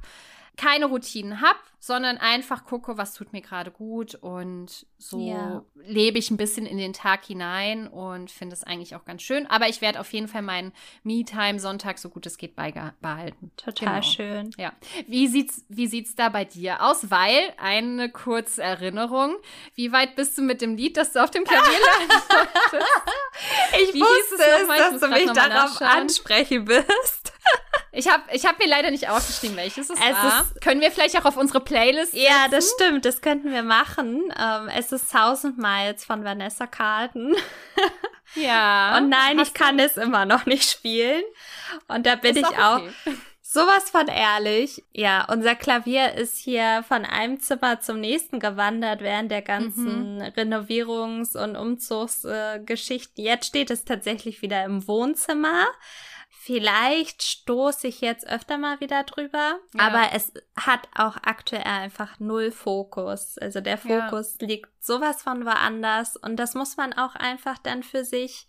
keine 0.56 0.86
Routinen 0.86 1.40
habe, 1.40 1.58
sondern 1.84 2.16
einfach 2.16 2.64
gucke, 2.64 2.96
was 2.96 3.12
tut 3.12 3.34
mir 3.34 3.42
gerade 3.42 3.70
gut 3.70 4.14
und 4.14 4.86
so 4.96 5.20
ja. 5.20 5.62
lebe 5.74 6.18
ich 6.18 6.30
ein 6.30 6.38
bisschen 6.38 6.64
in 6.64 6.78
den 6.78 6.94
Tag 6.94 7.26
hinein 7.26 7.88
und 7.88 8.30
finde 8.30 8.54
es 8.54 8.64
eigentlich 8.64 8.96
auch 8.96 9.04
ganz 9.04 9.20
schön. 9.20 9.46
Aber 9.50 9.68
ich 9.68 9.82
werde 9.82 10.00
auf 10.00 10.10
jeden 10.14 10.26
Fall 10.26 10.40
meinen 10.40 10.72
Me-Time-Sonntag 11.02 11.98
so 11.98 12.08
gut 12.08 12.24
es 12.24 12.38
geht 12.38 12.56
behalten. 12.56 13.50
Total 13.58 14.00
genau. 14.00 14.02
schön. 14.02 14.50
Ja. 14.56 14.72
Wie 15.08 15.28
sieht's, 15.28 15.66
wie 15.68 15.86
sieht's 15.86 16.14
da 16.14 16.30
bei 16.30 16.46
dir 16.46 16.80
aus? 16.80 17.10
Weil, 17.10 17.52
eine 17.58 18.08
kurze 18.08 18.62
Erinnerung, 18.62 19.36
wie 19.74 19.92
weit 19.92 20.16
bist 20.16 20.38
du 20.38 20.42
mit 20.42 20.62
dem 20.62 20.76
Lied, 20.76 20.96
das 20.96 21.12
du 21.12 21.22
auf 21.22 21.32
dem 21.32 21.44
Klavier 21.44 21.68
lernst? 21.68 22.88
ich 23.82 23.92
wie 23.92 24.00
wusste 24.00 24.36
es, 24.36 24.68
dass 24.68 25.00
du 25.00 25.08
mich 25.08 25.30
darauf 25.32 25.82
ansprechen 25.82 26.66
wirst. 26.66 27.33
Ich 27.96 28.08
habe 28.08 28.24
ich 28.32 28.44
hab 28.44 28.58
mir 28.58 28.66
leider 28.66 28.90
nicht 28.90 29.08
aufgeschrieben, 29.08 29.56
welches 29.56 29.88
es, 29.88 29.98
es 29.98 30.00
war. 30.00 30.40
Ist, 30.40 30.60
Können 30.60 30.80
wir 30.80 30.90
vielleicht 30.90 31.16
auch 31.16 31.24
auf 31.24 31.36
unsere 31.36 31.60
Playlist 31.60 32.10
setzen? 32.10 32.26
Ja, 32.26 32.48
das 32.50 32.72
stimmt. 32.72 33.04
Das 33.04 33.20
könnten 33.20 33.52
wir 33.52 33.62
machen. 33.62 34.32
Ähm, 34.36 34.68
es 34.76 34.90
ist 34.90 35.12
Thousand 35.12 35.58
Miles 35.58 36.04
von 36.04 36.24
Vanessa 36.24 36.66
Carlton. 36.66 37.36
Ja. 38.36 38.98
Und 38.98 39.10
nein, 39.10 39.38
ich 39.38 39.54
kann 39.54 39.78
es 39.78 39.96
immer 39.96 40.24
noch 40.24 40.46
nicht 40.46 40.68
spielen. 40.68 41.22
Und 41.88 42.06
da 42.06 42.16
bin 42.16 42.36
ich 42.36 42.46
auch 42.46 42.78
okay. 42.78 43.16
sowas 43.42 43.90
von 43.90 44.08
ehrlich. 44.08 44.82
Ja, 44.92 45.26
unser 45.30 45.54
Klavier 45.54 46.14
ist 46.14 46.38
hier 46.38 46.84
von 46.88 47.04
einem 47.04 47.40
Zimmer 47.40 47.80
zum 47.80 48.00
nächsten 48.00 48.40
gewandert 48.40 49.02
während 49.02 49.30
der 49.30 49.42
ganzen 49.42 50.16
mhm. 50.16 50.22
Renovierungs- 50.22 51.36
und 51.36 51.56
Umzugsgeschichten. 51.56 53.24
Äh, 53.24 53.28
Jetzt 53.28 53.46
steht 53.46 53.70
es 53.70 53.84
tatsächlich 53.84 54.42
wieder 54.42 54.64
im 54.64 54.88
Wohnzimmer. 54.88 55.66
Vielleicht 56.44 57.22
stoße 57.22 57.86
ich 57.86 58.02
jetzt 58.02 58.26
öfter 58.26 58.58
mal 58.58 58.78
wieder 58.80 59.04
drüber, 59.04 59.58
ja. 59.72 59.80
aber 59.80 60.12
es 60.12 60.30
hat 60.54 60.86
auch 60.94 61.16
aktuell 61.22 61.62
einfach 61.62 62.20
null 62.20 62.50
Fokus. 62.50 63.38
Also 63.38 63.62
der 63.62 63.78
Fokus 63.78 64.36
ja. 64.38 64.48
liegt 64.48 64.84
sowas 64.84 65.22
von 65.22 65.46
woanders 65.46 66.16
und 66.18 66.36
das 66.36 66.52
muss 66.52 66.76
man 66.76 66.92
auch 66.92 67.14
einfach 67.14 67.56
dann 67.56 67.82
für 67.82 68.04
sich 68.04 68.46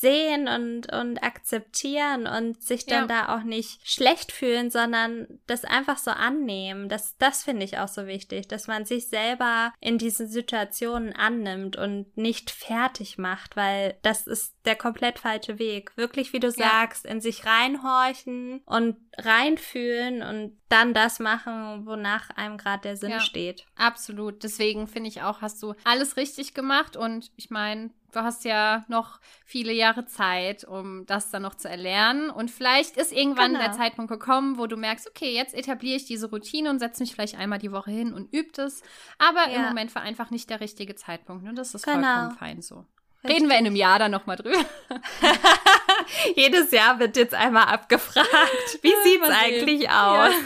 sehen 0.00 0.48
und, 0.48 0.92
und 0.92 1.22
akzeptieren 1.22 2.26
und 2.26 2.62
sich 2.62 2.86
dann 2.86 3.08
ja. 3.08 3.26
da 3.26 3.36
auch 3.36 3.42
nicht 3.42 3.86
schlecht 3.86 4.32
fühlen, 4.32 4.70
sondern 4.70 5.26
das 5.46 5.64
einfach 5.64 5.98
so 5.98 6.10
annehmen. 6.10 6.88
Das, 6.88 7.16
das 7.18 7.44
finde 7.44 7.64
ich 7.64 7.78
auch 7.78 7.88
so 7.88 8.06
wichtig, 8.06 8.48
dass 8.48 8.66
man 8.66 8.86
sich 8.86 9.08
selber 9.08 9.72
in 9.78 9.98
diesen 9.98 10.26
Situationen 10.26 11.14
annimmt 11.14 11.76
und 11.76 12.16
nicht 12.16 12.50
fertig 12.50 13.18
macht, 13.18 13.56
weil 13.56 13.98
das 14.02 14.26
ist 14.26 14.54
der 14.64 14.76
komplett 14.76 15.18
falsche 15.18 15.58
Weg. 15.58 15.96
Wirklich, 15.96 16.32
wie 16.32 16.40
du 16.40 16.48
ja. 16.48 16.70
sagst, 16.70 17.04
in 17.04 17.20
sich 17.20 17.44
reinhorchen 17.44 18.62
und 18.64 18.96
reinfühlen 19.18 20.22
und 20.22 20.58
dann 20.70 20.94
das 20.94 21.18
machen, 21.18 21.84
wonach 21.84 22.30
einem 22.30 22.56
gerade 22.56 22.82
der 22.82 22.96
Sinn 22.96 23.10
ja, 23.10 23.20
steht. 23.20 23.66
Absolut. 23.76 24.42
Deswegen 24.44 24.86
finde 24.86 25.08
ich 25.08 25.22
auch, 25.22 25.42
hast 25.42 25.62
du 25.62 25.74
alles 25.84 26.16
richtig 26.16 26.54
gemacht 26.54 26.96
und 26.96 27.32
ich 27.36 27.50
meine, 27.50 27.90
du 28.12 28.22
hast 28.22 28.44
ja 28.44 28.84
noch 28.88 29.20
viele 29.44 29.72
Jahre 29.72 30.06
Zeit, 30.06 30.64
um 30.64 31.06
das 31.06 31.30
dann 31.30 31.42
noch 31.42 31.54
zu 31.54 31.68
erlernen. 31.68 32.30
Und 32.30 32.50
vielleicht 32.50 32.96
ist 32.96 33.12
irgendwann 33.12 33.52
genau. 33.52 33.64
der 33.64 33.72
Zeitpunkt 33.72 34.10
gekommen, 34.10 34.58
wo 34.58 34.66
du 34.66 34.76
merkst, 34.76 35.08
okay, 35.08 35.34
jetzt 35.34 35.54
etabliere 35.54 35.96
ich 35.96 36.06
diese 36.06 36.30
Routine 36.30 36.70
und 36.70 36.78
setze 36.78 37.02
mich 37.02 37.12
vielleicht 37.12 37.38
einmal 37.38 37.58
die 37.58 37.72
Woche 37.72 37.90
hin 37.90 38.12
und 38.12 38.32
übe 38.32 38.62
es. 38.62 38.82
Aber 39.18 39.48
ja. 39.48 39.56
im 39.56 39.62
Moment 39.62 39.94
war 39.94 40.02
einfach 40.02 40.30
nicht 40.30 40.50
der 40.50 40.60
richtige 40.60 40.94
Zeitpunkt. 40.94 41.46
Und 41.48 41.56
das 41.56 41.74
ist 41.74 41.84
genau. 41.84 42.02
vollkommen 42.02 42.38
fein 42.38 42.62
so. 42.62 42.86
Richtig. 43.22 43.36
Reden 43.36 43.50
wir 43.50 43.58
in 43.58 43.66
einem 43.66 43.76
Jahr 43.76 43.98
dann 43.98 44.10
nochmal 44.10 44.36
drüber. 44.36 44.64
Jedes 46.36 46.70
Jahr 46.70 46.98
wird 46.98 47.16
jetzt 47.16 47.34
einmal 47.34 47.64
abgefragt. 47.64 48.28
Wie 48.80 48.94
sieht's 49.04 49.28
eigentlich 49.28 49.90
aus? 49.90 50.30
Ja. 50.30 50.38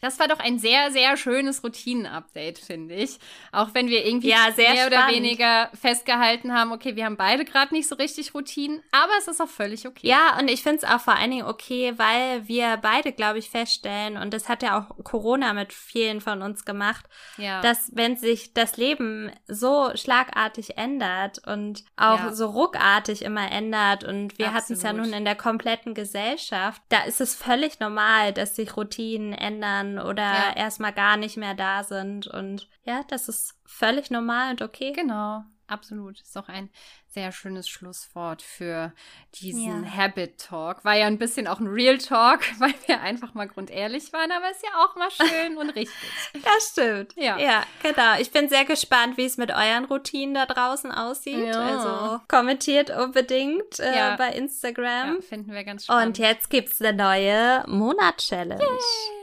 Das 0.00 0.18
war 0.18 0.28
doch 0.28 0.38
ein 0.38 0.58
sehr, 0.58 0.90
sehr 0.90 1.16
schönes 1.16 1.62
Routinen-Update, 1.62 2.58
finde 2.58 2.94
ich. 2.94 3.18
Auch 3.52 3.74
wenn 3.74 3.88
wir 3.88 4.06
irgendwie 4.06 4.30
ja, 4.30 4.48
mehr 4.56 4.74
spannend. 4.74 4.86
oder 4.86 5.08
weniger 5.08 5.70
festgehalten 5.78 6.54
haben, 6.54 6.72
okay, 6.72 6.96
wir 6.96 7.04
haben 7.04 7.16
beide 7.16 7.44
gerade 7.44 7.74
nicht 7.74 7.88
so 7.88 7.96
richtig 7.96 8.34
Routinen, 8.34 8.82
aber 8.92 9.12
es 9.18 9.28
ist 9.28 9.40
auch 9.42 9.48
völlig 9.48 9.86
okay. 9.86 10.06
Ja, 10.06 10.38
und 10.38 10.48
ich 10.48 10.62
finde 10.62 10.78
es 10.78 10.84
auch 10.84 11.00
vor 11.00 11.16
allen 11.16 11.30
Dingen 11.30 11.46
okay, 11.46 11.94
weil 11.96 12.48
wir 12.48 12.78
beide, 12.78 13.12
glaube 13.12 13.38
ich, 13.38 13.50
feststellen, 13.50 14.16
und 14.16 14.32
das 14.32 14.48
hat 14.48 14.62
ja 14.62 14.78
auch 14.78 15.04
Corona 15.04 15.52
mit 15.52 15.72
vielen 15.72 16.20
von 16.20 16.42
uns 16.42 16.64
gemacht, 16.64 17.04
ja. 17.36 17.60
dass 17.60 17.90
wenn 17.94 18.16
sich 18.16 18.54
das 18.54 18.76
Leben 18.76 19.30
so 19.46 19.90
schlagartig 19.94 20.78
ändert 20.78 21.46
und 21.46 21.84
auch 21.96 22.18
ja. 22.18 22.32
so 22.32 22.46
ruckartig 22.46 23.22
immer 23.22 23.50
ändert, 23.50 24.04
und 24.04 24.38
wir 24.38 24.54
hatten 24.54 24.72
es 24.72 24.82
ja 24.82 24.92
nun 24.92 25.12
in 25.12 25.24
der 25.24 25.36
kompletten 25.36 25.94
Gesellschaft, 25.94 26.80
da 26.88 27.02
ist 27.02 27.20
es 27.20 27.34
völlig 27.34 27.80
normal, 27.80 28.32
dass 28.32 28.56
sich 28.56 28.76
Routinen 28.76 29.32
ändern 29.32 29.89
ändern 29.90 30.06
oder 30.06 30.22
ja. 30.22 30.56
erstmal 30.56 30.92
gar 30.92 31.16
nicht 31.16 31.36
mehr 31.36 31.54
da 31.54 31.82
sind. 31.82 32.26
Und 32.26 32.68
ja, 32.84 33.02
das 33.08 33.28
ist 33.28 33.58
völlig 33.64 34.10
normal 34.10 34.52
und 34.52 34.62
okay. 34.62 34.92
Genau, 34.92 35.44
absolut. 35.70 36.20
Ist 36.20 36.36
auch 36.36 36.48
ein 36.48 36.70
sehr 37.12 37.32
schönes 37.32 37.68
Schlusswort 37.68 38.40
für 38.40 38.92
diesen 39.34 39.84
ja. 39.84 39.90
Habit 39.96 40.38
Talk. 40.38 40.84
War 40.84 40.94
ja 40.94 41.06
ein 41.06 41.18
bisschen 41.18 41.48
auch 41.48 41.58
ein 41.58 41.66
Real 41.66 41.98
Talk, 41.98 42.40
weil 42.60 42.74
wir 42.86 43.00
einfach 43.00 43.34
mal 43.34 43.48
grundehrlich 43.48 44.12
waren, 44.12 44.30
aber 44.30 44.50
ist 44.50 44.62
ja 44.62 44.84
auch 44.84 44.94
mal 44.96 45.10
schön 45.10 45.56
und 45.56 45.70
richtig. 45.70 45.90
Das 46.44 46.70
stimmt. 46.70 47.14
Ja. 47.16 47.38
Ja, 47.38 47.64
genau. 47.82 48.18
Ich 48.18 48.30
bin 48.30 48.48
sehr 48.48 48.64
gespannt, 48.64 49.16
wie 49.16 49.24
es 49.24 49.36
mit 49.36 49.50
euren 49.50 49.84
Routinen 49.84 50.34
da 50.34 50.46
draußen 50.46 50.92
aussieht. 50.92 51.46
Ja. 51.46 51.60
Also 51.60 52.20
kommentiert 52.28 52.90
unbedingt 52.90 53.78
äh, 53.80 53.96
ja. 53.96 54.16
bei 54.16 54.32
Instagram. 54.32 55.20
Finden 55.22 55.52
wir 55.52 55.64
ganz 55.64 55.84
spannend. 55.84 56.18
Und 56.18 56.18
jetzt 56.18 56.50
gibt 56.50 56.70
es 56.70 56.80
eine 56.80 56.96
neue 56.96 57.64
Monat-Challenge, 57.66 58.60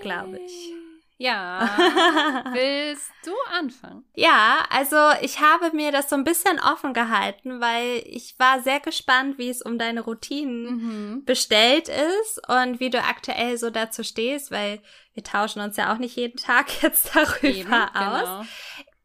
glaube 0.01 0.39
ich. 0.39 0.76
Ja. 1.19 1.67
Willst 2.53 3.11
du 3.25 3.31
anfangen? 3.51 4.05
Ja, 4.15 4.65
also 4.69 4.95
ich 5.21 5.39
habe 5.39 5.75
mir 5.75 5.91
das 5.91 6.09
so 6.09 6.15
ein 6.15 6.23
bisschen 6.23 6.59
offen 6.59 6.93
gehalten, 6.93 7.59
weil 7.59 8.03
ich 8.05 8.35
war 8.37 8.61
sehr 8.61 8.79
gespannt, 8.79 9.37
wie 9.37 9.49
es 9.49 9.61
um 9.63 9.79
deine 9.79 10.01
Routinen 10.01 10.65
mhm. 10.65 11.25
bestellt 11.25 11.89
ist 11.89 12.47
und 12.47 12.79
wie 12.79 12.91
du 12.91 12.99
aktuell 12.99 13.57
so 13.57 13.71
dazu 13.71 14.03
stehst, 14.03 14.51
weil 14.51 14.79
wir 15.15 15.23
tauschen 15.23 15.61
uns 15.61 15.77
ja 15.77 15.91
auch 15.91 15.97
nicht 15.97 16.15
jeden 16.15 16.37
Tag 16.37 16.67
jetzt 16.83 17.15
darüber 17.15 17.47
Eben, 17.47 17.73
aus. 17.73 18.21
Genau. 18.21 18.45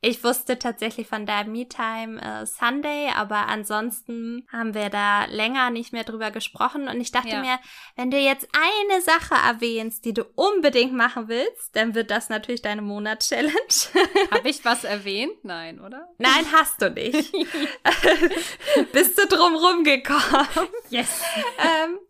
Ich 0.05 0.25
wusste 0.25 0.59
tatsächlich 0.59 1.07
von 1.07 1.27
deinem 1.27 1.53
Me-Time 1.53 2.21
äh, 2.21 2.45
Sunday, 2.45 3.11
aber 3.15 3.47
ansonsten 3.47 4.45
haben 4.51 4.75
wir 4.75 4.91
da 4.91 5.27
länger 5.27 5.71
nicht 5.71 5.93
mehr 5.93 6.03
drüber 6.03 6.33
gesprochen. 6.33 6.88
Und 6.88 7.01
ich 7.01 7.12
dachte 7.12 7.29
ja. 7.29 7.41
mir, 7.41 7.61
wenn 7.95 8.11
du 8.11 8.17
jetzt 8.17 8.49
eine 8.53 9.01
Sache 9.01 9.37
erwähnst, 9.37 10.05
die 10.05 10.12
du 10.12 10.25
unbedingt 10.35 10.93
machen 10.93 11.29
willst, 11.29 11.77
dann 11.77 11.95
wird 11.95 12.11
das 12.11 12.31
natürlich 12.31 12.62
deine 12.62 12.83
Monat-Challenge. 12.83 13.53
Habe 14.33 14.49
ich 14.49 14.65
was 14.65 14.83
erwähnt? 14.83 15.45
Nein, 15.45 15.81
oder? 15.81 16.09
Nein, 16.19 16.47
hast 16.53 16.83
du 16.83 16.91
nicht. 16.91 17.33
Bist 18.93 19.17
du 19.17 19.29
drum 19.29 19.55
rumgekommen? 19.55 20.69
Yes. 20.91 21.23
ähm, 21.59 22.01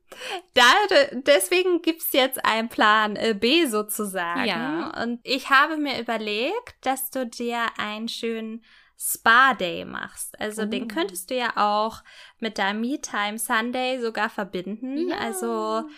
da, 0.54 0.62
deswegen 1.12 1.82
gibt's 1.82 2.12
jetzt 2.12 2.44
einen 2.44 2.68
Plan 2.68 3.16
äh, 3.16 3.34
B 3.38 3.66
sozusagen. 3.66 4.44
Ja. 4.44 5.02
Und 5.02 5.20
ich 5.22 5.50
habe 5.50 5.76
mir 5.76 6.00
überlegt, 6.00 6.74
dass 6.82 7.10
du 7.10 7.26
dir 7.26 7.66
einen 7.78 8.08
schönen 8.08 8.64
Spa-Day 8.98 9.84
machst. 9.84 10.38
Also 10.40 10.62
oh. 10.62 10.66
den 10.66 10.86
könntest 10.86 11.30
du 11.30 11.36
ja 11.36 11.52
auch 11.56 12.02
mit 12.38 12.58
deinem 12.58 12.80
Me-Time 12.80 13.38
Sunday 13.38 14.00
sogar 14.00 14.30
verbinden. 14.30 15.08
Ja. 15.08 15.16
Also 15.16 15.88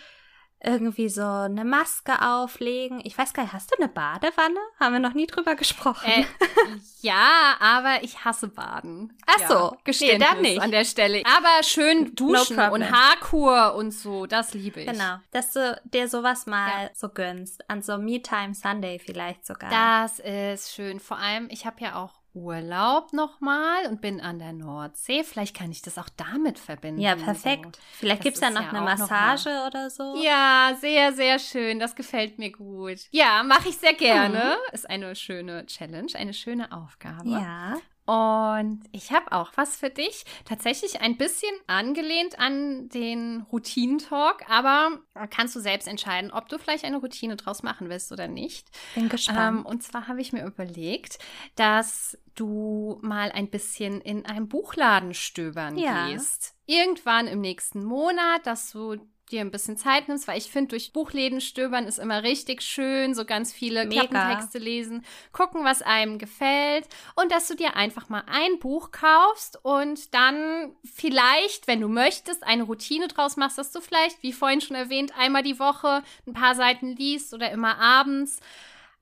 irgendwie 0.65 1.09
so 1.09 1.23
eine 1.23 1.63
Maske 1.63 2.21
auflegen. 2.21 3.01
Ich 3.03 3.17
weiß 3.17 3.33
gar 3.33 3.43
nicht, 3.43 3.53
hast 3.53 3.71
du 3.71 3.77
eine 3.77 3.87
Badewanne? 3.87 4.59
Haben 4.79 4.93
wir 4.93 4.99
noch 4.99 5.13
nie 5.13 5.27
drüber 5.27 5.55
gesprochen. 5.55 6.09
Äh, 6.09 6.25
ja, 7.01 7.55
aber 7.59 8.03
ich 8.03 8.25
hasse 8.25 8.47
Baden. 8.47 9.17
Ach 9.27 9.47
so, 9.47 9.77
ja, 9.85 10.13
nee, 10.13 10.17
dann 10.17 10.41
nicht. 10.41 10.61
an 10.61 10.71
der 10.71 10.85
Stelle. 10.85 11.21
Aber 11.25 11.63
schön 11.63 12.15
duschen 12.15 12.57
no 12.57 12.73
und 12.73 12.91
Haarkur 12.91 13.75
und 13.75 13.91
so, 13.91 14.25
das 14.25 14.53
liebe 14.53 14.81
ich. 14.81 14.87
Genau, 14.87 15.17
dass 15.31 15.51
du 15.53 15.79
dir 15.85 16.07
sowas 16.07 16.45
mal 16.45 16.85
ja. 16.85 16.89
so 16.93 17.09
gönnst. 17.09 17.69
An 17.69 17.81
so 17.81 17.97
Me-Time 17.97 18.55
Sunday 18.55 18.99
vielleicht 18.99 19.45
sogar. 19.45 19.69
Das 19.69 20.19
ist 20.19 20.73
schön. 20.73 20.99
Vor 20.99 21.17
allem, 21.17 21.47
ich 21.51 21.65
habe 21.65 21.81
ja 21.81 21.95
auch 21.95 22.24
Urlaub 22.35 23.13
nochmal 23.13 23.87
und 23.87 24.01
bin 24.01 24.19
an 24.21 24.39
der 24.39 24.53
Nordsee. 24.53 25.23
Vielleicht 25.23 25.55
kann 25.55 25.71
ich 25.71 25.81
das 25.81 25.97
auch 25.97 26.09
damit 26.17 26.59
verbinden. 26.59 26.99
Ja, 27.01 27.15
perfekt. 27.15 27.77
So. 27.77 27.81
Vielleicht 27.99 28.21
gibt 28.23 28.35
es 28.35 28.41
ja 28.41 28.51
noch 28.51 28.61
ja 28.61 28.69
eine 28.69 28.81
Massage 28.81 29.49
noch 29.49 29.67
oder 29.67 29.89
so. 29.89 30.21
Ja, 30.21 30.75
sehr, 30.79 31.13
sehr 31.13 31.39
schön. 31.39 31.79
Das 31.79 31.95
gefällt 31.95 32.37
mir 32.37 32.51
gut. 32.51 32.99
Ja, 33.11 33.41
mache 33.43 33.69
ich 33.69 33.77
sehr 33.77 33.93
gerne. 33.93 34.57
Mhm. 34.57 34.73
Ist 34.73 34.89
eine 34.89 35.15
schöne 35.15 35.65
Challenge, 35.65 36.11
eine 36.15 36.33
schöne 36.33 36.71
Aufgabe. 36.71 37.29
Ja. 37.29 37.77
Und 38.05 38.83
ich 38.91 39.11
habe 39.11 39.31
auch 39.31 39.51
was 39.55 39.77
für 39.77 39.89
dich. 39.89 40.25
Tatsächlich 40.45 41.01
ein 41.01 41.17
bisschen 41.17 41.53
angelehnt 41.65 42.37
an 42.39 42.87
den 42.89 43.41
Routinentalk, 43.51 44.47
aber 44.47 44.99
kannst 45.31 45.55
du 45.55 45.59
selbst 45.59 45.87
entscheiden, 45.87 46.31
ob 46.31 46.47
du 46.47 46.59
vielleicht 46.59 46.85
eine 46.85 46.97
Routine 46.97 47.35
draus 47.35 47.63
machen 47.63 47.89
willst 47.89 48.11
oder 48.11 48.27
nicht. 48.27 48.69
Bin 48.93 49.09
gespannt. 49.09 49.59
Ähm, 49.59 49.65
und 49.65 49.81
zwar 49.81 50.07
habe 50.07 50.21
ich 50.21 50.33
mir 50.33 50.45
überlegt, 50.45 51.17
dass 51.55 52.17
du 52.35 52.99
mal 53.01 53.31
ein 53.31 53.49
bisschen 53.49 54.01
in 54.01 54.25
einem 54.25 54.49
Buchladen 54.49 55.13
stöbern 55.13 55.77
ja. 55.77 56.07
gehst. 56.07 56.53
Irgendwann 56.67 57.27
im 57.27 57.41
nächsten 57.41 57.83
Monat, 57.83 58.45
dass 58.45 58.71
du 58.71 58.97
dir 59.31 59.41
ein 59.41 59.51
bisschen 59.51 59.77
Zeit 59.77 60.07
nimmst, 60.07 60.27
weil 60.27 60.37
ich 60.37 60.51
finde, 60.51 60.69
durch 60.69 60.93
Buchläden 60.93 61.41
stöbern 61.41 61.87
ist 61.87 61.99
immer 61.99 62.23
richtig 62.23 62.61
schön, 62.61 63.13
so 63.13 63.25
ganz 63.25 63.51
viele 63.51 63.85
Mega. 63.85 64.05
Klappentexte 64.05 64.59
lesen, 64.59 65.05
gucken, 65.31 65.63
was 65.63 65.81
einem 65.81 66.19
gefällt 66.19 66.87
und 67.15 67.31
dass 67.31 67.47
du 67.47 67.55
dir 67.55 67.75
einfach 67.75 68.09
mal 68.09 68.23
ein 68.27 68.59
Buch 68.59 68.91
kaufst 68.91 69.59
und 69.63 70.13
dann 70.13 70.75
vielleicht, 70.83 71.67
wenn 71.67 71.81
du 71.81 71.87
möchtest, 71.87 72.43
eine 72.43 72.63
Routine 72.63 73.07
draus 73.07 73.37
machst, 73.37 73.57
dass 73.57 73.71
du 73.71 73.81
vielleicht, 73.81 74.21
wie 74.23 74.33
vorhin 74.33 74.61
schon 74.61 74.75
erwähnt, 74.75 75.17
einmal 75.17 75.43
die 75.43 75.59
Woche 75.59 76.03
ein 76.27 76.33
paar 76.33 76.55
Seiten 76.55 76.95
liest 76.95 77.33
oder 77.33 77.51
immer 77.51 77.77
abends 77.79 78.39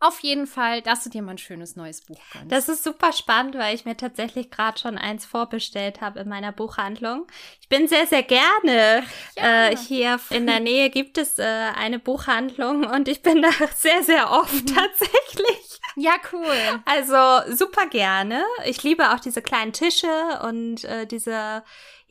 auf 0.04 0.20
jeden 0.20 0.48
Fall, 0.48 0.82
dass 0.82 1.04
du 1.04 1.10
dir 1.10 1.22
mal 1.22 1.32
ein 1.32 1.38
schönes 1.38 1.76
neues 1.76 2.02
Buch 2.02 2.20
gönnst. 2.34 2.52
Das 2.52 2.70
ist 2.70 2.84
super 2.84 3.13
spannend, 3.13 3.56
weil 3.56 3.74
ich 3.74 3.86
mir 3.86 3.96
tatsächlich 3.96 4.52
gerade 4.52 4.78
schon 4.78 4.98
eins 4.98 5.26
vorbestellt 5.26 6.02
habe 6.02 6.20
in 6.20 6.30
meiner 6.30 6.52
Buchhandlung. 6.52 7.26
Ich 7.62 7.70
bin 7.70 7.88
sehr, 7.88 8.06
sehr 8.06 8.24
gerne. 8.24 9.04
Ja. 9.38 9.70
Äh, 9.70 9.78
hier 9.78 10.20
in 10.30 10.46
der 10.46 10.60
Nähe 10.60 10.89
gibt 10.89 11.18
es 11.18 11.39
äh, 11.39 11.44
eine 11.44 12.00
Buchhandlung 12.00 12.86
und 12.86 13.08
ich 13.08 13.22
bin 13.22 13.42
da 13.42 13.50
sehr, 13.76 14.04
sehr 14.04 14.32
oft 14.32 14.54
mhm. 14.54 14.76
tatsächlich. 14.76 15.80
Ja, 15.96 16.13
cool. 16.32 16.82
Also 16.86 17.56
super 17.56 17.86
gerne. 17.86 18.44
Ich 18.66 18.84
liebe 18.84 19.13
auch 19.13 19.20
diese 19.20 19.42
kleinen 19.42 19.74
Tische 19.74 20.42
und 20.44 20.84
äh, 20.84 21.06
diese 21.06 21.63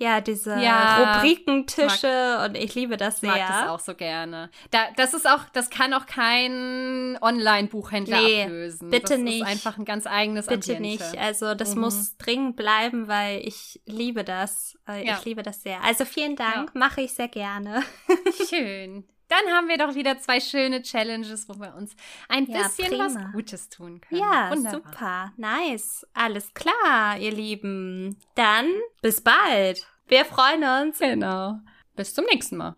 ja, 0.02 0.20
diese 0.20 0.60
ja, 0.60 1.16
Rubrikentische 1.16 2.06
mag, 2.06 2.48
und 2.50 2.56
ich 2.56 2.74
liebe 2.74 2.96
das 2.96 3.20
sehr. 3.20 3.34
Ich 3.34 3.40
mag 3.40 3.48
das 3.48 3.68
auch 3.68 3.80
so 3.80 3.94
gerne. 3.94 4.50
Da, 4.70 4.88
das 4.96 5.14
ist 5.14 5.28
auch, 5.28 5.44
das 5.52 5.70
kann 5.70 5.94
auch 5.94 6.06
kein 6.06 7.16
Online-Buchhändler 7.20 8.20
nee, 8.20 8.42
ablösen. 8.42 8.90
Bitte 8.90 9.14
das 9.14 9.18
nicht. 9.18 9.42
ist 9.42 9.46
einfach 9.46 9.78
ein 9.78 9.84
ganz 9.84 10.06
eigenes 10.06 10.46
Bitte 10.46 10.76
Ambiente. 10.76 11.04
nicht. 11.04 11.18
Also 11.18 11.54
das 11.54 11.74
mhm. 11.74 11.82
muss 11.82 12.16
dringend 12.16 12.56
bleiben, 12.56 13.06
weil 13.06 13.46
ich 13.46 13.80
liebe 13.86 14.24
das. 14.24 14.76
Äh, 14.88 15.06
ja. 15.06 15.18
Ich 15.18 15.24
liebe 15.24 15.42
das 15.42 15.62
sehr. 15.62 15.82
Also 15.84 16.04
vielen 16.04 16.34
Dank, 16.34 16.72
ja. 16.74 16.78
mache 16.78 17.02
ich 17.02 17.14
sehr 17.14 17.28
gerne. 17.28 17.82
Schön. 18.50 19.04
Dann 19.28 19.54
haben 19.54 19.68
wir 19.68 19.78
doch 19.78 19.94
wieder 19.94 20.18
zwei 20.18 20.40
schöne 20.40 20.82
Challenges, 20.82 21.48
wo 21.48 21.54
wir 21.54 21.74
uns 21.74 21.96
ein 22.28 22.44
ja, 22.50 22.64
bisschen 22.64 22.88
prima. 22.88 23.04
was 23.06 23.32
Gutes 23.32 23.68
tun 23.70 24.00
können. 24.02 24.20
Ja, 24.20 24.50
Wunderbar. 24.50 24.82
super. 24.82 25.32
Nice. 25.38 26.06
Alles 26.12 26.52
klar, 26.52 27.16
ihr 27.18 27.32
Lieben. 27.32 28.18
Dann 28.34 28.66
bis 29.00 29.22
bald. 29.22 29.86
Wir 30.12 30.26
freuen 30.26 30.62
uns. 30.62 30.98
Genau. 30.98 31.54
Bis 31.96 32.12
zum 32.12 32.26
nächsten 32.26 32.58
Mal. 32.58 32.76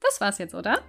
Das 0.00 0.18
war's 0.18 0.38
jetzt, 0.38 0.54
oder? 0.54 0.80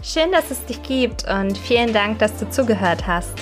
Schön, 0.00 0.30
dass 0.30 0.52
es 0.52 0.64
dich 0.64 0.80
gibt 0.84 1.28
und 1.28 1.58
vielen 1.58 1.92
Dank, 1.92 2.20
dass 2.20 2.38
du 2.38 2.48
zugehört 2.48 3.04
hast. 3.04 3.34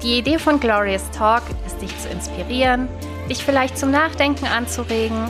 Die 0.00 0.16
Idee 0.16 0.38
von 0.38 0.60
Glorious 0.60 1.10
Talk 1.10 1.42
ist, 1.66 1.82
dich 1.82 1.98
zu 1.98 2.08
inspirieren, 2.08 2.88
dich 3.28 3.42
vielleicht 3.42 3.76
zum 3.76 3.90
Nachdenken 3.90 4.46
anzuregen 4.46 5.28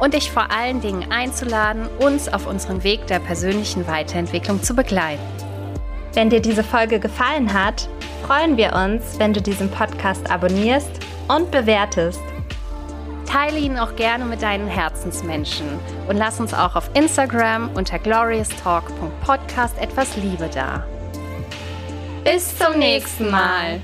und 0.00 0.14
dich 0.14 0.32
vor 0.32 0.50
allen 0.50 0.80
Dingen 0.80 1.12
einzuladen, 1.12 1.86
uns 2.00 2.28
auf 2.28 2.48
unserem 2.48 2.82
Weg 2.82 3.06
der 3.06 3.20
persönlichen 3.20 3.86
Weiterentwicklung 3.86 4.64
zu 4.64 4.74
begleiten. 4.74 5.22
Wenn 6.14 6.28
dir 6.28 6.40
diese 6.40 6.64
Folge 6.64 6.98
gefallen 6.98 7.54
hat, 7.54 7.88
freuen 8.26 8.56
wir 8.56 8.72
uns, 8.72 9.16
wenn 9.20 9.32
du 9.32 9.40
diesen 9.40 9.70
Podcast 9.70 10.28
abonnierst 10.28 10.90
und 11.36 11.50
bewertest. 11.50 12.20
Teile 13.26 13.58
ihn 13.58 13.78
auch 13.78 13.94
gerne 13.94 14.24
mit 14.24 14.42
deinen 14.42 14.66
Herzensmenschen 14.66 15.66
und 16.08 16.16
lass 16.16 16.40
uns 16.40 16.52
auch 16.52 16.74
auf 16.74 16.90
Instagram 16.94 17.70
unter 17.74 17.98
glorioustalk.podcast 17.98 19.78
etwas 19.78 20.16
Liebe 20.16 20.50
da. 20.52 20.84
Bis 22.24 22.56
zum 22.58 22.78
nächsten 22.78 23.30
Mal. 23.30 23.80